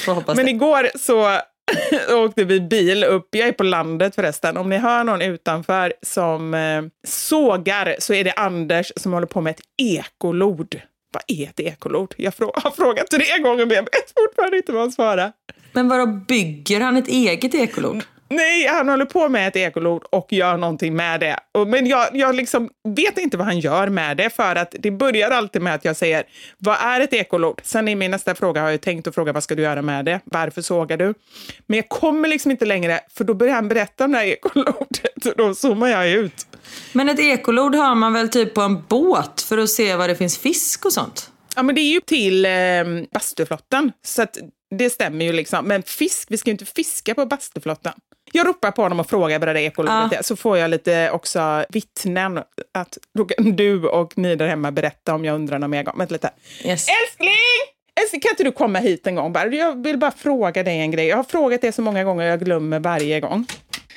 vara. 0.06 0.22
Nej. 0.26 0.36
Men 0.36 0.48
igår 0.48 0.90
så 0.98 1.40
åkte 2.10 2.44
vi 2.44 2.60
bil 2.60 3.04
upp. 3.04 3.28
Jag 3.30 3.48
är 3.48 3.52
på 3.52 3.64
landet 3.64 4.14
förresten. 4.14 4.56
Om 4.56 4.68
ni 4.68 4.76
hör 4.76 5.04
någon 5.04 5.22
utanför 5.22 5.92
som 6.02 6.54
eh, 6.54 6.82
sågar 7.06 7.96
så 7.98 8.14
är 8.14 8.24
det 8.24 8.32
Anders 8.32 8.92
som 8.96 9.12
håller 9.12 9.26
på 9.26 9.40
med 9.40 9.50
ett 9.50 9.62
ekolod. 9.76 10.80
Vad 11.12 11.22
är 11.38 11.48
ett 11.48 11.60
ekolod? 11.60 12.14
Jag 12.16 12.34
frå 12.34 12.52
har 12.54 12.70
frågat 12.70 13.10
tre 13.10 13.38
gånger 13.42 13.66
men 13.66 13.76
jag 13.76 13.82
vet 13.82 14.12
fortfarande 14.16 14.56
inte 14.56 14.72
vad 14.72 14.80
han 14.80 14.92
svarar. 14.92 15.32
Men 15.72 15.88
vadå, 15.88 16.06
bygger 16.06 16.80
han 16.80 16.96
ett 16.96 17.08
eget 17.08 17.54
ekolod? 17.54 18.02
Nej, 18.28 18.66
han 18.66 18.88
håller 18.88 19.04
på 19.04 19.28
med 19.28 19.48
ett 19.48 19.56
ekolod 19.56 20.02
och 20.10 20.32
gör 20.32 20.56
någonting 20.56 20.96
med 20.96 21.20
det. 21.20 21.38
Men 21.66 21.86
jag, 21.86 22.08
jag 22.12 22.34
liksom 22.34 22.70
vet 22.88 23.18
inte 23.18 23.36
vad 23.36 23.46
han 23.46 23.60
gör 23.60 23.88
med 23.88 24.16
det 24.16 24.30
för 24.30 24.56
att 24.56 24.74
det 24.78 24.90
börjar 24.90 25.30
alltid 25.30 25.62
med 25.62 25.74
att 25.74 25.84
jag 25.84 25.96
säger 25.96 26.24
vad 26.58 26.76
är 26.80 27.00
ett 27.00 27.12
ekolod? 27.12 27.60
Sen 27.64 27.88
i 27.88 27.94
min 27.94 28.10
nästa 28.10 28.34
fråga 28.34 28.62
har 28.62 28.70
jag 28.70 28.80
tänkt 28.80 29.06
att 29.06 29.14
fråga 29.14 29.32
vad 29.32 29.42
ska 29.42 29.54
du 29.54 29.62
göra 29.62 29.82
med 29.82 30.04
det? 30.04 30.20
Varför 30.24 30.62
sågar 30.62 30.96
du? 30.96 31.14
Men 31.66 31.76
jag 31.76 31.88
kommer 31.88 32.28
liksom 32.28 32.50
inte 32.50 32.64
längre 32.64 33.00
för 33.10 33.24
då 33.24 33.34
börjar 33.34 33.54
han 33.54 33.68
berätta 33.68 34.04
om 34.04 34.12
det 34.12 34.18
här 34.18 34.26
ekolodet 34.26 35.26
och 35.26 35.36
då 35.36 35.54
zoomar 35.54 35.88
jag 35.88 36.08
ut. 36.08 36.46
Men 36.92 37.08
ett 37.08 37.20
ekolod 37.20 37.74
har 37.74 37.94
man 37.94 38.12
väl 38.12 38.28
typ 38.28 38.54
på 38.54 38.60
en 38.60 38.82
båt 38.88 39.42
för 39.42 39.58
att 39.58 39.70
se 39.70 39.96
var 39.96 40.08
det 40.08 40.16
finns 40.16 40.38
fisk 40.38 40.84
och 40.84 40.92
sånt? 40.92 41.30
Ja, 41.56 41.62
men 41.62 41.74
det 41.74 41.80
är 41.80 41.92
ju 41.92 42.00
till 42.00 42.46
eh, 42.46 42.50
bastuflottan, 43.12 43.92
så 44.04 44.22
att 44.22 44.38
det 44.70 44.90
stämmer 44.90 45.24
ju 45.24 45.32
liksom. 45.32 45.64
Men 45.66 45.82
fisk, 45.82 46.26
vi 46.30 46.38
ska 46.38 46.50
ju 46.50 46.52
inte 46.52 46.64
fiska 46.64 47.14
på 47.14 47.26
bastuflottan. 47.26 47.92
Jag 48.36 48.46
ropar 48.46 48.70
på 48.70 48.82
honom 48.82 49.00
och 49.00 49.06
frågar 49.10 49.38
vad 49.38 49.48
det 49.48 49.52
där 49.52 49.60
ekolodet 49.60 50.08
Ja. 50.12 50.18
är, 50.18 50.22
så 50.22 50.36
får 50.36 50.58
jag 50.58 50.70
lite 50.70 51.10
också 51.10 51.64
vittnen. 51.68 52.38
Att 52.74 52.98
du 53.56 53.86
och 53.88 54.18
ni 54.18 54.36
där 54.36 54.48
hemma 54.48 54.70
berätta 54.72 55.14
om 55.14 55.24
jag 55.24 55.34
undrar 55.34 55.58
någon 55.58 55.70
mer 55.70 55.82
gång. 55.82 55.94
Vänta 55.98 56.12
lite. 56.12 56.30
Yes. 56.64 56.86
Älskling! 56.88 57.32
Älskling, 58.00 58.20
kan 58.20 58.30
inte 58.30 58.44
du 58.44 58.52
komma 58.52 58.78
hit 58.78 59.06
en 59.06 59.14
gång 59.14 59.32
bara? 59.32 59.46
Jag 59.46 59.82
vill 59.82 59.98
bara 59.98 60.10
fråga 60.10 60.62
dig 60.62 60.80
en 60.80 60.90
grej. 60.90 61.06
Jag 61.06 61.16
har 61.16 61.24
frågat 61.24 61.60
det 61.60 61.72
så 61.72 61.82
många 61.82 62.04
gånger 62.04 62.24
och 62.24 62.30
jag 62.32 62.40
glömmer 62.40 62.80
varje 62.80 63.20
gång. 63.20 63.46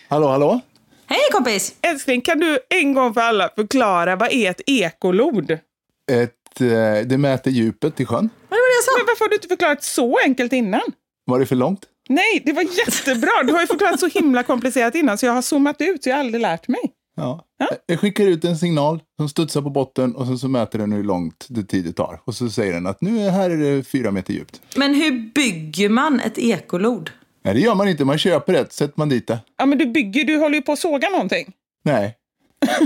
Hallå, 0.07 0.27
hallå? 0.27 0.59
Hej 1.05 1.19
kompis! 1.31 1.75
Älskling, 1.81 2.21
kan 2.21 2.39
du 2.39 2.59
en 2.69 2.93
gång 2.93 3.13
för 3.13 3.21
alla 3.21 3.49
förklara 3.55 4.15
vad 4.15 4.31
är 4.31 4.49
ett 4.51 4.61
ekolod? 4.65 5.51
Ett, 6.11 6.61
eh, 6.61 7.07
det 7.07 7.17
mäter 7.17 7.51
djupet 7.51 7.99
i 7.99 8.05
sjön. 8.05 8.17
Men 8.19 8.29
det 8.49 8.55
var 8.55 8.69
det 8.69 8.75
jag 8.77 8.83
sa. 8.83 8.91
Men 8.97 9.05
varför 9.07 9.25
har 9.25 9.29
du 9.29 9.35
inte 9.35 9.47
förklarat 9.47 9.83
så 9.83 10.19
enkelt 10.23 10.53
innan? 10.53 10.81
Var 11.25 11.39
det 11.39 11.45
för 11.45 11.55
långt? 11.55 11.85
Nej, 12.09 12.41
det 12.45 12.53
var 12.53 12.61
jättebra. 12.61 13.31
Du 13.47 13.53
har 13.53 13.61
ju 13.61 13.67
förklarat 13.67 13.99
så 13.99 14.07
himla 14.07 14.43
komplicerat 14.43 14.95
innan 14.95 15.17
så 15.17 15.25
jag 15.25 15.33
har 15.33 15.41
zoomat 15.41 15.81
ut 15.81 16.03
så 16.03 16.09
jag 16.09 16.15
har 16.15 16.19
aldrig 16.19 16.41
lärt 16.41 16.67
mig. 16.67 16.79
Ja. 17.15 17.45
Jag 17.85 17.99
skickar 17.99 18.27
ut 18.27 18.45
en 18.45 18.57
signal 18.57 19.01
som 19.17 19.29
studsar 19.29 19.61
på 19.61 19.69
botten 19.69 20.15
och 20.15 20.25
sen 20.25 20.39
så 20.39 20.47
mäter 20.47 20.79
den 20.79 20.91
hur 20.91 21.03
långt 21.03 21.45
det 21.49 21.63
tid 21.63 21.85
det 21.85 21.93
tar. 21.93 22.21
Och 22.25 22.35
så 22.35 22.49
säger 22.49 22.73
den 22.73 22.87
att 22.87 23.01
nu 23.01 23.19
är 23.25 23.29
här 23.29 23.49
är 23.49 23.57
det 23.57 23.83
fyra 23.83 24.11
meter 24.11 24.33
djupt. 24.33 24.61
Men 24.75 24.93
hur 24.93 25.31
bygger 25.33 25.89
man 25.89 26.19
ett 26.19 26.37
ekolod? 26.37 27.09
Nej, 27.43 27.53
det 27.53 27.59
gör 27.59 27.75
man 27.75 27.87
inte. 27.87 28.05
Man 28.05 28.17
köper 28.17 28.53
ett, 28.53 28.73
sätter 28.73 28.93
man 28.95 29.09
dit 29.09 29.27
det. 29.27 29.39
Ja, 29.57 29.65
men 29.65 29.77
du 29.77 29.85
bygger, 29.85 30.25
du 30.25 30.37
håller 30.37 30.55
ju 30.55 30.61
på 30.61 30.71
att 30.71 30.79
såga 30.79 31.09
någonting. 31.09 31.53
Nej. 31.83 32.15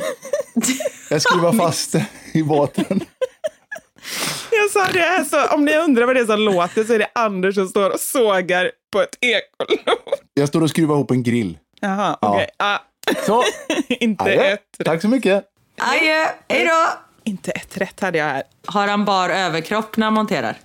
Jag 1.10 1.22
skruvar 1.22 1.54
fast 1.54 1.92
det 1.92 2.06
i 2.34 2.44
båten. 2.44 3.00
Jag 4.62 4.70
sa 4.72 4.92
det 4.94 5.00
här, 5.00 5.24
så 5.24 5.48
om 5.56 5.66
ni 5.66 5.78
undrar 5.78 6.06
vad 6.06 6.16
det 6.16 6.20
är 6.22 6.26
som 6.26 6.40
låter 6.40 6.84
så 6.84 6.94
är 6.94 7.00
det 7.00 7.08
Anders 7.16 7.56
som 7.56 7.68
står 7.68 7.90
och 7.90 8.00
sågar 8.00 8.72
på 8.94 9.02
ett 9.02 9.18
ekolod. 9.22 9.98
Jag 10.34 10.48
står 10.48 10.62
och 10.62 10.70
skruvar 10.70 10.96
ihop 10.96 11.12
en 11.12 11.24
grill. 11.24 11.58
Jaha, 11.82 12.18
Ja. 12.22 12.30
okej. 12.36 12.50
Ja. 12.58 12.84
Så, 13.26 13.44
inte 13.88 14.24
adjö. 14.24 14.34
ett 14.34 14.60
rätt. 14.80 14.86
tack 14.86 15.02
så 15.02 15.08
mycket. 15.08 15.44
Adjö, 15.82 16.28
hej 16.50 16.66
då! 16.66 16.88
Inte 17.24 17.52
ett 17.52 17.78
rätt 17.78 18.00
hade 18.00 18.18
jag 18.18 18.26
här. 18.26 18.44
Har 18.66 18.88
han 18.88 19.06
bar 19.06 19.30
överkropp 19.30 19.98
när 19.98 20.06
han 20.08 20.14
monterar? 20.14 20.56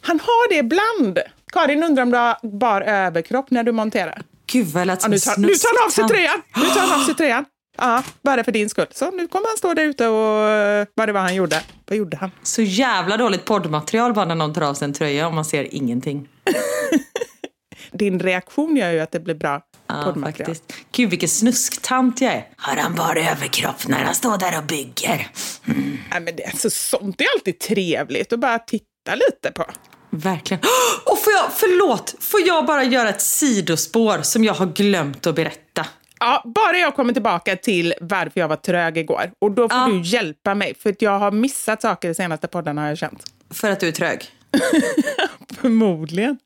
Han 0.00 0.20
har 0.20 0.48
det 0.48 0.54
ibland. 0.56 1.18
Karin 1.52 1.82
undrar 1.82 2.02
om 2.02 2.10
du 2.10 2.16
har 2.16 2.58
bar 2.58 2.80
överkropp 2.80 3.50
när 3.50 3.62
du 3.62 3.72
monterar. 3.72 4.22
Gud 4.52 4.66
vad 4.66 4.80
jag 4.80 4.86
lät 4.86 4.98
Ja, 4.98 5.00
som 5.00 5.10
nu, 5.10 5.16
en 5.16 5.20
tar, 5.20 5.36
nu 5.40 5.54
tar 5.54 5.78
han 5.78 5.86
av 5.86 5.90
sig 5.90 6.08
tröjan! 6.08 6.42
Nu 6.56 6.62
tar 6.66 6.80
han 6.80 7.00
av 7.00 7.04
sig 7.04 7.14
tröjan. 7.14 7.44
Ja, 7.78 8.02
bara 8.22 8.44
för 8.44 8.52
din 8.52 8.68
skull. 8.68 8.86
Så 8.90 9.10
nu 9.10 9.28
kommer 9.28 9.46
han 9.48 9.56
stå 9.56 9.74
där 9.74 9.84
ute 9.84 10.08
och 10.08 10.48
eh, 10.48 10.86
vad 10.94 11.08
det 11.08 11.12
var 11.12 11.20
han 11.20 11.34
gjorde. 11.34 11.62
Vad 11.86 11.98
gjorde 11.98 12.16
han? 12.16 12.30
Så 12.42 12.62
jävla 12.62 13.16
dåligt 13.16 13.44
poddmaterial 13.44 14.12
bara 14.14 14.24
när 14.24 14.34
någon 14.34 14.54
tar 14.54 14.62
av 14.62 14.74
sig 14.74 14.84
en 14.84 14.92
tröja 14.92 15.26
och 15.26 15.34
man 15.34 15.44
ser 15.44 15.74
ingenting. 15.74 16.28
Din 17.92 18.20
reaktion 18.20 18.76
gör 18.76 18.92
ju 18.92 19.00
att 19.00 19.12
det 19.12 19.20
blir 19.20 19.34
bra 19.34 19.60
Ja, 19.86 20.02
poddmaterial. 20.04 20.46
faktiskt. 20.54 20.72
Gud 20.92 21.10
vilken 21.10 21.28
snusktant 21.28 22.20
jag 22.20 22.32
är. 22.32 22.48
Har 22.56 22.76
han 22.76 22.94
bara 22.94 23.30
överkropp 23.30 23.88
när 23.88 24.04
han 24.04 24.14
står 24.14 24.38
där 24.38 24.58
och 24.58 24.64
bygger? 24.64 25.28
Nej, 26.10 26.20
men 26.20 26.36
det, 26.36 26.44
alltså, 26.44 26.70
sånt 26.70 27.20
är 27.20 27.26
alltid 27.36 27.58
trevligt 27.60 28.32
att 28.32 28.38
bara 28.40 28.58
titta 28.58 29.14
lite 29.14 29.52
på. 29.54 29.64
Verkligen. 30.10 30.60
Och 31.06 31.18
får 31.18 31.32
jag, 31.32 31.52
förlåt, 31.52 32.14
får 32.20 32.40
jag 32.46 32.66
bara 32.66 32.84
göra 32.84 33.08
ett 33.08 33.22
sidospår 33.22 34.22
som 34.22 34.44
jag 34.44 34.54
har 34.54 34.66
glömt 34.66 35.26
att 35.26 35.34
berätta? 35.34 35.86
Ja, 36.24 36.42
bara 36.44 36.76
jag 36.78 36.94
kommer 36.96 37.12
tillbaka 37.12 37.56
till 37.56 37.94
varför 38.00 38.40
jag 38.40 38.48
var 38.48 38.56
trög 38.56 38.98
igår. 38.98 39.30
Och 39.38 39.50
då 39.50 39.68
får 39.68 39.78
Ja. 39.78 39.86
du 39.86 40.00
hjälpa 40.00 40.54
mig, 40.54 40.74
för 40.82 40.90
att 40.90 41.02
jag 41.02 41.18
har 41.18 41.30
missat 41.30 41.82
saker 41.82 42.08
de 42.08 42.14
senaste 42.14 42.48
poddarna 42.48 42.80
har 42.82 42.88
jag 42.88 42.98
känt. 42.98 43.24
För 43.50 43.70
att 43.70 43.80
du 43.80 43.88
är 43.88 43.92
trög. 43.92 44.24
Förmodligen. 45.60 46.38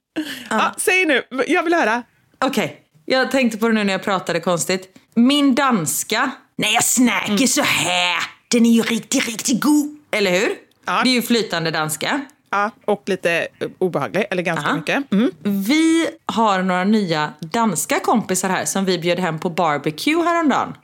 Ja. 0.50 0.74
säg 0.78 1.04
nu, 1.06 1.22
jag 1.46 1.62
vill 1.62 1.74
höra. 1.74 2.02
Okej, 2.44 2.80
jag 3.04 3.30
tänkte 3.30 3.58
på 3.58 3.68
det 3.68 3.74
nu 3.74 3.84
när 3.84 3.92
jag 3.92 4.02
pratade 4.02 4.40
konstigt. 4.40 4.88
Min 5.14 5.54
danska, 5.54 6.30
När 6.58 6.72
jag 6.74 6.84
snackar 6.84 7.46
så 7.46 7.62
här, 7.62 8.16
den 8.48 8.66
är 8.66 8.70
ju 8.70 8.82
riktigt, 8.82 9.26
riktigt 9.26 9.60
god. 9.62 9.96
eller 10.10 10.30
hur? 10.30 10.48
Ja. 10.86 11.00
Det 11.04 11.10
är 11.10 11.14
ju 11.14 11.22
flytande 11.22 11.70
danska. 11.70 12.20
Ja, 12.50 12.70
och 12.84 13.02
lite 13.06 13.48
eh, 13.58 13.68
obehaglig, 13.78 14.24
eller 14.30 14.42
ganska 14.42 14.66
Aha. 14.66 14.76
mycket. 14.76 15.12
Mm. 15.12 15.30
Vi 15.42 16.08
har 16.26 16.62
några 16.62 16.84
nya 16.84 17.32
danska 17.40 18.00
kompisar 18.00 18.48
här 18.48 18.64
som 18.64 18.84
vi 18.84 18.98
bjöd 18.98 19.18
hem 19.18 19.38
på 19.38 19.50
barbecue 19.50 20.22
häromdagen. 20.24 20.74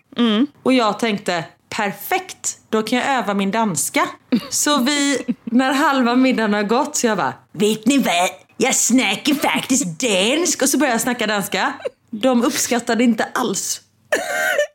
Och 0.62 0.72
jag 0.72 0.98
tänkte, 0.98 1.44
perfekt, 1.68 2.58
då 2.68 2.82
kan 2.82 2.98
jag 2.98 3.08
öva 3.08 3.34
min 3.34 3.50
danska. 3.50 4.06
Så 4.50 4.78
vi, 4.78 5.18
när 5.44 5.72
halva 5.72 6.16
middagen 6.16 6.54
har 6.54 6.62
gått, 6.62 6.96
så 6.96 7.06
jag 7.06 7.16
bara, 7.16 7.34
Vet 7.52 7.86
ni 7.86 7.98
vad? 7.98 8.30
Jag 8.56 8.74
snackar 8.74 9.34
faktiskt 9.34 10.00
dansk. 10.00 10.62
och 10.62 10.68
så 10.68 10.78
började 10.78 10.94
jag 10.94 11.00
snacka 11.00 11.26
danska. 11.26 11.72
De 12.10 12.44
uppskattade 12.44 13.04
inte 13.04 13.24
alls. 13.34 13.80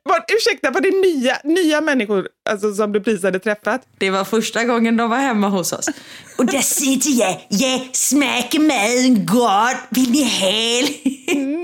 Var, 0.08 0.26
ursäkta, 0.28 0.72
var 0.72 0.82
det 0.82 0.92
nya, 0.92 1.38
nya 1.44 1.82
människor 1.82 2.28
alltså, 2.50 2.74
som 2.74 2.92
du 2.92 3.02
precis 3.04 3.24
hade 3.24 3.40
träffat? 3.40 3.82
Det 3.98 4.10
var 4.10 4.24
första 4.24 4.64
gången 4.64 4.98
de 4.98 5.10
var 5.10 5.18
hemma 5.18 5.50
hos 5.50 5.74
oss. 5.74 5.90
Och 6.38 6.46
där 6.46 6.62
sitter 6.62 7.10
jag. 7.10 7.46
Jag 7.50 7.90
smakar 7.94 8.60
maten 8.60 9.26
gott. 9.26 9.78
Vill 9.90 10.12
ni 10.12 10.24
hel? 10.24 10.88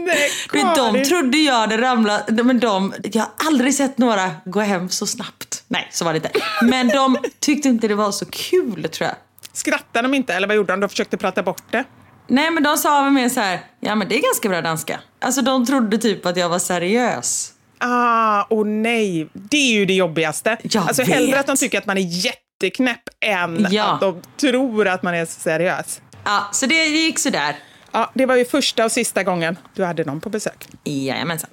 Nej, 0.05 0.29
vet, 0.53 0.75
de 0.75 0.91
Karin. 0.91 1.05
trodde 1.05 1.37
jag 1.37 1.53
hade 1.53 1.77
ramlat, 1.81 2.29
men 2.29 2.59
de, 2.59 2.93
jag 3.13 3.21
har 3.21 3.47
aldrig 3.47 3.73
sett 3.75 3.97
några 3.97 4.31
gå 4.45 4.59
hem 4.59 4.89
så 4.89 5.07
snabbt. 5.07 5.63
Nej, 5.67 5.87
så 5.91 6.05
var 6.05 6.13
det 6.13 6.17
inte. 6.17 6.31
Men 6.61 6.87
de 6.87 7.17
tyckte 7.39 7.67
inte 7.69 7.87
det 7.87 7.95
var 7.95 8.11
så 8.11 8.25
kul 8.25 8.89
tror 8.89 9.07
jag. 9.07 9.15
Skrattade 9.53 10.07
de 10.07 10.13
inte, 10.13 10.33
eller 10.33 10.47
vad 10.47 10.55
gjorde 10.55 10.73
de? 10.73 10.79
De 10.79 10.89
försökte 10.89 11.17
prata 11.17 11.43
bort 11.43 11.63
det. 11.71 11.83
Nej 12.27 12.51
men 12.51 12.63
de 12.63 12.77
sa 12.77 13.01
väl 13.03 13.11
mer 13.11 13.29
så 13.29 13.39
här, 13.39 13.59
ja 13.79 13.95
men 13.95 14.09
det 14.09 14.17
är 14.17 14.21
ganska 14.21 14.49
bra 14.49 14.61
danska. 14.61 14.99
Alltså 15.19 15.41
de 15.41 15.65
trodde 15.65 15.97
typ 15.97 16.25
att 16.25 16.37
jag 16.37 16.49
var 16.49 16.59
seriös. 16.59 17.53
Ah, 17.85 18.43
och 18.43 18.67
nej. 18.67 19.27
Det 19.33 19.57
är 19.57 19.73
ju 19.73 19.85
det 19.85 19.93
jobbigaste. 19.93 20.57
Jag 20.61 20.83
alltså 20.87 21.01
vet. 21.01 21.13
hellre 21.15 21.39
att 21.39 21.47
de 21.47 21.55
tycker 21.55 21.77
att 21.77 21.85
man 21.85 21.97
är 21.97 22.01
jätteknäpp 22.25 23.01
än 23.25 23.67
Ja. 23.71 23.83
att 23.93 24.01
de 24.01 24.21
tror 24.37 24.87
att 24.87 25.03
man 25.03 25.13
är 25.15 25.25
seriös. 25.25 26.01
Ja, 26.25 26.49
så 26.51 26.65
det 26.65 26.85
gick 26.85 27.19
sådär. 27.19 27.55
Ja, 27.91 28.11
det 28.13 28.25
var 28.25 28.35
ju 28.35 28.45
första 28.45 28.85
och 28.85 28.91
sista 28.91 29.23
gången 29.23 29.57
du 29.75 29.85
hade 29.85 30.03
någon 30.03 30.21
på 30.21 30.29
besök. 30.29 30.67
Jajamensan. 30.83 31.49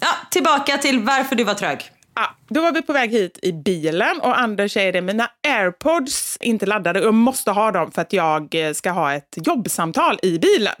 Ja, 0.00 0.08
tillbaka 0.30 0.78
till 0.78 1.00
varför 1.00 1.36
du 1.36 1.44
var 1.44 1.54
trög. 1.54 1.90
Ah, 2.14 2.28
då 2.48 2.60
var 2.60 2.72
vi 2.72 2.82
på 2.82 2.92
väg 2.92 3.10
hit 3.10 3.38
i 3.42 3.52
bilen 3.52 4.20
och 4.20 4.38
Anders 4.38 4.72
säger 4.72 4.92
det, 4.92 5.00
mina 5.00 5.30
airpods 5.48 6.38
är 6.40 6.46
inte 6.46 6.66
laddade 6.66 7.00
och 7.00 7.06
jag 7.06 7.14
måste 7.14 7.50
ha 7.50 7.70
dem 7.70 7.92
för 7.92 8.02
att 8.02 8.12
jag 8.12 8.54
eh, 8.54 8.72
ska 8.72 8.90
ha 8.90 9.14
ett 9.14 9.34
jobbsamtal 9.46 10.18
i 10.22 10.38
bilen. 10.38 10.74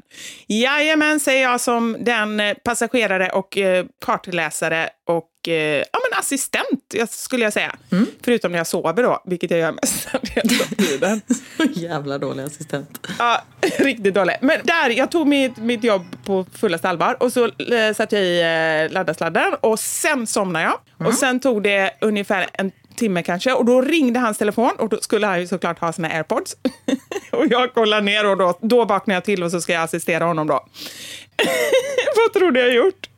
Jajamän, 0.46 1.20
säger 1.20 1.42
jag 1.42 1.60
som 1.60 1.96
den 2.00 2.40
eh, 2.40 2.54
passagerare 2.54 3.28
och 3.30 3.58
eh, 3.58 3.86
kartläsare 4.04 4.90
och 5.06 5.28
eh, 5.48 5.54
ja, 5.92 5.98
men 6.10 6.18
assistent 6.18 6.94
skulle 7.10 7.44
jag 7.44 7.52
säga. 7.52 7.76
Förutom 8.22 8.52
när 8.52 8.58
jag 8.58 8.66
sover 8.66 9.02
då, 9.02 9.22
vilket 9.24 9.50
jag 9.50 9.60
gör 9.60 9.72
mest 9.72 10.08
hela 10.22 10.64
tiden. 10.88 11.20
Jävla 11.74 12.18
dålig 12.18 12.42
assistent. 12.42 13.06
Ja, 13.18 13.42
riktigt 13.78 14.14
dålig. 14.14 14.36
Men 14.40 14.60
där, 14.64 14.90
jag 14.90 15.10
tog 15.10 15.26
mitt, 15.26 15.56
mitt 15.56 15.84
jobb 15.84 16.06
på 16.24 16.46
fullaste 16.54 16.88
allvar 16.88 17.16
och 17.22 17.32
så 17.32 17.44
eh, 17.44 17.94
satte 17.96 18.18
jag 18.18 18.24
i 18.24 18.40
eh, 18.86 18.92
laddarsladden 18.92 19.54
och 19.60 19.80
sen 19.80 20.26
somnade 20.26 20.64
jag. 20.64 21.08
Och 21.08 21.14
sen 21.14 21.40
tog 21.40 21.62
det 21.62 21.90
ungefär 22.00 22.46
en 22.52 22.72
timme 22.96 23.22
kanske 23.22 23.52
och 23.52 23.64
då 23.64 23.80
ringde 23.82 24.20
hans 24.20 24.38
telefon 24.38 24.72
och 24.78 24.88
då 24.88 24.96
skulle 25.00 25.26
han 25.26 25.40
ju 25.40 25.46
såklart 25.46 25.78
ha 25.78 25.92
sina 25.92 26.08
airpods. 26.08 26.56
och 27.32 27.46
jag 27.46 27.74
kollar 27.74 28.00
ner 28.00 28.26
och 28.26 28.36
då, 28.36 28.58
då 28.60 28.84
vaknar 28.84 29.14
jag 29.14 29.24
till 29.24 29.42
och 29.42 29.50
så 29.50 29.60
ska 29.60 29.72
jag 29.72 29.82
assistera 29.82 30.24
honom 30.24 30.46
då. 30.46 30.54
Vad 32.16 32.32
tror 32.32 32.50
du 32.50 32.60
jag 32.60 32.74
gjort? 32.74 33.08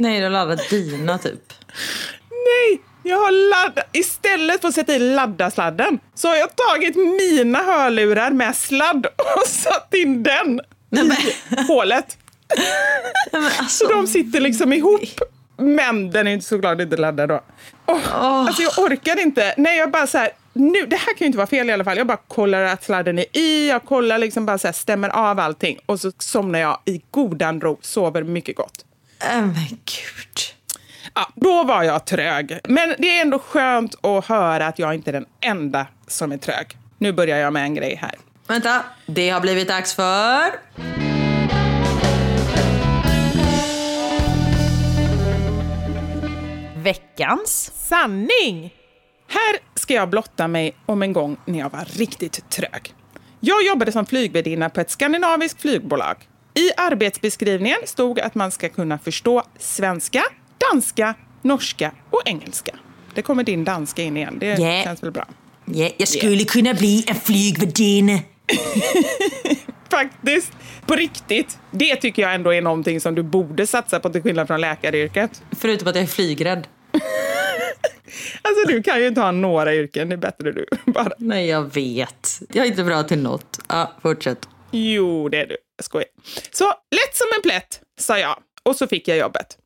Nej, 0.00 0.18
du 0.18 0.24
har 0.24 0.30
laddat 0.30 0.70
dina 0.70 1.18
typ. 1.18 1.52
Nej, 2.30 2.80
jag 3.02 3.16
har 3.16 3.50
laddat. 3.50 3.84
Istället 3.92 4.60
för 4.60 4.68
att 4.68 4.74
sätta 4.74 4.94
i 4.94 4.98
laddarsladden 4.98 5.98
så 6.14 6.28
har 6.28 6.36
jag 6.36 6.48
tagit 6.56 6.96
mina 6.96 7.58
hörlurar 7.58 8.30
med 8.30 8.56
sladd 8.56 9.06
och 9.06 9.46
satt 9.46 9.94
in 9.94 10.22
den 10.22 10.60
i 10.90 11.62
hålet. 11.68 12.18
Så 13.68 13.88
de 13.88 14.06
sitter 14.06 14.40
liksom 14.40 14.72
ihop. 14.72 15.20
Men 15.56 16.10
den 16.10 16.26
är 16.26 16.32
inte 16.32 16.46
så 16.46 16.58
glad 16.58 16.80
inte 16.80 16.96
laddad 16.96 17.28
då. 17.28 17.40
Oh, 17.86 18.14
Alltså 18.14 18.62
jag 18.62 18.78
orkar 18.78 19.20
inte. 19.20 19.54
Nej, 19.56 19.78
jag 19.78 19.90
bara 19.90 20.06
så 20.06 20.18
här, 20.18 20.30
nu, 20.52 20.86
det 20.86 20.96
här 20.96 21.06
kan 21.14 21.18
ju 21.18 21.26
inte 21.26 21.38
vara 21.38 21.46
fel 21.46 21.70
i 21.70 21.72
alla 21.72 21.84
fall. 21.84 21.98
Jag 21.98 22.06
bara 22.06 22.20
kollar 22.28 22.62
att 22.62 22.84
sladden 22.84 23.18
är 23.18 23.36
i, 23.36 23.68
jag 23.68 23.84
kollar 23.84 24.18
liksom 24.18 24.46
bara 24.46 24.58
så 24.58 24.66
här, 24.68 24.72
stämmer 24.72 25.08
av 25.08 25.40
allting. 25.40 25.78
Och 25.86 26.00
så 26.00 26.12
somnar 26.18 26.58
jag 26.58 26.78
i 26.84 27.00
godan 27.10 27.60
ro, 27.60 27.78
sover 27.82 28.22
mycket 28.22 28.56
gott. 28.56 28.84
Äh, 29.20 29.40
men 29.40 29.68
gud. 29.68 30.38
Ja, 31.14 31.28
då 31.34 31.64
var 31.64 31.82
jag 31.82 32.04
trög. 32.06 32.60
Men 32.68 32.94
det 32.98 33.18
är 33.18 33.22
ändå 33.22 33.38
skönt 33.38 34.04
att 34.04 34.26
höra 34.26 34.66
att 34.66 34.78
jag 34.78 34.94
inte 34.94 35.10
är 35.10 35.12
den 35.12 35.26
enda 35.40 35.86
som 36.06 36.32
är 36.32 36.36
trög. 36.36 36.76
Nu 36.98 37.12
börjar 37.12 37.38
jag 37.38 37.52
med 37.52 37.62
en 37.62 37.74
grej 37.74 37.94
här. 37.94 38.14
Vänta, 38.46 38.82
det 39.06 39.30
har 39.30 39.40
blivit 39.40 39.68
dags 39.68 39.94
för... 39.94 40.50
Veckans 46.76 47.72
sanning! 47.74 48.74
Här 49.28 49.58
ska 49.74 49.94
jag 49.94 50.10
blotta 50.10 50.48
mig 50.48 50.76
om 50.86 51.02
en 51.02 51.12
gång 51.12 51.36
när 51.44 51.58
jag 51.58 51.70
var 51.70 51.84
riktigt 51.84 52.50
trög. 52.50 52.94
Jag 53.40 53.66
jobbade 53.66 53.92
som 53.92 54.06
flygvärdinna 54.06 54.70
på 54.70 54.80
ett 54.80 54.90
skandinaviskt 54.90 55.60
flygbolag. 55.60 56.16
I 56.54 56.70
arbetsbeskrivningen 56.76 57.78
stod 57.84 58.20
att 58.20 58.34
man 58.34 58.50
ska 58.50 58.68
kunna 58.68 58.98
förstå 58.98 59.42
svenska, 59.58 60.22
danska, 60.72 61.14
norska 61.42 61.92
och 62.10 62.22
engelska. 62.24 62.72
Det 63.14 63.22
kommer 63.22 63.44
din 63.44 63.64
danska 63.64 64.02
in 64.02 64.16
igen. 64.16 64.36
Det 64.40 64.46
Ja. 64.46 64.82
känns 64.84 65.02
väl 65.02 65.10
bra? 65.10 65.26
Ja, 65.64 65.90
jag 65.96 66.08
skulle 66.08 66.44
kunna 66.44 66.74
bli 66.74 67.04
en 67.08 67.14
flygvärdinna. 67.14 68.18
Faktiskt. 69.90 70.52
På 70.86 70.94
riktigt. 70.94 71.58
Det 71.70 71.96
tycker 71.96 72.22
jag 72.22 72.34
ändå 72.34 72.54
är 72.54 72.62
någonting 72.62 73.00
som 73.00 73.14
du 73.14 73.22
borde 73.22 73.66
satsa 73.66 74.00
på 74.00 74.10
till 74.10 74.22
skillnad 74.22 74.46
från 74.46 74.60
läkaryrket. 74.60 75.42
Förutom 75.60 75.88
att 75.88 75.94
jag 75.94 76.02
är 76.02 76.08
flygrädd. 76.08 76.66
Alltså 78.42 78.66
du 78.68 78.82
kan 78.82 79.00
ju 79.00 79.06
inte 79.08 79.20
ha 79.20 79.30
några 79.30 79.74
yrken, 79.74 80.08
det 80.08 80.14
är 80.14 80.16
bättre 80.16 80.52
du. 80.52 80.66
Bara. 80.92 81.12
Nej, 81.18 81.46
jag 81.48 81.74
vet. 81.74 82.40
Jag 82.52 82.64
är 82.66 82.70
inte 82.70 82.84
bra 82.84 83.02
till 83.02 83.18
något. 83.22 83.60
Ja, 83.68 83.92
fortsätt. 84.02 84.48
Jo, 84.70 85.28
det 85.28 85.40
är 85.40 85.46
du. 85.46 85.56
Jag 85.80 85.84
skojar. 85.84 86.08
Så 86.50 86.64
lätt 86.64 87.16
som 87.16 87.26
en 87.36 87.42
plätt, 87.42 87.80
sa 88.00 88.18
jag. 88.18 88.36
Och 88.62 88.76
så 88.76 88.86
fick 88.86 89.08
jag 89.08 89.18
jobbet. 89.18 89.58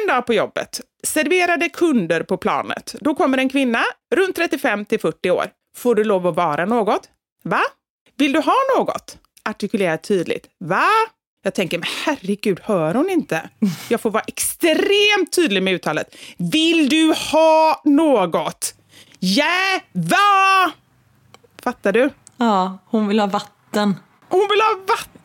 En 0.00 0.08
dag 0.08 0.26
på 0.26 0.34
jobbet, 0.34 0.80
serverade 1.02 1.68
kunder 1.68 2.22
på 2.22 2.36
planet. 2.36 2.94
Då 3.00 3.14
kommer 3.14 3.38
en 3.38 3.48
kvinna, 3.48 3.82
runt 4.14 4.36
35 4.36 4.84
till 4.84 5.00
40 5.00 5.30
år. 5.30 5.46
Får 5.76 5.94
du 5.94 6.04
lov 6.04 6.26
att 6.26 6.36
vara 6.36 6.64
något? 6.64 7.08
Va? 7.44 7.60
Vill 8.16 8.32
du 8.32 8.40
ha 8.40 8.54
något? 8.78 9.18
Artikulera 9.44 9.98
tydligt. 9.98 10.46
Va? 10.58 10.88
Jag 11.42 11.54
tänker, 11.54 11.78
men 11.78 11.88
herregud, 12.04 12.60
hör 12.62 12.94
hon 12.94 13.10
inte? 13.10 13.48
Jag 13.88 14.00
får 14.00 14.10
vara 14.10 14.24
extremt 14.26 15.32
tydlig 15.36 15.62
med 15.62 15.74
uttalet. 15.74 16.16
Vill 16.36 16.88
du 16.88 17.14
ha 17.32 17.82
något? 17.84 18.74
Ja, 19.18 19.80
va? 19.92 20.72
Fattar 21.62 21.92
du? 21.92 22.10
Ja, 22.36 22.78
hon 22.86 23.08
vill 23.08 23.20
ha 23.20 23.26
vatten. 23.26 23.94
Hon 24.28 24.48
vill 24.50 24.60
ha 24.60 24.74
vatten 24.88 25.21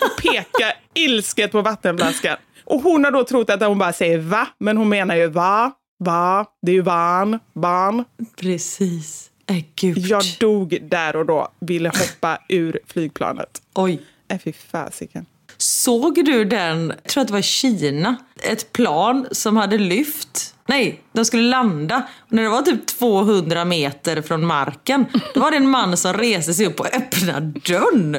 och 0.00 0.22
pekar 0.22 0.72
ilsket 0.94 1.52
på 1.52 1.62
vattenflaskan. 1.62 2.36
Och 2.64 2.80
hon 2.82 3.04
har 3.04 3.10
då 3.10 3.24
trott 3.24 3.50
att 3.50 3.60
hon 3.60 3.78
bara 3.78 3.92
säger 3.92 4.18
va, 4.18 4.48
men 4.58 4.76
hon 4.76 4.88
menar 4.88 5.16
ju 5.16 5.26
va, 5.26 5.72
va, 5.98 6.46
det 6.62 6.72
är 6.72 6.74
ju 6.74 6.82
van, 6.82 7.38
van. 7.52 8.04
Precis. 8.36 9.30
Äh, 9.46 9.64
gud. 9.74 9.98
Jag 9.98 10.22
dog 10.40 10.78
där 10.82 11.16
och 11.16 11.26
då, 11.26 11.48
ville 11.60 11.88
hoppa 11.88 12.38
ur 12.48 12.80
flygplanet. 12.86 13.62
Oj. 13.74 14.02
Äh, 14.28 14.38
fy 14.38 14.52
fasiken. 14.52 15.26
Såg 15.56 16.24
du 16.24 16.44
den, 16.44 16.92
jag 17.02 17.10
tror 17.10 17.20
att 17.20 17.28
det 17.28 17.34
var 17.34 17.42
Kina, 17.42 18.16
ett 18.42 18.72
plan 18.72 19.26
som 19.30 19.56
hade 19.56 19.78
lyft. 19.78 20.55
Nej, 20.66 21.00
de 21.12 21.24
skulle 21.24 21.42
landa. 21.42 22.02
Och 22.20 22.32
när 22.32 22.42
det 22.42 22.48
var 22.48 22.62
typ 22.62 22.86
200 22.86 23.64
meter 23.64 24.22
från 24.22 24.46
marken, 24.46 25.06
då 25.34 25.40
var 25.40 25.50
det 25.50 25.56
en 25.56 25.68
man 25.68 25.96
som 25.96 26.12
reste 26.12 26.54
sig 26.54 26.66
upp 26.66 26.80
och 26.80 26.94
öppnade 26.94 27.60
dörren. 27.66 28.16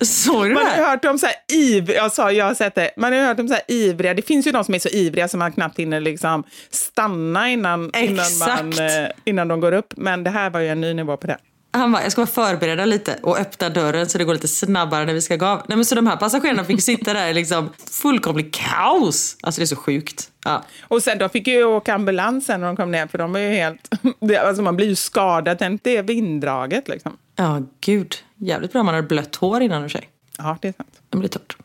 Såg 0.00 0.44
du 0.48 0.54
Man 0.54 0.64
det? 0.64 0.70
har 0.70 0.90
hört 0.90 1.04
om 1.04 1.18
så 1.18 1.26
här 1.26 1.34
iv, 1.52 1.90
jag 1.90 2.12
sa, 2.12 2.32
jag 2.32 2.44
har 2.44 2.54
sett 2.54 2.74
det, 2.74 2.90
man 2.96 3.12
har 3.12 3.20
hört 3.20 3.40
om 3.40 3.48
så 3.48 3.54
här 3.54 3.62
ivriga, 3.68 4.14
det 4.14 4.22
finns 4.22 4.46
ju 4.46 4.52
de 4.52 4.64
som 4.64 4.74
är 4.74 4.78
så 4.78 4.88
ivriga 4.88 5.28
som 5.28 5.38
man 5.38 5.52
knappt 5.52 5.78
hinner 5.78 6.00
liksom 6.00 6.44
stanna 6.70 7.50
innan, 7.50 7.90
innan, 7.96 8.24
man, 8.38 8.72
eh, 8.72 9.08
innan 9.24 9.48
de 9.48 9.60
går 9.60 9.72
upp. 9.72 9.92
Men 9.96 10.24
det 10.24 10.30
här 10.30 10.50
var 10.50 10.60
ju 10.60 10.68
en 10.68 10.80
ny 10.80 10.94
nivå 10.94 11.16
på 11.16 11.26
det. 11.26 11.38
Han 11.76 11.92
bara, 11.92 12.02
jag 12.02 12.12
ska 12.12 12.20
bara 12.20 12.26
förbereda 12.26 12.84
lite 12.84 13.18
och 13.22 13.38
öppna 13.38 13.68
dörren 13.68 14.08
så 14.08 14.18
det 14.18 14.24
går 14.24 14.34
lite 14.34 14.48
snabbare 14.48 15.04
när 15.04 15.14
vi 15.14 15.20
ska 15.20 15.36
gå 15.36 15.46
av. 15.46 15.62
Nej, 15.68 15.76
men 15.76 15.84
så 15.84 15.94
de 15.94 16.06
här 16.06 16.16
passagerarna 16.16 16.64
fick 16.64 16.82
sitta 16.82 17.14
där 17.14 17.28
i 17.28 17.34
liksom 17.34 17.70
fullkomlig 17.90 18.54
kaos. 18.54 19.36
Alltså 19.42 19.60
det 19.60 19.64
är 19.64 19.66
så 19.66 19.76
sjukt. 19.76 20.30
Ja. 20.44 20.64
Och 20.82 21.02
sen 21.02 21.18
de 21.18 21.28
fick 21.28 21.46
ju 21.46 21.64
åka 21.64 21.94
ambulans 21.94 22.46
sen 22.46 22.60
när 22.60 22.66
de 22.66 22.76
kom 22.76 22.90
ner, 22.90 23.06
för 23.06 23.18
de 23.18 23.32
var 23.32 23.40
ju 23.40 23.48
helt... 23.48 23.88
Alltså 24.46 24.62
man 24.62 24.76
blir 24.76 24.86
ju 24.86 24.96
skadad, 24.96 25.58
tänk 25.58 25.84
det 25.84 25.96
är 25.96 26.02
vinddraget 26.02 26.88
liksom. 26.88 27.16
ja, 27.36 27.62
gud. 27.80 28.14
Jävligt 28.36 28.72
bra 28.72 28.82
man 28.82 28.94
hade 28.94 29.06
blött 29.06 29.36
hår 29.36 29.62
innan 29.62 29.84
och 29.84 29.90
sig. 29.90 30.08
Ja, 30.38 30.58
det 30.62 30.68
är 30.68 30.72
sant. 30.72 31.00
Det 31.10 31.18
blir 31.18 31.28
torrt. 31.28 31.56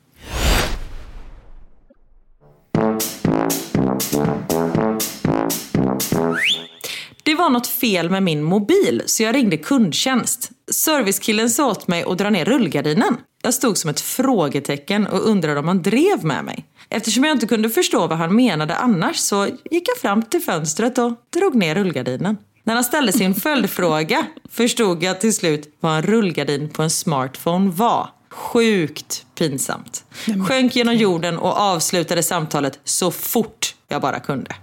Det 7.24 7.36
var 7.36 7.50
något 7.50 7.68
fel 7.68 8.10
med 8.10 8.24
min 8.24 8.44
mobil 8.44 9.04
så 9.06 9.24
jag 9.24 9.36
ringde 9.36 9.58
kundtjänst. 9.58 10.52
Servicekillen 10.72 11.50
sa 11.50 11.72
åt 11.72 11.88
mig 11.88 12.04
att 12.04 12.18
dra 12.18 12.30
ner 12.30 12.46
rullgardinen. 12.46 13.18
Jag 13.44 13.54
stod 13.54 13.78
som 13.78 13.90
ett 13.90 14.02
frågetecken 14.02 15.08
och 15.08 15.30
undrade 15.30 15.60
om 15.60 15.68
han 15.68 15.82
drev 15.82 16.26
med 16.26 16.46
mig. 16.46 16.66
Eftersom 16.90 17.24
jag 17.24 17.36
inte 17.36 17.48
kunde 17.48 17.70
förstå 17.70 18.08
vad 18.08 18.18
han 18.18 18.36
menade 18.36 18.76
annars 18.76 19.16
så 19.16 19.48
gick 19.72 19.88
jag 19.88 19.98
fram 19.98 20.22
till 20.22 20.42
fönstret 20.42 20.98
och 20.98 21.12
drog 21.34 21.56
ner 21.56 21.76
rullgardinen. 21.76 22.38
När 22.64 22.76
han 22.76 22.84
ställde 22.84 23.12
sin 23.12 23.36
följdfråga 23.42 24.26
förstod 24.50 25.04
jag 25.04 25.22
till 25.22 25.34
slut 25.34 25.76
vad 25.80 25.96
en 25.96 26.02
rullgardin 26.04 26.70
på 26.70 26.84
en 26.84 26.90
smartphone 26.90 27.72
var. 27.72 28.10
Sjukt 28.30 29.26
pinsamt. 29.36 30.04
Sjönk 30.48 30.76
genom 30.76 30.96
jorden 30.96 31.38
och 31.38 31.58
avslutade 31.58 32.24
samtalet 32.24 32.80
så 32.84 33.12
fort 33.12 33.76
jag 33.88 34.02
bara 34.02 34.20
kunde. 34.20 34.56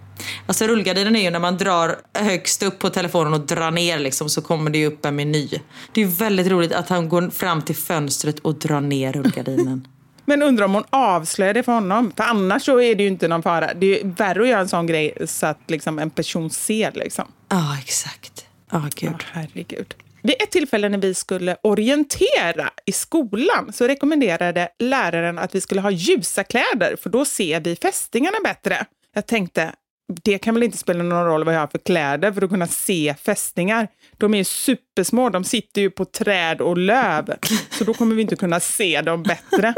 Alltså 0.47 0.67
rullgardinen 0.67 1.17
är 1.17 1.23
ju 1.23 1.31
när 1.31 1.39
man 1.39 1.57
drar 1.57 1.97
högst 2.15 2.63
upp 2.63 2.79
på 2.79 2.91
telefonen 2.91 3.35
och 3.35 3.41
drar 3.41 3.71
ner 3.71 3.99
liksom 3.99 4.29
så 4.29 4.43
kommer 4.43 4.71
det 4.71 4.79
ju 4.79 4.87
upp 4.87 5.05
en 5.05 5.17
meny. 5.17 5.49
Det 5.93 6.03
är 6.03 6.07
väldigt 6.07 6.47
roligt 6.47 6.73
att 6.73 6.89
han 6.89 7.09
går 7.09 7.31
fram 7.31 7.63
till 7.63 7.77
fönstret 7.77 8.39
och 8.39 8.55
drar 8.55 8.81
ner 8.81 9.13
rullgardinen. 9.13 9.89
Men 10.25 10.43
undrar 10.43 10.65
om 10.65 10.75
hon 10.75 10.85
avslöjar 10.91 11.55
det 11.55 11.63
för 11.63 11.73
honom? 11.73 12.13
För 12.17 12.25
annars 12.25 12.65
så 12.65 12.81
är 12.81 12.95
det 12.95 13.03
ju 13.03 13.09
inte 13.09 13.29
någon 13.29 13.43
fara. 13.43 13.75
Det 13.75 13.87
är 13.87 14.05
ju 14.05 14.11
värre 14.11 14.43
att 14.43 14.49
göra 14.49 14.61
en 14.61 14.69
sån 14.69 14.87
grej 14.87 15.17
så 15.27 15.47
att 15.47 15.61
liksom 15.67 15.99
en 15.99 16.11
person 16.11 16.51
ser 16.51 16.93
liksom. 16.95 17.25
Ja, 17.49 17.79
exakt. 17.79 18.47
Ja, 18.71 18.89
gud. 18.97 19.11
Åh, 19.15 19.21
herregud. 19.33 19.95
Vid 20.23 20.35
ett 20.43 20.51
tillfälle 20.51 20.89
när 20.89 20.99
vi 20.99 21.15
skulle 21.15 21.57
orientera 21.63 22.71
i 22.87 22.93
skolan 22.93 23.73
så 23.73 23.89
rekommenderade 23.89 24.69
läraren 24.79 25.39
att 25.39 25.55
vi 25.55 25.61
skulle 25.61 25.81
ha 25.81 25.91
ljusa 25.91 26.45
kläder 26.45 26.97
för 27.03 27.11
då 27.11 27.25
ser 27.25 27.61
vi 27.61 27.77
fästingarna 27.77 28.37
bättre. 28.45 28.87
Jag 29.15 29.27
tänkte, 29.27 29.73
det 30.09 30.39
kan 30.39 30.55
väl 30.55 30.63
inte 30.63 30.79
spela 30.79 31.03
någon 31.03 31.25
roll 31.25 31.45
vad 31.45 31.55
jag 31.55 31.61
har 31.61 31.67
för 31.67 31.79
kläder 31.79 32.33
för 32.33 32.45
att 32.45 32.51
kunna 32.51 32.67
se 32.67 33.15
fästingar. 33.25 33.89
De 34.17 34.35
är 34.35 34.39
ju 34.39 34.45
supersmå, 34.45 35.31
de 35.31 35.45
sitter 35.45 35.81
ju 35.81 35.91
på 35.91 36.05
träd 36.05 36.61
och 36.61 36.79
löv. 36.79 37.35
Så 37.71 37.85
då 37.85 37.95
kommer 37.95 38.15
vi 38.15 38.23
inte 38.23 38.37
kunna 38.37 38.61
se 38.61 39.03
dem 39.03 39.23
bättre. 39.23 39.75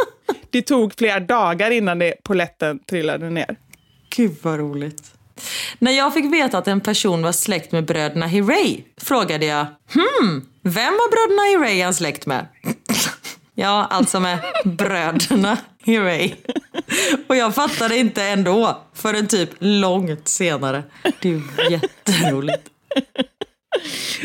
Det 0.51 0.62
tog 0.62 0.95
flera 0.99 1.20
dagar 1.20 1.70
innan 1.70 1.99
det 1.99 2.14
poletten 2.24 2.78
trillade 2.78 3.31
ner. 3.31 3.57
Gud 4.16 4.37
vad 4.43 4.59
roligt. 4.59 5.14
När 5.78 5.93
jag 5.93 6.14
fick 6.14 6.33
veta 6.33 6.59
att 6.59 6.68
en 6.68 6.81
person 6.81 7.22
var 7.22 7.33
släkt 7.33 7.72
med 7.72 7.85
bröderna 7.85 8.26
Hiray 8.26 8.85
frågade 8.97 9.47
jag 9.47 9.66
Hmm, 9.93 10.47
vem 10.62 10.93
var 10.93 11.11
bröderna 11.11 11.43
Hiray 11.43 11.83
han 11.83 11.95
släkt 11.95 12.26
med? 12.26 12.47
ja, 13.55 13.87
alltså 13.91 14.20
med 14.20 14.39
bröderna 14.64 15.59
Hiray. 15.83 16.35
Och 17.26 17.37
jag 17.37 17.55
fattade 17.55 17.97
inte 17.97 18.24
ändå 18.24 18.83
förrän 18.95 19.26
typ 19.26 19.51
långt 19.59 20.28
senare. 20.28 20.83
Det 21.20 21.28
är 21.28 21.33
ju 21.33 21.43
jätteroligt. 21.70 22.62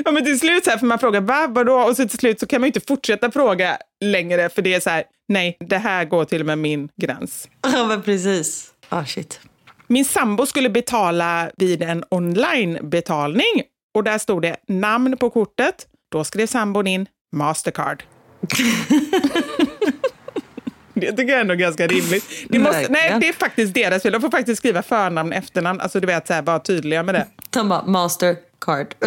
Ja, 0.06 0.12
men 0.12 0.26
till 0.26 0.40
slut 0.40 0.64
så 0.64 0.70
här, 0.70 0.78
för 0.78 0.86
man 0.86 1.00
frågar 1.00 1.22
va, 1.22 1.48
vadå? 1.50 1.74
Och 1.74 1.96
så 1.96 2.08
till 2.08 2.20
slut 2.20 2.40
så 2.40 2.48
kan 2.48 2.62
man 2.62 2.66
ju 2.66 2.70
inte 2.70 2.88
fortsätta 2.88 3.32
fråga 3.32 3.78
längre 4.04 4.50
för 4.50 4.62
det 4.62 4.74
är 4.74 4.80
så 4.80 4.90
här, 4.90 5.04
nej, 5.28 5.58
det 5.60 5.78
här 5.78 6.06
går 6.06 6.26
till 6.26 6.42
och 6.42 6.46
med 6.46 6.58
min 6.58 6.90
gräns. 7.02 7.50
Ja, 7.62 7.88
men 7.88 8.02
precis. 8.02 8.74
Ah, 8.90 9.06
shit. 9.06 9.40
Min 9.88 10.06
sambo 10.06 10.46
skulle 10.46 10.70
betala 10.70 11.52
vid 11.58 11.82
en 11.82 12.04
online-betalning 12.10 13.64
och 13.96 14.04
där 14.04 14.18
stod 14.18 14.42
det 14.42 14.56
namn 14.68 15.18
på 15.18 15.30
kortet. 15.30 15.88
Då 16.12 16.24
skrev 16.24 16.48
sambon 16.48 16.88
in 16.88 17.08
Mastercard. 17.36 18.04
Det 21.02 21.12
tycker 21.12 21.32
jag 21.32 21.42
ändå 21.42 21.54
är 21.54 21.58
ganska 21.58 21.88
rimligt. 21.88 22.26
Det 22.50 22.60
måste, 22.60 22.88
nej, 22.90 23.18
det 23.20 23.28
är 23.28 23.34
faktiskt 23.34 23.74
deras 23.74 24.04
fel. 24.04 24.12
De 24.12 24.22
får 24.22 24.30
faktiskt 24.30 24.60
skriva 24.60 24.82
förnamn 24.82 25.32
och 25.32 25.38
efternamn. 25.38 25.82
Alltså 25.82 26.00
du 26.00 26.08
vet, 26.08 26.28
så 26.28 26.34
här, 26.34 26.42
vara 26.42 26.60
tydliga 26.60 27.04
med 27.04 27.16
det. 27.16 27.28
Han 27.56 27.70
bara, 27.70 27.86
Mastercard. 27.86 28.88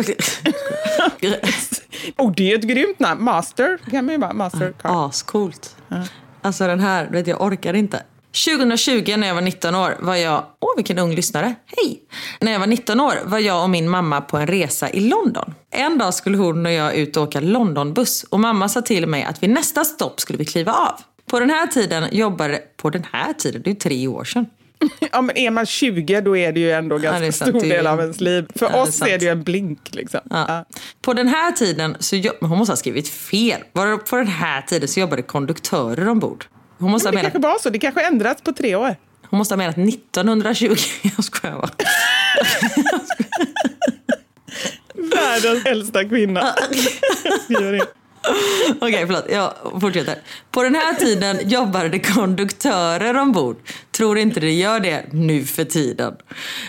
Och 2.16 2.34
det 2.34 2.52
är 2.52 2.58
ett 2.58 2.64
grymt 2.64 2.98
namn. 2.98 3.24
Master 3.24 3.78
kan 3.90 4.04
man 4.04 4.14
ju 4.14 4.18
bara. 4.18 4.32
Mastercard. 4.32 5.08
Ascoolt. 5.08 5.76
Alltså 6.42 6.66
den 6.66 6.80
här, 6.80 7.06
vet 7.10 7.26
jag 7.26 7.42
orkar 7.42 7.74
inte. 7.74 8.02
2020 8.46 9.16
när 9.16 9.26
jag 9.26 9.34
var 9.34 9.42
19 9.42 9.74
år 9.74 9.96
var 10.00 10.14
jag, 10.14 10.44
åh 10.60 10.76
vilken 10.76 10.98
ung 10.98 11.14
lyssnare, 11.14 11.54
hej! 11.66 12.02
När 12.40 12.52
jag 12.52 12.58
var 12.58 12.66
19 12.66 13.00
år 13.00 13.14
var 13.24 13.38
jag 13.38 13.62
och 13.62 13.70
min 13.70 13.88
mamma 13.88 14.20
på 14.20 14.36
en 14.36 14.46
resa 14.46 14.90
i 14.90 15.00
London. 15.00 15.54
En 15.70 15.98
dag 15.98 16.14
skulle 16.14 16.36
hon 16.36 16.66
och 16.66 16.72
jag 16.72 16.94
ut 16.94 17.16
och 17.16 17.22
åka 17.22 17.40
Londonbuss 17.40 18.24
och 18.24 18.40
mamma 18.40 18.68
sa 18.68 18.82
till 18.82 19.06
mig 19.06 19.22
att 19.24 19.42
vid 19.42 19.50
nästa 19.50 19.84
stopp 19.84 20.20
skulle 20.20 20.38
vi 20.38 20.44
kliva 20.44 20.72
av. 20.72 21.00
På 21.28 21.40
den 21.40 21.50
här 21.50 21.66
tiden 21.66 22.08
jobbade, 22.12 22.62
på 22.76 22.90
den 22.90 23.04
här 23.12 23.32
tiden, 23.32 23.62
det 23.64 23.70
är 23.70 23.74
tre 23.74 24.06
år 24.08 24.24
sedan. 24.24 24.46
Ja, 25.12 25.20
men 25.22 25.36
är 25.38 25.50
man 25.50 25.66
20 25.66 26.20
då 26.20 26.36
är 26.36 26.52
det 26.52 26.60
ju 26.60 26.70
ändå 26.72 26.98
ganska 26.98 27.26
är 27.26 27.30
sant. 27.30 27.50
stor 27.50 27.64
är- 27.64 27.68
del 27.70 27.86
av 27.86 28.00
ens 28.00 28.20
liv. 28.20 28.46
För 28.56 28.66
Ja, 28.66 28.72
är 28.76 28.82
oss 28.82 28.96
sant. 28.96 29.10
är 29.10 29.18
det 29.18 29.24
ju 29.24 29.30
en 29.30 29.42
blink 29.42 29.94
liksom. 29.94 30.20
Ja. 30.30 30.64
På 31.02 31.12
den 31.14 31.28
här 31.28 31.52
tiden 31.52 31.96
så 32.00 32.16
jobb... 32.16 32.36
Hon 32.40 32.58
måste 32.58 32.72
ha 32.72 32.76
skrivit 32.76 33.08
fel. 33.08 33.60
Var 33.72 33.86
det 33.86 33.96
på 33.98 34.16
den 34.16 34.26
här 34.26 34.62
tiden 34.62 34.88
så 34.88 35.00
jobbade 35.00 35.22
konduktörer 35.22 36.08
ombord. 36.08 36.44
Hon 36.78 36.90
måste, 36.90 37.08
Men 37.08 37.14
ha 37.16 37.22
det 37.22 37.22
menat, 37.22 37.32
kanske 37.32 37.48
var 37.48 37.58
så, 37.58 37.70
det 37.70 37.78
kanske 37.78 38.00
ändrats 38.06 38.42
på 38.42 38.52
tre 38.52 38.74
år. 38.76 38.96
hon 39.30 39.38
måste 39.38 39.54
ha 39.54 39.56
menat 39.56 39.78
1920. 39.78 40.74
Jag 41.16 41.24
skojar 41.24 41.54
bara. 41.56 41.70
Världens 45.16 45.66
äldsta 45.66 46.04
kvinna. 46.04 46.54
Okej, 48.28 48.76
okay, 48.76 48.88
Okej, 48.88 49.06
förlåt. 49.06 49.24
Jag 49.28 49.54
fortsätter. 49.80 50.18
På 50.50 50.62
den 50.62 50.74
här 50.74 50.94
tiden 50.94 51.48
jobbade 51.48 51.88
det 51.88 51.98
konduktörer 51.98 53.16
ombord. 53.16 53.56
Tror 53.90 54.18
inte 54.18 54.40
det 54.40 54.52
gör 54.52 54.80
det 54.80 55.04
nu 55.12 55.44
för 55.44 55.64
tiden. 55.64 56.14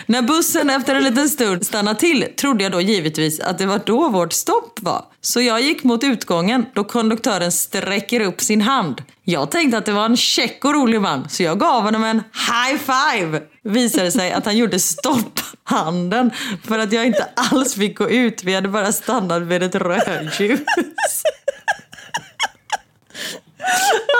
När 0.06 0.22
bussen 0.22 0.70
efter 0.70 0.94
en 0.94 1.04
liten 1.04 1.28
stund 1.28 1.66
stannade 1.66 2.00
till 2.00 2.26
trodde 2.36 2.64
jag 2.64 2.72
då 2.72 2.80
givetvis 2.80 3.40
att 3.40 3.58
det 3.58 3.66
var 3.66 3.80
då 3.86 4.08
vårt 4.08 4.32
stopp 4.32 4.78
var. 4.80 5.04
Så 5.22 5.40
jag 5.40 5.60
gick 5.60 5.84
mot 5.84 6.04
utgången 6.04 6.66
då 6.74 6.84
konduktören 6.84 7.52
sträcker 7.52 8.20
upp 8.20 8.40
sin 8.40 8.60
hand. 8.60 9.02
Jag 9.24 9.50
tänkte 9.50 9.78
att 9.78 9.86
det 9.86 9.92
var 9.92 10.04
en 10.04 10.16
check 10.16 10.64
och 10.64 10.74
rolig 10.74 11.00
man, 11.00 11.28
så 11.28 11.42
jag 11.42 11.58
gav 11.58 11.82
honom 11.82 12.04
en 12.04 12.16
high 12.16 12.80
five. 12.80 13.42
Visade 13.62 14.10
sig 14.12 14.32
att 14.32 14.44
han 14.44 14.56
gjorde 14.56 14.78
stopphanden 14.80 16.30
för 16.64 16.78
att 16.78 16.92
jag 16.92 17.06
inte 17.06 17.28
alls 17.34 17.74
fick 17.74 17.98
gå 17.98 18.10
ut. 18.10 18.44
Vi 18.44 18.54
hade 18.54 18.68
bara 18.68 18.92
stannat 18.92 19.42
vid 19.42 19.62
ett 19.62 19.74
rödljus. 19.74 20.60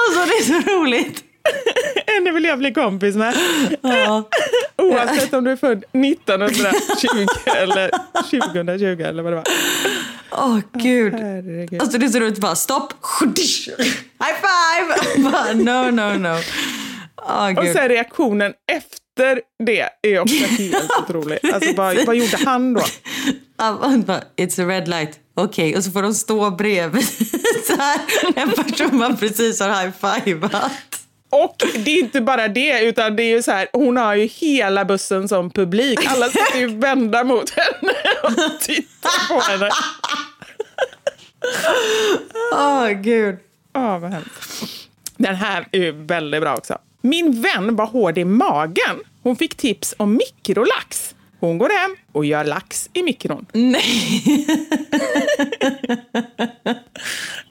Alltså 0.08 0.26
det 0.26 0.32
är 0.32 0.44
så 0.44 0.70
roligt. 0.70 1.24
Henne 2.06 2.32
vill 2.32 2.44
jag 2.44 2.58
bli 2.58 2.74
kompis 2.74 3.16
med. 3.16 3.34
Ja. 3.80 4.28
Oavsett 4.76 5.34
om 5.34 5.44
du 5.44 5.50
är 5.50 5.56
född 5.56 5.78
1920 5.78 7.26
eller 7.56 7.90
2020 8.30 9.02
eller 9.02 9.22
vad 9.22 9.32
det 9.32 9.36
var. 9.36 9.44
Åh 10.32 10.58
gud. 10.74 11.12
Herregud. 11.12 11.82
Alltså 11.82 11.98
det 11.98 12.06
är 12.06 12.10
så 12.10 12.18
roligt. 12.20 12.38
Bara 12.38 12.56
stopp. 12.56 12.92
High 13.20 14.36
five. 14.40 15.22
Bara, 15.30 15.52
no, 15.52 15.90
no, 15.90 16.18
no. 16.18 16.36
Åh 17.22 17.58
Och 17.58 17.64
sen 17.66 17.88
reaktionen 17.88 18.52
efter 18.72 19.40
det 19.64 19.88
är 20.02 20.20
också 20.20 20.34
helt 20.58 20.90
otrolig. 21.02 21.38
Alltså, 21.52 21.72
vad, 21.76 22.06
vad 22.06 22.16
gjorde 22.16 22.36
han 22.44 22.74
då? 22.74 22.82
Han 23.58 24.02
bara, 24.02 24.20
It's 24.36 24.64
a 24.64 24.68
red 24.68 24.88
light. 24.88 25.18
Okej, 25.34 25.76
och 25.76 25.84
så 25.84 25.90
får 25.90 26.02
de 26.02 26.14
stå 26.14 26.50
bredvid 26.50 27.08
så 27.66 27.76
här, 27.76 28.00
en 28.36 28.50
person 28.50 28.98
man 28.98 29.16
precis 29.16 29.60
har 29.60 29.68
high-fivat. 29.68 30.89
Och 31.30 31.56
det 31.74 31.90
är 31.90 31.98
inte 31.98 32.20
bara 32.20 32.48
det, 32.48 32.80
utan 32.82 33.16
det 33.16 33.22
är 33.22 33.28
ju 33.28 33.42
så 33.42 33.50
här, 33.50 33.68
hon 33.72 33.96
har 33.96 34.14
ju 34.14 34.26
hela 34.26 34.84
bussen 34.84 35.28
som 35.28 35.50
publik. 35.50 35.98
Alla 36.06 36.26
sitter 36.26 36.58
ju 36.58 36.78
vända 36.78 37.24
mot 37.24 37.50
henne 37.50 37.94
och 38.22 38.60
tittar 38.60 39.28
på 39.28 39.40
henne. 39.40 39.70
Åh 42.52 42.88
gud. 42.88 43.36
Ja, 43.72 43.98
vad 43.98 44.12
hemskt. 44.12 44.62
Den 45.16 45.34
här 45.34 45.68
är 45.72 45.78
ju 45.78 45.92
väldigt 45.92 46.40
bra 46.40 46.56
också. 46.56 46.78
Min 47.00 47.42
vän 47.42 47.76
var 47.76 47.86
hård 47.86 48.18
i 48.18 48.24
magen. 48.24 49.00
Hon 49.22 49.36
fick 49.36 49.54
tips 49.54 49.94
om 49.96 50.16
mikrolax. 50.16 51.14
Hon 51.40 51.58
går 51.58 51.68
hem 51.68 51.96
och 52.12 52.24
gör 52.24 52.44
lax 52.44 52.90
i 52.92 53.02
mikron. 53.02 53.46
Nej. 53.52 54.22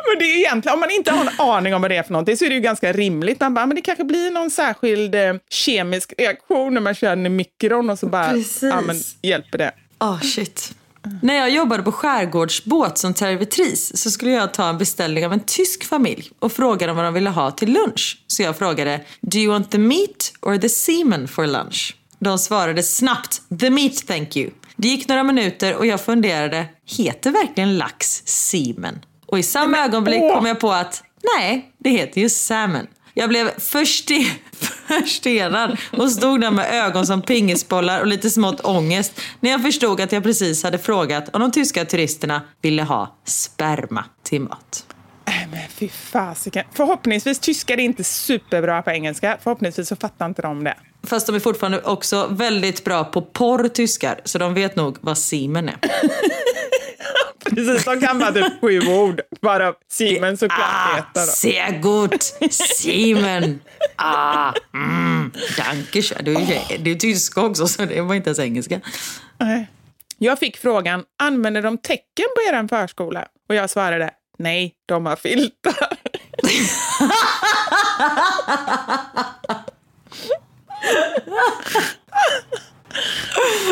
Men 0.10 0.20
det 0.20 0.26
är 0.26 0.38
egentligen, 0.38 0.74
om 0.74 0.80
man 0.80 0.92
inte 0.92 1.12
har 1.12 1.22
en 1.22 1.40
aning 1.40 1.76
om 1.76 1.82
vad 1.82 1.92
det 1.92 1.98
är 1.98 2.04
för 2.04 2.12
någonting 2.12 2.38
så 2.38 2.46
är 2.46 2.50
det 2.50 2.56
ju 2.56 2.62
ganska 2.62 2.94
rimligt. 2.94 3.40
Man 3.40 3.54
bara, 3.54 3.66
men 3.66 3.76
det 3.76 3.82
kanske 3.82 4.04
blir 4.04 4.32
någon 4.32 4.52
särskild 4.52 5.16
eh, 5.16 5.34
kemisk 5.50 6.14
reaktion 6.18 6.74
när 6.74 6.82
man 6.82 6.96
kör 6.96 7.10
den 7.10 7.26
i 7.26 7.30
mikron 7.30 7.90
och 7.90 8.00
så 8.00 8.06
bara, 8.06 8.30
Precis. 8.30 8.64
ja 8.64 8.82
men 8.82 8.96
hjälper 9.22 9.58
det. 9.58 9.72
Åh 10.00 10.22
shit. 10.22 10.76
När 11.22 11.36
jag 11.36 11.50
jobbade 11.50 11.84
på 11.84 11.92
skärgårdsbåt 11.92 12.98
som 12.98 13.14
servitris 13.14 13.98
så 13.98 14.12
skulle 14.12 14.32
jag 14.32 14.54
ta 14.54 14.70
en 14.70 14.78
beställning 14.78 15.26
av 15.26 15.34
en 15.34 15.40
tysk 15.40 15.84
familj 15.84 16.32
och 16.40 16.52
fråga 16.52 16.88
dem 16.88 16.96
vad 16.96 17.06
de 17.06 17.14
ville 17.14 17.30
ha 17.30 17.52
till 17.52 17.74
lunch. 17.74 18.24
Så 18.28 18.44
jag 18.44 18.58
frågade, 18.58 19.02
do 19.22 19.38
you 19.38 19.52
want 19.52 19.72
the 19.72 19.78
meat 19.78 20.34
or 20.42 20.58
the 20.58 20.70
semen 20.70 21.28
for 21.28 21.48
lunch? 21.48 21.96
De 22.20 22.39
svarade 22.39 22.84
snabbt, 22.84 23.41
the 23.59 23.70
meat 23.70 24.07
thank 24.07 24.38
you. 24.38 24.51
Det 24.76 24.88
gick 24.88 25.07
några 25.07 25.24
minuter 25.24 25.76
och 25.76 25.86
jag 25.86 26.01
funderade, 26.01 26.65
heter 26.86 27.32
verkligen 27.32 27.78
lax 27.78 28.22
semen? 28.26 28.99
Och 29.26 29.39
i 29.39 29.43
samma 29.43 29.78
ögonblick 29.78 30.34
kom 30.34 30.45
jag 30.45 30.59
på 30.59 30.72
att, 30.72 31.03
nej, 31.38 31.72
det 31.78 31.89
heter 31.89 32.22
ju 32.22 32.30
salmon. 32.30 32.88
Jag 33.13 33.30
blev 33.30 33.59
förste 33.59 34.13
förstenad 34.88 35.78
och 35.91 36.11
stod 36.11 36.41
där 36.41 36.51
med 36.51 36.74
ögon 36.74 37.05
som 37.05 37.22
pingisbollar 37.22 37.99
och 37.99 38.07
lite 38.07 38.30
smått 38.30 38.61
ångest 38.61 39.22
när 39.39 39.51
jag 39.51 39.63
förstod 39.63 40.01
att 40.01 40.11
jag 40.11 40.24
precis 40.24 40.63
hade 40.63 40.78
frågat 40.78 41.36
om 41.36 41.41
de 41.41 41.51
tyska 41.51 41.86
turisterna 41.86 42.41
ville 42.61 42.84
ha 42.84 43.17
sperma 43.26 44.05
till 44.24 44.41
mat. 44.41 44.86
Men 45.51 45.67
fy 45.70 45.89
fasiken. 45.89 46.65
Förhoppningsvis, 46.74 47.39
tyskar 47.39 47.74
är 47.74 47.82
inte 47.82 48.03
superbra 48.03 48.82
på 48.82 48.91
engelska. 48.91 49.38
Förhoppningsvis 49.43 49.88
så 49.88 49.95
fattar 49.95 50.26
inte 50.26 50.41
de 50.41 50.63
det. 50.63 50.76
Fast 51.04 51.28
de 51.28 51.36
är 51.36 51.39
fortfarande 51.39 51.82
också 51.82 52.28
väldigt 52.32 52.84
bra 52.84 53.04
på 53.04 53.22
porr 53.22 53.68
tyskar 53.68 54.22
så 54.26 54.38
de 54.38 54.54
vet 54.54 54.76
nog 54.76 54.97
vad 55.02 55.18
semen 55.18 55.70
är. 55.70 55.78
Precis, 57.50 57.86
de 57.86 58.02
kan 58.02 58.20
bara 58.20 58.32
typ 58.32 58.62
sju 58.62 58.80
ord. 58.82 59.22
Bara 59.41 59.74
Siemens 59.91 60.39
såklart 60.39 60.60
Ah, 60.62 60.95
heter 60.95 61.26
då. 61.26 61.32
sehr 61.32 61.72
gut, 61.82 62.24
semen. 62.54 63.60
Ah, 63.95 64.54
mm, 64.74 65.32
danke 65.58 66.02
schön. 66.02 66.26
Du 66.26 66.34
är, 66.36 66.78
du 66.78 66.91
är 66.91 66.95
tyska 66.95 67.41
också 67.41 67.68
så 67.68 67.86
det 67.86 68.02
var 68.02 68.16
inte 68.16 68.30
ens 68.30 68.39
engelska. 68.39 68.80
Nej. 69.38 69.68
Jag 70.18 70.39
fick 70.39 70.58
frågan, 70.58 71.04
använder 71.20 71.62
de 71.62 71.78
tecken 71.78 72.26
på 72.36 72.41
er 72.56 72.68
förskola? 72.68 73.26
Och 73.50 73.56
jag 73.56 73.70
svarade, 73.70 74.10
nej, 74.38 74.74
de 74.86 75.06
har 75.06 75.16
filtar. 75.16 75.97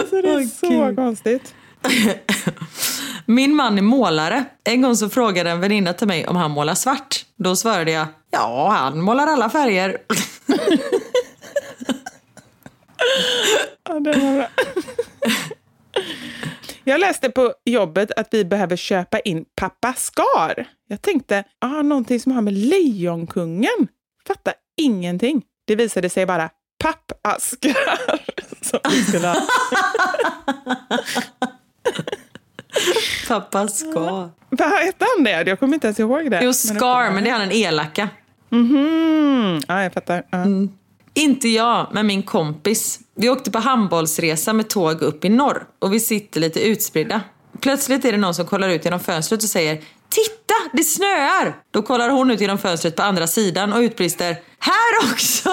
så 0.09 0.21
det 0.21 0.29
är 0.29 0.37
Åh, 0.37 0.47
så 0.47 0.69
Gud. 0.69 0.95
konstigt. 0.95 1.55
Min 3.25 3.55
man 3.55 3.77
är 3.77 3.81
målare. 3.81 4.45
En 4.63 4.81
gång 4.81 4.95
så 4.95 5.09
frågade 5.09 5.49
en 5.49 5.59
väninna 5.59 5.93
till 5.93 6.07
mig 6.07 6.27
om 6.27 6.35
han 6.35 6.51
målar 6.51 6.73
svart. 6.75 7.25
Då 7.37 7.55
svarade 7.55 7.91
jag, 7.91 8.07
ja 8.31 8.69
han 8.79 9.01
målar 9.01 9.27
alla 9.27 9.49
färger. 9.49 9.97
Ja, 13.89 13.99
det 13.99 14.11
var 14.19 14.35
bra. 14.37 14.47
Jag 16.83 16.99
läste 16.99 17.29
på 17.29 17.53
jobbet 17.65 18.11
att 18.11 18.27
vi 18.31 18.45
behöver 18.45 18.75
köpa 18.75 19.19
in 19.19 19.45
Pappa 19.55 19.93
Skar. 19.93 20.67
Jag 20.87 21.01
tänkte, 21.01 21.43
ah, 21.59 21.81
någonting 21.81 22.19
som 22.19 22.31
har 22.31 22.41
med 22.41 22.53
Lejonkungen. 22.53 23.87
Fattar 24.27 24.53
ingenting. 24.77 25.41
Det 25.65 25.75
visade 25.75 26.09
sig 26.09 26.25
vara 26.25 26.49
pappaskar 26.77 27.77
som 28.61 28.79
vi 28.91 29.03
skulle 29.03 29.27
ha. 29.27 29.35
Pappa 33.27 33.67
ska. 33.67 34.29
Vad 34.49 34.69
hette 34.69 35.05
han 35.15 35.23
det? 35.23 35.43
Jag 35.47 35.59
kommer 35.59 35.73
inte 35.73 35.87
ens 35.87 35.99
ihåg 35.99 36.31
det. 36.31 36.39
Jo, 36.43 36.53
Scar, 36.53 37.11
men 37.11 37.23
det 37.23 37.29
är 37.29 37.33
han 37.33 37.41
en 37.41 37.51
elaka. 37.51 38.09
Mhm. 38.49 39.61
Ja, 39.67 39.83
jag 39.83 39.93
fattar. 39.93 40.23
Ja. 40.29 40.45
Inte 41.13 41.47
jag, 41.49 41.87
men 41.91 42.07
min 42.07 42.23
kompis. 42.23 42.99
Vi 43.15 43.29
åkte 43.29 43.51
på 43.51 43.59
handbollsresa 43.59 44.53
med 44.53 44.69
tåg 44.69 45.01
upp 45.01 45.25
i 45.25 45.29
norr 45.29 45.63
och 45.79 45.93
vi 45.93 45.99
sitter 45.99 46.39
lite 46.39 46.67
utspridda. 46.67 47.21
Plötsligt 47.61 48.05
är 48.05 48.11
det 48.11 48.17
någon 48.17 48.33
som 48.33 48.45
kollar 48.45 48.69
ut 48.69 48.85
genom 48.85 48.99
fönstret 48.99 49.43
och 49.43 49.49
säger 49.49 49.81
Titta, 50.17 50.53
det 50.73 50.83
snöar! 50.83 51.55
Då 51.71 51.81
kollar 51.81 52.09
hon 52.09 52.31
ut 52.31 52.41
genom 52.41 52.57
fönstret 52.57 52.95
på 52.95 53.03
andra 53.03 53.27
sidan 53.27 53.73
och 53.73 53.79
utbrister 53.79 54.37
Här 54.59 55.11
också! 55.11 55.49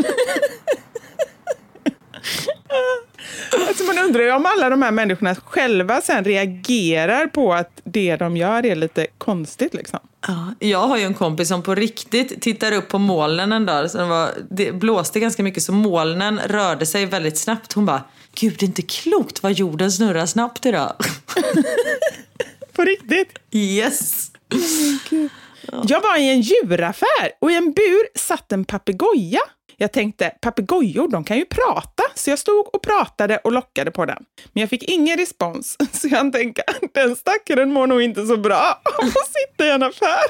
Alltså 3.67 3.83
man 3.83 3.97
undrar 3.97 4.23
ju 4.23 4.31
om 4.31 4.45
alla 4.45 4.69
de 4.69 4.81
här 4.81 4.91
människorna 4.91 5.35
själva 5.35 6.01
sen 6.01 6.23
reagerar 6.23 7.27
på 7.27 7.53
att 7.53 7.81
det 7.83 8.15
de 8.15 8.37
gör 8.37 8.65
är 8.65 8.75
lite 8.75 9.07
konstigt. 9.17 9.73
Liksom. 9.73 9.99
Ja, 10.27 10.53
jag 10.59 10.87
har 10.87 10.97
ju 10.97 11.03
en 11.03 11.13
kompis 11.13 11.47
som 11.47 11.63
på 11.63 11.75
riktigt 11.75 12.41
tittar 12.41 12.71
upp 12.71 12.87
på 12.87 12.99
molnen 12.99 13.51
en 13.51 13.65
dag. 13.65 13.91
Så 13.91 13.97
det, 13.97 14.05
var, 14.05 14.29
det 14.49 14.71
blåste 14.71 15.19
ganska 15.19 15.43
mycket 15.43 15.63
så 15.63 15.73
molnen 15.73 16.39
rörde 16.45 16.85
sig 16.85 17.05
väldigt 17.05 17.37
snabbt. 17.37 17.73
Hon 17.73 17.85
bara, 17.85 18.03
gud 18.35 18.55
det 18.59 18.65
är 18.65 18.67
inte 18.67 18.81
klokt 18.81 19.43
vad 19.43 19.51
jorden 19.51 19.91
snurrar 19.91 20.25
snabbt 20.25 20.65
idag. 20.65 20.93
På 22.75 22.83
riktigt? 22.83 23.39
Yes. 23.51 24.31
Jag 25.87 26.01
var 26.01 26.17
i 26.17 26.29
en 26.29 26.41
djuraffär 26.41 27.31
och 27.41 27.51
i 27.51 27.55
en 27.55 27.73
bur 27.73 28.17
satt 28.19 28.51
en 28.51 28.65
papegoja. 28.65 29.39
Jag 29.77 29.91
tänkte, 29.91 30.31
papegojor 30.41 31.07
de 31.07 31.23
kan 31.23 31.37
ju 31.37 31.45
prata, 31.45 32.03
så 32.15 32.29
jag 32.29 32.39
stod 32.39 32.75
och 32.75 32.81
pratade 32.81 33.37
och 33.37 33.51
lockade 33.51 33.91
på 33.91 34.05
den. 34.05 34.23
Men 34.53 34.61
jag 34.61 34.69
fick 34.69 34.83
ingen 34.83 35.17
respons, 35.17 35.77
så 35.91 36.07
jag 36.07 36.33
tänkte, 36.33 36.63
den 36.93 37.15
stackaren 37.15 37.73
mår 37.73 37.87
nog 37.87 38.01
inte 38.01 38.25
så 38.25 38.37
bra 38.37 38.81
av 38.99 39.05
att 39.05 39.33
sitta 39.33 39.67
i 39.67 39.69
en 39.69 39.83
affär. 39.83 40.23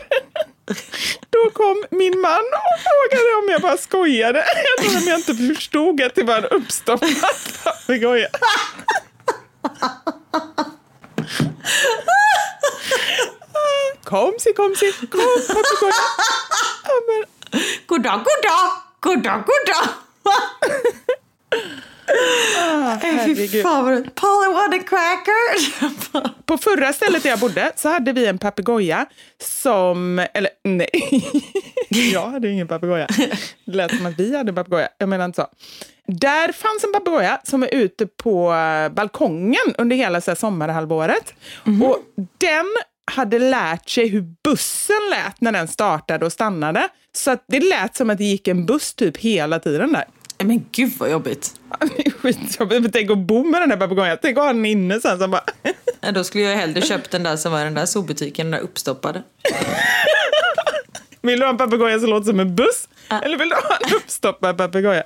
Då 1.29 1.49
kom 1.53 1.83
min 1.91 2.19
man 2.19 2.43
och 2.53 2.79
frågade 2.83 3.35
om 3.43 3.49
jag 3.51 3.61
bara 3.61 3.77
skojade. 3.77 4.39
Jag 4.77 4.85
tror 4.85 5.01
om 5.01 5.07
jag 5.07 5.19
inte 5.19 5.35
förstod 5.55 6.01
att 6.01 6.15
det 6.15 6.23
var 6.23 6.37
en 6.37 6.45
uppstoppad 6.45 7.09
papegoja. 7.63 8.27
Kom 14.14 14.34
si, 14.39 14.53
kom 14.53 14.74
papegoja. 15.47 16.03
Ja, 16.84 16.93
men... 17.07 17.26
Goddag, 17.86 18.24
goddag, 18.26 18.72
goddag, 19.01 19.43
goddag. 19.45 19.89
Ah, 22.57 22.99
Äh, 23.03 23.26
Fy 23.26 23.61
fan 23.61 23.86
vad 23.86 24.16
Polly 24.16 24.53
want 24.53 24.74
a 24.74 24.80
cracker. 24.89 26.43
På 26.45 26.57
förra 26.57 26.93
stället 26.93 27.24
där 27.24 27.30
jag 27.30 27.39
bodde 27.39 27.72
så 27.76 27.89
hade 27.89 28.14
vi 28.14 28.26
en 28.26 28.38
papegoja 28.38 29.05
som, 29.41 30.20
eller 30.34 30.49
nej, 30.64 30.89
jag 32.14 32.28
hade 32.28 32.49
ingen 32.49 32.68
papegoja. 32.68 33.07
Det 33.66 33.76
lät 33.76 33.97
som 33.97 34.05
att 34.05 34.20
vi 34.20 34.38
hade 34.38 34.49
en 34.49 34.55
papegoja, 34.55 34.88
jag 34.97 35.09
menar 35.09 35.26
inte 35.26 35.41
så. 35.41 35.47
Där 36.07 36.51
fanns 36.51 36.84
en 36.84 36.91
papegoja 36.93 37.41
som 37.43 37.61
var 37.61 37.74
ute 37.74 38.07
på 38.07 38.53
eh, 38.53 38.89
balkongen 38.89 39.76
under 39.78 39.95
hela 39.95 40.22
så 40.22 40.32
här, 40.32 40.36
sommarhalvåret. 40.36 41.34
Och 41.84 41.99
den 42.38 42.66
hade 43.12 43.39
lärt 43.39 43.89
sig 43.89 44.08
hur 44.08 44.26
bussen 44.43 45.10
lät 45.10 45.41
när 45.41 45.51
den 45.51 45.68
startade 45.68 46.26
och 46.26 46.32
stannade. 46.32 46.89
Så 47.16 47.32
att 47.32 47.43
det 47.47 47.60
lät 47.60 47.95
som 47.95 48.10
att 48.10 48.18
det 48.18 48.24
gick 48.24 48.47
en 48.47 48.66
buss 48.66 48.93
typ 48.93 49.18
hela 49.18 49.60
tiden 49.60 49.93
där. 49.93 50.06
Men 50.43 50.66
gud 50.72 50.91
vad 50.97 51.12
jobbigt. 51.12 51.54
Skitjobbigt. 52.20 52.82
Men 52.82 52.91
Tänk 52.91 53.12
att 53.12 53.18
bo 53.18 53.43
med 53.43 53.62
den 53.62 53.70
där 53.70 53.78
papegojan. 53.78 54.18
Tänk 54.22 54.38
att 54.38 54.43
ha 54.43 54.54
den 54.54 54.66
inne 54.66 54.99
sen. 54.99 55.20
Så 55.20 55.28
bara... 55.28 55.43
Ja, 56.01 56.12
Då 56.12 56.24
skulle 56.24 56.43
jag 56.43 56.58
hellre 56.58 56.82
köpt 56.82 57.12
den 57.12 57.24
där 57.24 57.36
som 57.36 57.51
var 57.51 57.62
i 57.62 57.64
den 57.64 57.74
där 57.74 57.86
zoobutiken, 57.86 58.45
den 58.45 58.51
där 58.51 58.68
uppstoppade. 58.68 59.24
Vill 61.22 61.39
du 61.39 61.45
ha 61.45 61.51
en 61.51 61.58
papegoja 61.58 61.99
som 61.99 62.10
låter 62.10 62.26
som 62.26 62.39
en 62.39 62.56
buss? 62.56 62.89
Eller 63.10 63.38
vill 63.38 63.49
du 63.49 63.56
ha 63.56 63.78
en 63.82 63.95
uppstoppad 63.95 64.58
papegoja? 64.58 65.04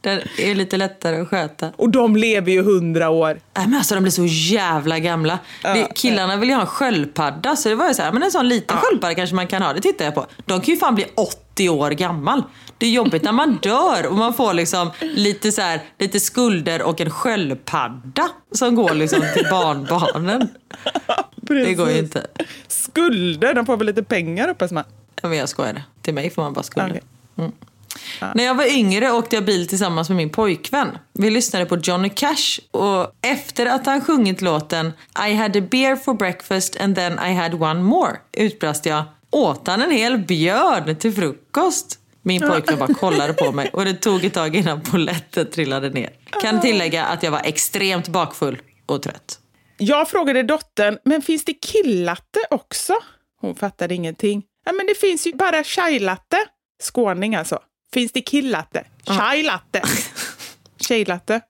Den 0.00 0.20
är 0.38 0.54
lite 0.54 0.76
lättare 0.76 1.20
att 1.20 1.28
sköta. 1.28 1.72
Och 1.76 1.90
de 1.90 2.16
lever 2.16 2.52
ju 2.52 2.62
hundra 2.62 3.10
år. 3.10 3.40
Nej, 3.54 3.66
men 3.66 3.74
alltså, 3.74 3.94
de 3.94 4.00
blir 4.00 4.10
så 4.10 4.26
jävla 4.26 4.98
gamla. 4.98 5.38
det, 5.62 5.88
killarna 5.94 6.36
vill 6.36 6.48
ju 6.48 6.54
ha 6.54 6.62
en 6.62 6.66
sköldpadda, 6.66 7.56
så 7.56 7.68
det 7.68 7.74
var 7.74 7.88
ju 7.88 7.94
så 7.94 8.02
här, 8.02 8.12
men 8.12 8.22
en 8.22 8.30
sån 8.30 8.48
liten 8.48 8.76
sköldpadda 8.76 9.14
kanske 9.14 9.36
man 9.36 9.46
kan 9.46 9.62
ha, 9.62 9.72
det 9.72 9.80
tittar 9.80 10.04
jag 10.04 10.14
på. 10.14 10.26
De 10.44 10.60
kan 10.60 10.74
ju 10.74 10.76
fan 10.76 10.94
bli 10.94 11.06
80 11.14 11.68
år 11.68 11.90
gammal. 11.90 12.42
Det 12.78 12.86
är 12.86 12.90
jobbigt 12.90 13.22
när 13.22 13.32
man 13.32 13.58
dör 13.62 14.06
och 14.06 14.16
man 14.16 14.34
får 14.34 14.54
liksom 14.54 14.90
lite, 15.00 15.52
så 15.52 15.62
här, 15.62 15.80
lite 15.98 16.20
skulder 16.20 16.82
och 16.82 17.00
en 17.00 17.10
sköldpadda 17.10 18.28
som 18.52 18.74
går 18.74 18.94
liksom 18.94 19.22
till 19.34 19.46
barnbarnen. 19.50 20.48
Det 21.36 21.74
går 21.74 21.90
ju 21.90 21.98
inte. 21.98 22.26
Skulder, 22.68 23.54
de 23.54 23.66
får 23.66 23.76
väl 23.76 23.86
lite 23.86 24.02
pengar 24.02 24.48
hoppas 24.48 24.72
man. 24.72 24.84
Ja, 25.22 25.28
men 25.28 25.38
jag 25.38 25.48
skojade. 25.48 25.82
Till 26.02 26.14
mig 26.14 26.30
får 26.30 26.42
man 26.42 26.52
bara 26.52 26.62
skulder. 26.62 26.90
Okej. 26.90 27.02
Mm. 27.36 27.52
När 28.34 28.44
jag 28.44 28.54
var 28.54 28.64
yngre 28.64 29.12
åkte 29.12 29.36
jag 29.36 29.44
bil 29.44 29.68
tillsammans 29.68 30.08
med 30.08 30.16
min 30.16 30.30
pojkvän. 30.30 30.98
Vi 31.12 31.30
lyssnade 31.30 31.66
på 31.66 31.76
Johnny 31.76 32.10
Cash 32.10 32.60
och 32.70 33.12
efter 33.22 33.66
att 33.66 33.86
han 33.86 34.00
sjungit 34.00 34.40
låten 34.40 34.92
I 35.28 35.34
had 35.34 35.56
a 35.56 35.60
beer 35.70 35.96
for 35.96 36.14
breakfast 36.14 36.80
and 36.80 36.96
then 36.96 37.12
I 37.12 37.32
had 37.32 37.54
one 37.62 37.82
more 37.82 38.16
utbrast 38.32 38.86
jag 38.86 39.04
åt 39.30 39.66
han 39.66 39.82
en 39.82 39.90
hel 39.90 40.18
björn 40.18 40.96
till 40.96 41.12
frukost? 41.14 41.98
Min 42.22 42.40
pojkvän 42.40 42.78
bara 42.78 42.94
kollade 42.94 43.32
på 43.32 43.52
mig 43.52 43.70
och 43.72 43.84
det 43.84 43.94
tog 43.94 44.24
ett 44.24 44.34
tag 44.34 44.56
innan 44.56 44.80
polletten 44.80 45.50
trillade 45.50 45.90
ner. 45.90 46.10
Kan 46.42 46.60
tillägga 46.60 47.04
att 47.04 47.22
jag 47.22 47.30
var 47.30 47.40
extremt 47.44 48.08
bakfull 48.08 48.58
och 48.86 49.02
trött. 49.02 49.38
Jag 49.78 50.08
frågade 50.08 50.42
dottern, 50.42 50.98
men 51.04 51.22
finns 51.22 51.44
det 51.44 51.54
killatte 51.54 52.38
också? 52.50 52.94
Hon 53.40 53.54
fattade 53.54 53.94
ingenting. 53.94 54.42
Ja, 54.64 54.72
men 54.72 54.86
det 54.86 54.94
finns 54.94 55.26
ju 55.26 55.32
bara 55.34 55.64
chai-latte. 55.64 56.36
Skåning 56.82 57.34
alltså. 57.34 57.58
Finns 57.94 58.12
det 58.12 58.20
killatte? 58.22 58.84
Chai-latte. 59.06 59.82
Tjejlatte. 60.88 61.40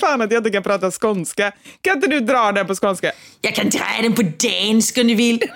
Fan 0.00 0.22
att 0.22 0.30
jag 0.32 0.40
inte 0.40 0.50
kan 0.50 0.62
prata 0.62 0.90
skånska. 0.90 1.52
Kan 1.80 1.94
inte 1.96 2.06
du 2.06 2.20
dra 2.20 2.52
den 2.52 2.66
på 2.66 2.74
skånska? 2.74 3.12
Jag 3.40 3.54
kan 3.54 3.70
dra 3.70 3.84
den 4.02 4.14
på 4.14 4.22
dansk 4.22 4.98
om 4.98 5.06
du 5.08 5.14
vill. 5.14 5.40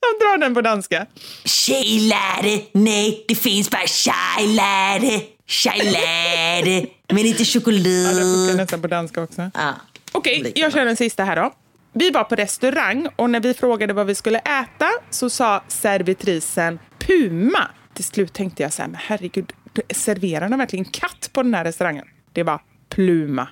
Jag 0.00 0.20
drar 0.20 0.38
den 0.38 0.54
på 0.54 0.60
danska. 0.60 1.06
Tjejlärde, 1.44 2.60
nej 2.72 3.24
det 3.28 3.34
finns 3.34 3.70
bara 3.70 3.86
tjejlärde. 3.86 5.20
Tjejlärde, 5.46 6.86
men 7.12 7.26
inte 7.26 7.42
Ja, 7.42 7.46
den 7.54 7.62
funkar 7.62 7.72
choklad. 7.72 8.56
nästan 8.56 8.82
på 8.82 8.88
danska 8.88 9.22
också. 9.22 9.50
Ja. 9.54 9.74
Okej, 10.12 10.52
jag 10.54 10.72
kör 10.72 10.84
den 10.84 10.96
sista 10.96 11.24
här 11.24 11.36
då. 11.36 11.54
Vi 11.92 12.10
var 12.10 12.24
på 12.24 12.34
restaurang 12.34 13.08
och 13.16 13.30
när 13.30 13.40
vi 13.40 13.54
frågade 13.54 13.92
vad 13.92 14.06
vi 14.06 14.14
skulle 14.14 14.38
äta 14.38 14.88
så 15.10 15.30
sa 15.30 15.62
servitrisen 15.68 16.78
Puma. 16.98 17.70
Till 17.94 18.04
slut 18.04 18.32
tänkte 18.32 18.62
jag 18.62 18.72
så 18.72 18.82
här, 18.82 18.88
men 18.88 19.00
herregud, 19.00 19.52
serverar 19.90 20.48
de 20.48 20.58
verkligen 20.58 20.84
katt 20.84 21.30
på 21.32 21.42
den 21.42 21.54
här 21.54 21.64
restaurangen? 21.64 22.04
Det 22.32 22.42
var 22.42 22.60
Pluma. 22.88 23.48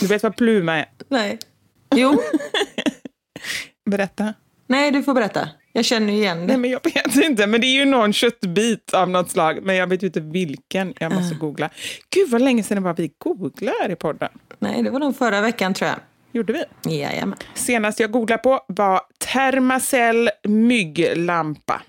Du 0.00 0.06
vet 0.06 0.22
vad 0.22 0.36
Pluma 0.36 0.76
är? 0.76 0.86
Nej. 1.08 1.38
Jo. 1.94 2.20
Berätta. 3.90 4.34
Nej, 4.66 4.90
du 4.90 5.02
får 5.02 5.14
berätta. 5.14 5.48
Jag 5.72 5.84
känner 5.84 6.12
igen 6.12 6.40
det. 6.40 6.46
Nej, 6.46 6.56
men 6.56 6.70
jag 6.70 6.80
vet 6.84 7.16
inte. 7.16 7.46
Men 7.46 7.60
det 7.60 7.66
är 7.66 7.74
ju 7.74 7.84
någon 7.84 8.12
köttbit 8.12 8.94
av 8.94 9.10
något 9.10 9.30
slag. 9.30 9.58
Men 9.62 9.76
jag 9.76 9.86
vet 9.86 10.02
ju 10.02 10.06
inte 10.06 10.20
vilken. 10.20 10.94
Jag 11.00 11.14
måste 11.14 11.34
googla. 11.34 11.70
Gud, 12.10 12.30
vad 12.30 12.40
länge 12.42 12.62
sedan 12.62 12.74
det 12.74 12.80
var 12.80 12.94
vi 12.94 13.10
googlade 13.18 13.76
här 13.82 13.90
i 13.90 13.96
podden. 13.96 14.28
Nej, 14.58 14.82
det 14.82 14.90
var 14.90 14.98
nog 14.98 15.16
förra 15.16 15.40
veckan 15.40 15.74
tror 15.74 15.88
jag. 15.90 15.98
Gjorde 16.32 16.52
vi? 16.52 16.64
Jajamän. 17.00 17.38
Senast 17.54 18.00
jag 18.00 18.10
googlade 18.10 18.42
på 18.42 18.60
var 18.68 19.00
Thermacell 19.18 20.30
mygglampa. 20.44 21.82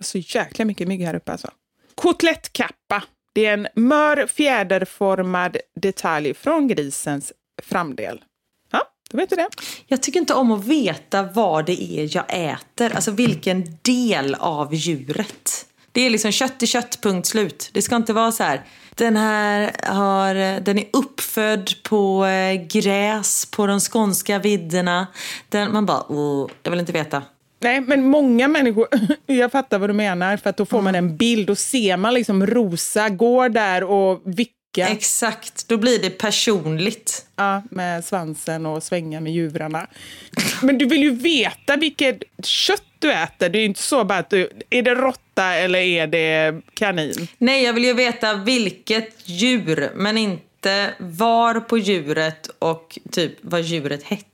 Så 0.00 0.18
jäkla 0.18 0.64
mycket 0.64 0.88
mygg 0.88 1.00
här 1.00 1.14
uppe 1.14 1.32
alltså. 1.32 1.50
Kotelettkappa. 1.94 3.02
Det 3.32 3.46
är 3.46 3.54
en 3.54 3.68
mör 3.74 4.26
fjäderformad 4.26 5.56
detalj 5.80 6.34
från 6.34 6.68
grisens 6.68 7.32
framdel. 7.62 8.24
Ja, 8.70 8.82
då 9.10 9.16
vet 9.16 9.30
du 9.30 9.36
det. 9.36 9.48
Jag 9.86 10.02
tycker 10.02 10.20
inte 10.20 10.34
om 10.34 10.52
att 10.52 10.64
veta 10.64 11.22
vad 11.22 11.66
det 11.66 11.82
är 11.82 12.16
jag 12.16 12.24
äter. 12.28 12.94
Alltså 12.94 13.10
vilken 13.10 13.78
del 13.82 14.34
av 14.34 14.74
djuret. 14.74 15.67
Det 15.98 16.06
är 16.06 16.10
liksom 16.10 16.32
kött 16.32 16.62
är 16.62 16.66
kött, 16.66 16.98
punkt 17.02 17.26
slut. 17.26 17.70
Det 17.72 17.82
ska 17.82 17.96
inte 17.96 18.12
vara 18.12 18.32
så 18.32 18.42
här. 18.42 18.62
Den 18.94 19.16
här 19.16 19.70
har, 19.84 20.60
den 20.60 20.78
är 20.78 20.84
uppfödd 20.92 21.70
på 21.82 22.26
eh, 22.26 22.66
gräs 22.66 23.46
på 23.46 23.66
de 23.66 23.80
skånska 23.80 24.38
vidderna. 24.38 25.06
Den, 25.48 25.72
man 25.72 25.86
bara, 25.86 26.04
oh, 26.08 26.50
jag 26.62 26.70
vill 26.70 26.80
inte 26.80 26.92
veta. 26.92 27.22
Nej, 27.60 27.80
men 27.80 28.04
många 28.04 28.48
människor, 28.48 28.88
jag 29.26 29.52
fattar 29.52 29.78
vad 29.78 29.90
du 29.90 29.94
menar, 29.94 30.36
för 30.36 30.50
att 30.50 30.56
då 30.56 30.66
får 30.66 30.82
man 30.82 30.94
en 30.94 31.16
bild, 31.16 31.46
då 31.46 31.54
ser 31.54 31.96
man 31.96 32.14
liksom 32.14 32.46
Rosa 32.46 33.08
går 33.08 33.48
där 33.48 33.84
och 33.84 34.22
vicka 34.24 34.57
Exakt, 34.76 35.68
då 35.68 35.76
blir 35.76 35.98
det 35.98 36.10
personligt. 36.10 37.26
ja, 37.36 37.62
med 37.70 38.04
svansen 38.04 38.66
och 38.66 38.82
svänga 38.82 39.20
med 39.20 39.32
juvrarna. 39.32 39.86
Men 40.62 40.78
du 40.78 40.86
vill 40.86 41.02
ju 41.02 41.10
veta 41.10 41.76
vilket 41.76 42.22
kött 42.42 42.82
du 42.98 43.12
äter. 43.12 43.48
Det 43.48 43.58
är 43.58 43.60
ju 43.60 43.66
inte 43.66 43.82
så 43.82 44.04
bara 44.04 44.18
att 44.18 44.30
du, 44.30 44.50
är 44.70 44.82
det 44.82 44.94
råtta 44.94 45.54
eller 45.54 45.78
är 45.78 46.06
det 46.06 46.60
kanin? 46.74 47.28
Nej, 47.38 47.64
jag 47.64 47.72
vill 47.72 47.84
ju 47.84 47.94
veta 47.94 48.34
vilket 48.34 49.28
djur, 49.28 49.90
men 49.94 50.18
inte 50.18 50.94
var 50.98 51.60
på 51.60 51.78
djuret 51.78 52.50
och 52.58 52.98
typ 53.10 53.32
vad 53.40 53.60
djuret 53.60 54.02
hette. 54.02 54.24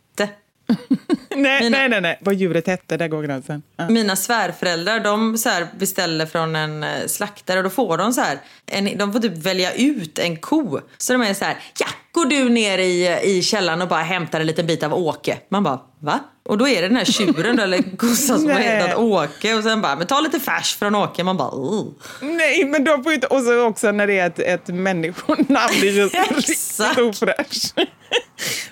Nej, 1.37 1.63
Mina- 1.63 1.79
nej, 1.79 1.89
nej, 1.89 2.01
nej, 2.01 2.19
vad 2.21 2.35
djuret 2.35 2.67
hette, 2.67 2.97
där 2.97 3.09
går 3.09 3.23
gränsen. 3.23 3.63
Ja. 3.77 3.89
Mina 3.89 4.17
svärföräldrar 4.17 5.01
de 5.01 5.39
så 5.39 5.51
beställer 5.79 6.27
från 6.27 6.57
en 6.57 6.83
eh, 6.83 7.07
slaktare 7.07 7.59
och 7.59 7.65
då 7.65 7.71
får 7.71 7.97
de 7.99 8.13
så 8.13 8.21
här, 8.21 8.39
en, 8.67 8.99
de 8.99 9.13
får 9.13 9.21
typ 9.21 9.37
välja 9.37 9.73
ut 9.75 10.19
en 10.19 10.37
ko. 10.37 10.81
Så 10.99 11.13
de 11.13 11.23
är 11.23 11.35
så 11.35 11.45
här, 11.45 11.57
ja, 11.79 11.87
går 12.13 12.25
du 12.27 12.49
ner 12.49 12.79
i, 12.79 13.19
i 13.23 13.43
källaren 13.43 13.83
och 13.83 13.89
bara 13.89 14.03
hämtar 14.03 14.41
en 14.41 14.47
liten 14.47 14.67
bit 14.67 14.83
av 14.83 14.95
Åke? 14.95 15.39
Man 15.49 15.63
bara, 15.65 15.81
va? 16.01 16.21
Och 16.49 16.59
då 16.59 16.69
är 16.69 16.83
det 16.83 16.89
den 16.89 16.97
här 16.97 17.05
tjuren 17.05 17.59
eller 17.59 17.97
kossan 17.97 18.41
som 18.41 18.51
har 18.51 18.59
hetat 18.59 18.99
Åke 18.99 19.55
och 19.55 19.63
sen 19.63 19.83
bara, 19.83 19.97
men 19.97 20.07
ta 20.07 20.21
lite 20.21 20.41
färs 20.41 20.77
från 20.77 20.95
Åke. 20.95 21.25
Man 21.25 21.37
bara, 21.37 21.49
oh. 21.49 21.93
Nej, 22.21 22.65
men 22.65 22.85
de 22.85 23.05
får 23.05 23.13
inte... 23.13 23.27
Och 23.27 23.43
så 23.43 23.65
också 23.65 23.93
när 23.93 24.07
det 24.07 24.19
är 24.19 24.27
ett, 24.27 24.39
ett 24.39 24.69
människonamn, 24.69 25.75
det 25.81 26.11
känns 26.11 26.13
riktigt 26.49 26.99
ofräscht. 26.99 27.75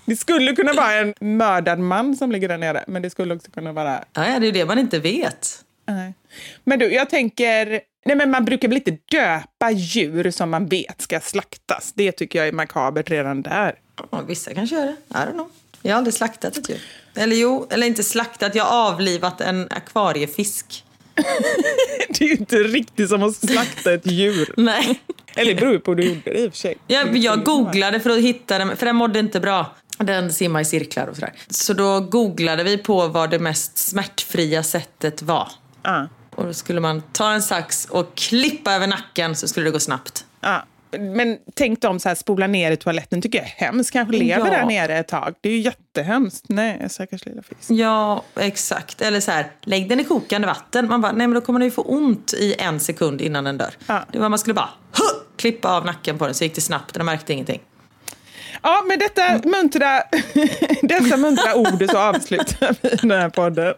Det 0.04 0.16
skulle 0.16 0.56
kunna 0.56 0.72
vara 0.72 0.92
en 0.92 1.14
mördad 1.20 1.78
man 1.78 2.16
som 2.16 2.32
ligger 2.32 2.48
där 2.48 2.58
nere, 2.58 2.84
men 2.86 3.02
det 3.02 3.10
skulle 3.10 3.34
också 3.34 3.50
kunna 3.50 3.72
vara... 3.72 4.04
Ja, 4.12 4.28
ja, 4.28 4.38
det 4.38 4.44
är 4.44 4.46
ju 4.46 4.52
det 4.52 4.64
man 4.64 4.78
inte 4.78 4.98
vet. 4.98 5.64
Nej. 5.86 6.14
Men 6.64 6.78
du, 6.78 6.92
jag 6.92 7.10
tänker... 7.10 7.80
Nej, 8.04 8.16
men 8.16 8.30
man 8.30 8.44
brukar 8.44 8.68
väl 8.68 8.76
inte 8.76 8.98
döpa 9.10 9.70
djur 9.70 10.30
som 10.30 10.50
man 10.50 10.66
vet 10.66 11.02
ska 11.02 11.20
slaktas. 11.20 11.92
Det 11.94 12.12
tycker 12.12 12.38
jag 12.38 12.48
är 12.48 12.52
makabert 12.52 13.10
redan 13.10 13.42
där. 13.42 13.74
Vissa 14.26 14.54
kanske 14.54 14.76
gör 14.76 14.86
det. 14.86 14.96
I 15.10 15.14
don't 15.14 15.32
know. 15.32 15.50
Jag 15.82 15.92
har 15.92 15.98
aldrig 15.98 16.14
slaktat 16.14 16.56
ett 16.56 16.68
djur. 16.70 16.80
Eller 17.14 17.36
jo, 17.36 17.66
eller 17.70 17.86
inte 17.86 18.02
slaktat. 18.02 18.54
Jag 18.54 18.64
har 18.64 18.92
avlivat 18.92 19.40
en 19.40 19.68
akvariefisk. 19.70 20.84
Det 22.08 22.24
är 22.24 22.28
ju 22.28 22.34
inte 22.34 22.56
riktigt 22.56 23.08
som 23.08 23.22
att 23.22 23.36
slakta 23.36 23.92
ett 23.92 24.06
djur. 24.06 24.54
Nej. 24.56 25.00
Eller 25.34 25.54
det 25.54 25.60
beror 25.60 25.78
på 25.78 25.90
hur 25.90 25.96
du 25.96 26.04
gjorde 26.04 26.20
det 26.24 26.38
i 26.38 26.48
och 26.48 26.52
för 26.52 26.58
sig. 26.58 26.76
Jag, 26.86 27.16
jag 27.16 27.44
googlade 27.44 28.00
för 28.00 28.10
att 28.10 28.18
hitta 28.18 28.58
den, 28.58 28.76
för 28.76 28.86
den 28.86 28.96
mådde 28.96 29.18
inte 29.18 29.40
bra. 29.40 29.74
Den 29.98 30.32
simmar 30.32 30.60
i 30.60 30.64
cirklar 30.64 31.06
och 31.06 31.14
sådär. 31.14 31.32
Så 31.50 31.72
då 31.72 32.00
googlade 32.00 32.64
vi 32.64 32.78
på 32.78 33.08
vad 33.08 33.30
det 33.30 33.38
mest 33.38 33.78
smärtfria 33.78 34.62
sättet 34.62 35.22
var. 35.22 35.48
Ah. 35.82 36.04
Och 36.34 36.44
då 36.46 36.52
skulle 36.52 36.80
man 36.80 37.02
ta 37.12 37.32
en 37.32 37.42
sax 37.42 37.84
och 37.84 38.14
klippa 38.14 38.72
över 38.72 38.86
nacken 38.86 39.36
så 39.36 39.48
skulle 39.48 39.66
det 39.66 39.70
gå 39.70 39.80
snabbt. 39.80 40.24
Ja. 40.40 40.64
Men 40.99 41.38
tänk 41.55 41.80
dem 41.80 42.01
så 42.01 42.09
här, 42.09 42.16
spola 42.16 42.47
ner 42.47 42.70
i 42.72 42.76
toaletten 42.76 43.22
tycker 43.22 43.38
jag 43.38 43.47
är 43.47 43.66
hemskt. 43.66 43.90
Kanske 43.90 44.16
lever 44.16 44.47
Ja. 44.47 44.51
där 44.59 44.64
nere 44.66 44.99
ett 44.99 45.09
tag. 45.09 45.34
Det 45.40 45.49
är 45.49 45.53
ju 45.53 45.59
jättehemskt. 45.61 46.45
Nej, 46.49 46.86
stackars 46.90 47.24
lilla 47.26 47.43
fisk. 47.43 47.70
Ja, 47.70 48.24
exakt. 48.36 49.01
Eller 49.03 49.20
så 49.20 49.30
här, 49.30 49.51
lägg 49.62 49.88
den 49.88 50.01
i 50.01 50.05
kokande 50.05 50.47
vatten. 50.47 50.88
Man 50.88 51.01
bara, 51.01 51.12
nej 51.12 51.26
men 51.26 51.34
då 51.34 51.40
kommer 51.40 51.59
den 51.61 51.66
ju 51.66 51.70
få 51.72 51.82
ont 51.82 52.32
i 52.32 52.55
en 52.59 52.80
sekund 52.80 53.20
innan 53.20 53.45
den 53.45 53.59
dör. 53.59 53.70
Ja. 53.86 54.05
Det 54.12 54.18
var 54.18 54.28
man 54.28 54.38
skulle 54.38 54.55
bara 54.55 54.70
huh, 54.99 55.22
klippa 55.36 55.68
av 55.68 55.84
nacken 55.86 56.18
på 56.18 56.24
den 56.26 56.34
så 56.34 56.45
gick 56.45 56.55
det 56.55 56.61
snabbt 56.61 56.95
den 56.95 57.07
märkte 57.07 57.32
ingenting. 57.32 57.61
Ja, 58.62 58.82
med 58.88 58.99
detta 59.16 59.49
muntra, 59.49 60.03
dessa 60.82 61.16
muntra 61.16 61.55
ord 61.55 61.84
så 61.90 61.99
avslutar 61.99 62.76
vi 62.82 62.88
den 62.88 63.11
här 63.11 63.28
podden. 63.28 63.74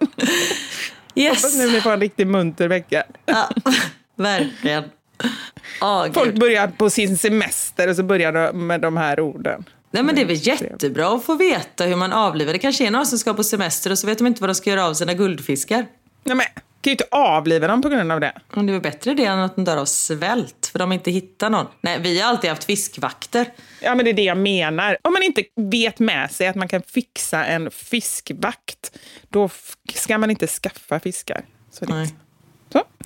Yes. 1.15 1.43
Hoppas 1.43 1.57
nu 1.59 1.73
ni 1.73 1.81
får 1.81 1.93
en 1.93 2.01
riktigt 2.01 2.27
munter 2.27 2.69
vecka. 2.69 3.05
Ja, 3.27 3.49
verkligen. 4.17 4.85
Åh, 5.83 6.07
Folk 6.12 6.35
börjar 6.35 6.69
på 6.69 6.91
sin 6.91 7.19
semester 7.19 7.89
och 7.89 7.97
så 7.97 8.03
börjar 8.03 8.33
de 8.33 8.67
med 8.67 8.81
de 8.81 8.97
här 8.97 9.21
orden. 9.21 9.65
Nej 9.91 10.03
men 10.03 10.15
det 10.15 10.21
är 10.21 10.27
väl 10.27 10.47
jättebra 10.47 11.15
att 11.15 11.25
få 11.25 11.35
veta 11.35 11.85
hur 11.85 11.97
man 11.97 12.12
avlivar. 12.12 12.53
Det 12.53 12.59
kanske 12.59 12.87
är 12.87 12.91
några 12.91 13.05
som 13.05 13.19
ska 13.19 13.35
på 13.35 13.45
semester 13.45 13.91
och 13.91 13.99
så 13.99 14.07
vet 14.07 14.19
de 14.19 14.27
inte 14.27 14.41
vad 14.41 14.51
de 14.51 14.55
ska 14.55 14.71
göra 14.71 14.87
av 14.87 14.95
sina 14.95 15.15
guldfiskar. 15.15 15.87
Nej, 16.25 16.37
men, 16.37 16.47
kan 16.85 16.91
ju 16.91 16.91
inte 16.91 17.07
avliva 17.11 17.67
dem 17.67 17.83
på 17.83 17.89
grund 17.89 18.12
av 18.12 18.21
det. 18.21 18.33
Men 18.55 18.67
det 18.67 18.71
är 18.71 18.75
väl 18.75 18.83
bättre 18.83 19.15
det 19.15 19.25
än 19.25 19.39
att 19.39 19.57
de 19.57 19.65
dör 19.65 19.77
av 19.77 19.85
svält 19.85 20.69
för 20.73 20.79
de 20.79 20.93
inte 20.93 21.11
hittar 21.11 21.51
någon. 21.51 21.67
Nej, 21.81 22.01
vi 22.01 22.21
har 22.21 22.29
alltid 22.29 22.51
haft 22.51 22.65
fiskvakter. 22.65 23.47
Ja, 23.81 23.95
men 23.95 24.05
det 24.05 24.11
är 24.11 24.15
det 24.15 24.23
jag 24.23 24.39
menar. 24.39 24.97
Om 25.03 25.12
man 25.12 25.23
inte 25.23 25.45
vet 25.57 25.99
med 25.99 26.31
sig 26.31 26.47
att 26.47 26.57
man 26.57 26.69
kan 26.69 26.83
fixa 26.83 27.45
en 27.45 27.71
fiskvakt, 27.71 28.99
då 29.29 29.51
ska 29.95 30.19
man 30.19 30.31
inte 30.31 30.47
skaffa 30.47 31.01
fiskar. 31.01 31.45
Så. 31.71 31.85
Nej. 31.85 32.15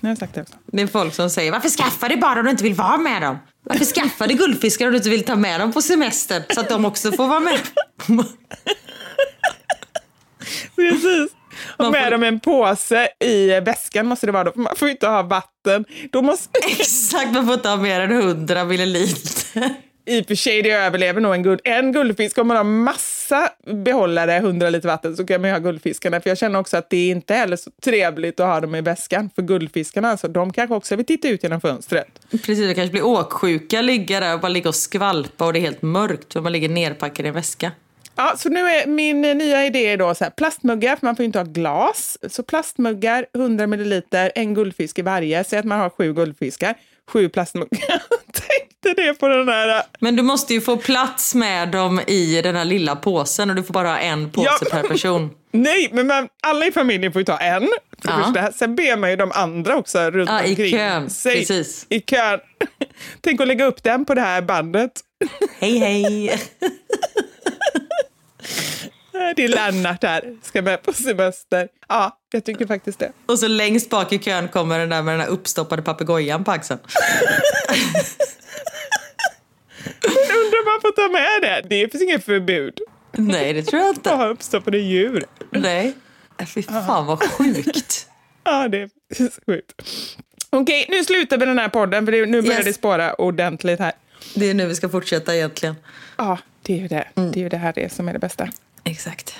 Nu 0.01 0.09
har 0.09 0.15
sagt 0.15 0.35
det 0.35 0.41
också. 0.41 0.53
Det 0.65 0.81
är 0.81 0.87
folk 0.87 1.13
som 1.13 1.29
säger 1.29 1.51
varför 1.51 1.69
skaffar 1.69 2.09
du 2.09 2.17
bara 2.17 2.39
om 2.39 2.45
du 2.45 2.51
inte 2.51 2.63
vill 2.63 2.73
vara 2.73 2.97
med 2.97 3.21
dem? 3.21 3.37
Varför 3.63 3.85
skaffar 3.85 4.27
du 4.27 4.33
guldfiskar 4.33 4.85
om 4.85 4.91
du 4.91 4.97
inte 4.97 5.09
vill 5.09 5.23
ta 5.23 5.35
med 5.35 5.59
dem 5.59 5.71
på 5.73 5.81
semester 5.81 6.43
så 6.53 6.59
att 6.59 6.69
de 6.69 6.85
också 6.85 7.11
får 7.11 7.27
vara 7.27 7.39
med? 7.39 7.59
Precis. 10.75 11.31
Och 11.77 11.91
med 11.91 12.03
får- 12.03 12.11
dem 12.11 12.23
en 12.23 12.39
påse 12.39 13.09
i 13.19 13.59
väskan 13.59 14.05
måste 14.05 14.25
det 14.25 14.31
vara 14.31 14.43
då, 14.43 14.51
för 14.51 14.59
man 14.59 14.75
får 14.75 14.87
ju 14.87 14.91
inte 14.91 15.07
ha 15.07 15.21
vatten. 15.21 15.85
Då 16.11 16.21
måste... 16.21 16.49
Exakt, 16.79 17.31
man 17.31 17.45
får 17.45 17.53
inte 17.53 17.69
ha 17.69 17.75
mer 17.77 17.99
än 18.01 18.11
100 18.11 18.65
milliliter. 18.65 19.75
I 20.09 20.21
och 20.21 20.25
för 20.25 20.35
sig, 20.35 20.61
det 20.61 20.71
överlever 20.71 21.21
nog 21.21 21.33
en, 21.33 21.43
guld, 21.43 21.61
en 21.63 21.91
guldfisk. 21.91 22.37
Om 22.37 22.47
man 22.47 22.57
har 22.57 22.63
massa 22.63 23.49
behållare, 23.65 24.35
100 24.35 24.69
liter 24.69 24.87
vatten, 24.87 25.15
så 25.15 25.25
kan 25.25 25.41
man 25.41 25.49
ju 25.49 25.53
ha 25.53 25.59
guldfiskarna. 25.59 26.21
För 26.21 26.29
jag 26.29 26.37
känner 26.37 26.59
också 26.59 26.77
att 26.77 26.89
det 26.89 26.97
är 26.97 27.11
inte 27.11 27.33
heller 27.33 27.55
så 27.55 27.71
trevligt 27.83 28.39
att 28.39 28.47
ha 28.47 28.59
dem 28.59 28.75
i 28.75 28.81
väskan. 28.81 29.29
För 29.35 29.41
guldfiskarna, 29.41 30.09
alltså, 30.09 30.27
de 30.27 30.53
kanske 30.53 30.75
också 30.75 30.95
vill 30.95 31.05
titta 31.05 31.27
ut 31.27 31.43
genom 31.43 31.61
fönstret. 31.61 32.07
Precis, 32.31 32.59
det 32.59 32.73
kanske 32.73 32.91
blir 32.91 33.05
åksjuka, 33.05 33.81
ligga 33.81 34.19
där 34.19 34.33
och 34.33 34.39
bara 34.39 34.49
ligga 34.49 34.69
och 34.69 34.75
skvalpa 34.75 35.45
och 35.45 35.53
det 35.53 35.59
är 35.59 35.61
helt 35.61 35.81
mörkt 35.81 36.33
för 36.33 36.41
man 36.41 36.51
ligger 36.51 36.69
nerpackad 36.69 37.25
i 37.25 37.29
en 37.29 37.35
väska. 37.35 37.71
Ja, 38.15 38.33
så 38.37 38.49
nu 38.49 38.59
är 38.59 38.87
min 38.87 39.21
nya 39.21 39.65
idé 39.65 39.95
då 39.95 40.15
så 40.15 40.23
här, 40.23 40.31
plastmuggar, 40.31 40.95
för 40.95 41.05
man 41.05 41.15
får 41.15 41.23
ju 41.23 41.25
inte 41.25 41.39
ha 41.39 41.45
glas. 41.45 42.17
Så 42.29 42.43
plastmuggar, 42.43 43.25
100 43.35 43.67
milliliter, 43.67 44.31
en 44.35 44.53
guldfisk 44.53 44.99
i 44.99 45.01
varje. 45.01 45.43
Säg 45.43 45.59
att 45.59 45.65
man 45.65 45.79
har 45.79 45.89
sju 45.89 46.13
guldfiskar, 46.13 46.75
sju 47.07 47.29
plastmuggar. 47.29 48.01
Tänkte 48.83 49.01
det 49.03 49.13
på 49.13 49.27
den 49.27 49.47
här... 49.49 49.83
Men 49.99 50.15
du 50.15 50.23
måste 50.23 50.53
ju 50.53 50.61
få 50.61 50.77
plats 50.77 51.35
med 51.35 51.69
dem 51.69 51.99
i 52.07 52.41
den 52.41 52.55
här 52.55 52.65
lilla 52.65 52.95
påsen 52.95 53.49
och 53.49 53.55
du 53.55 53.63
får 53.63 53.73
bara 53.73 53.87
ha 53.87 53.97
en 53.97 54.31
påse 54.31 54.49
Ja. 54.61 54.67
per 54.71 54.83
person. 54.83 55.29
Nej, 55.51 55.89
men 55.93 56.07
man, 56.07 56.27
alla 56.43 56.65
i 56.65 56.71
familjen 56.71 57.13
får 57.13 57.19
ju 57.19 57.25
ta 57.25 57.37
en. 57.37 57.67
För 58.03 58.09
Ja. 58.11 58.23
första. 58.23 58.51
Sen 58.51 58.75
ber 58.75 58.97
man 58.97 59.09
ju 59.09 59.15
de 59.15 59.31
andra 59.31 59.75
också 59.77 59.99
runt 60.11 60.29
Ja, 60.29 60.43
i 60.43 60.49
omkring 60.49 60.71
kön. 60.71 61.09
sig. 61.09 61.35
Precis. 61.35 61.85
I 61.89 61.99
kön. 61.99 62.39
Tänk 63.21 63.41
att 63.41 63.47
lägga 63.47 63.65
upp 63.65 63.83
den 63.83 64.05
på 64.05 64.13
det 64.13 64.21
här 64.21 64.41
bandet. 64.41 64.91
Hej 65.59 65.77
hej! 65.77 66.39
Det 69.35 69.43
är 69.43 69.47
Lennart 69.47 70.03
här, 70.03 70.37
ska 70.43 70.61
med 70.61 70.83
på 70.83 70.93
semester. 70.93 71.67
Ja, 71.89 72.17
jag 72.31 72.45
tycker 72.45 72.65
faktiskt 72.65 72.99
det. 72.99 73.11
Och 73.25 73.39
så 73.39 73.47
längst 73.47 73.89
bak 73.89 74.13
i 74.13 74.19
kön 74.19 74.47
kommer 74.47 74.79
den 74.79 74.89
där 74.89 75.01
med 75.01 75.13
den 75.13 75.21
här 75.21 75.27
uppstoppade 75.27 75.81
papegojan 75.81 76.43
på 76.43 76.51
axeln. 76.51 76.79
Men 79.83 80.37
undrar 80.37 80.59
om 80.59 80.65
man 80.65 80.81
får 80.81 80.91
ta 80.91 81.07
med 81.11 81.41
det? 81.41 81.67
Det 81.69 81.91
finns 81.91 82.03
inget 82.03 82.25
förbud 82.25 82.79
Nej, 83.11 83.53
det 83.53 83.63
tror 83.63 83.81
jag 83.81 83.89
att 83.89 83.97
inte. 83.97 84.09
ha 84.09 84.27
uppstoppade 84.27 84.77
djur. 84.77 85.25
Nej. 85.51 85.93
Äh, 86.37 86.45
Fy 86.47 86.63
fan 86.63 87.05
vad 87.05 87.23
sjukt. 87.23 88.07
Ja, 88.43 88.67
det 88.67 88.77
är 88.81 88.89
sjukt. 89.45 89.81
Okej, 90.49 90.85
nu 90.89 91.03
slutar 91.03 91.37
vi 91.37 91.45
den 91.45 91.59
här 91.59 91.69
podden 91.69 92.05
för 92.05 92.11
nu 92.25 92.41
börjar 92.41 92.55
Yes. 92.57 92.65
det 92.65 92.73
spåra 92.73 93.13
ordentligt 93.13 93.79
här. 93.79 93.91
Det 94.35 94.49
är 94.49 94.53
nu 94.53 94.65
vi 94.67 94.75
ska 94.75 94.89
fortsätta 94.89 95.35
egentligen. 95.35 95.75
Ja, 96.17 96.37
det 96.61 96.73
är 96.73 96.77
ju 96.77 96.87
det. 96.87 97.07
Det 97.13 97.39
är 97.39 97.43
ju 97.43 97.49
det 97.49 97.57
här 97.57 97.73
det 97.73 97.93
som 97.93 98.07
är 98.09 98.13
det 98.13 98.19
bästa. 98.19 98.47
Exakt. 98.83 99.35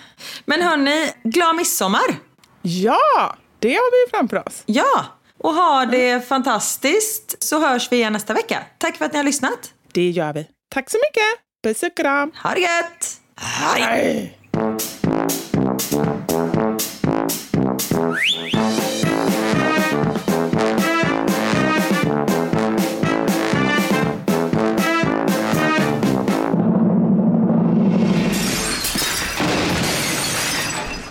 Men 0.46 0.62
hörni, 0.62 1.12
glad 1.24 1.56
midsommar! 1.56 2.16
Ja, 2.62 3.36
det 3.60 3.74
har 3.74 4.06
vi 4.06 4.12
framför 4.12 4.48
oss. 4.48 4.64
Ja, 4.66 5.06
och 5.38 5.54
ha 5.54 5.86
det 5.86 6.28
fantastiskt 6.28 7.44
så 7.44 7.60
hörs 7.68 7.92
vi 7.92 7.96
igen 7.96 8.14
nästa 8.14 8.34
vecka. 8.34 8.64
Tack 8.78 8.98
för 8.98 9.06
att 9.06 9.12
ni 9.14 9.18
har 9.20 9.24
lyssnat. 9.24 9.74
Det 9.94 10.10
gör 10.10 10.34
vi. 10.34 10.48
Tack 10.70 10.90
så 10.90 10.98
mycket. 10.98 11.24
Puss 11.64 11.84
och 11.84 11.98
kram. 11.98 12.32
Ha 12.44 12.54
det 12.54 12.60
gött! 12.60 13.22
Hej! 13.36 14.36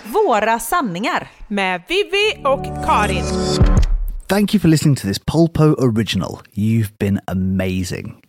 Våra 0.05 0.59
sanningar. 0.59 1.27
Med 1.47 1.81
Vivi 1.87 2.43
och 2.43 2.85
Karin. 2.85 3.23
Thank 4.27 4.53
you 4.53 4.61
for 4.61 4.67
listening 4.67 4.95
to 4.95 5.07
this 5.07 5.19
Polpo 5.19 5.75
original. 5.77 6.39
You've 6.53 6.97
been 6.99 7.19
amazing. 7.27 8.28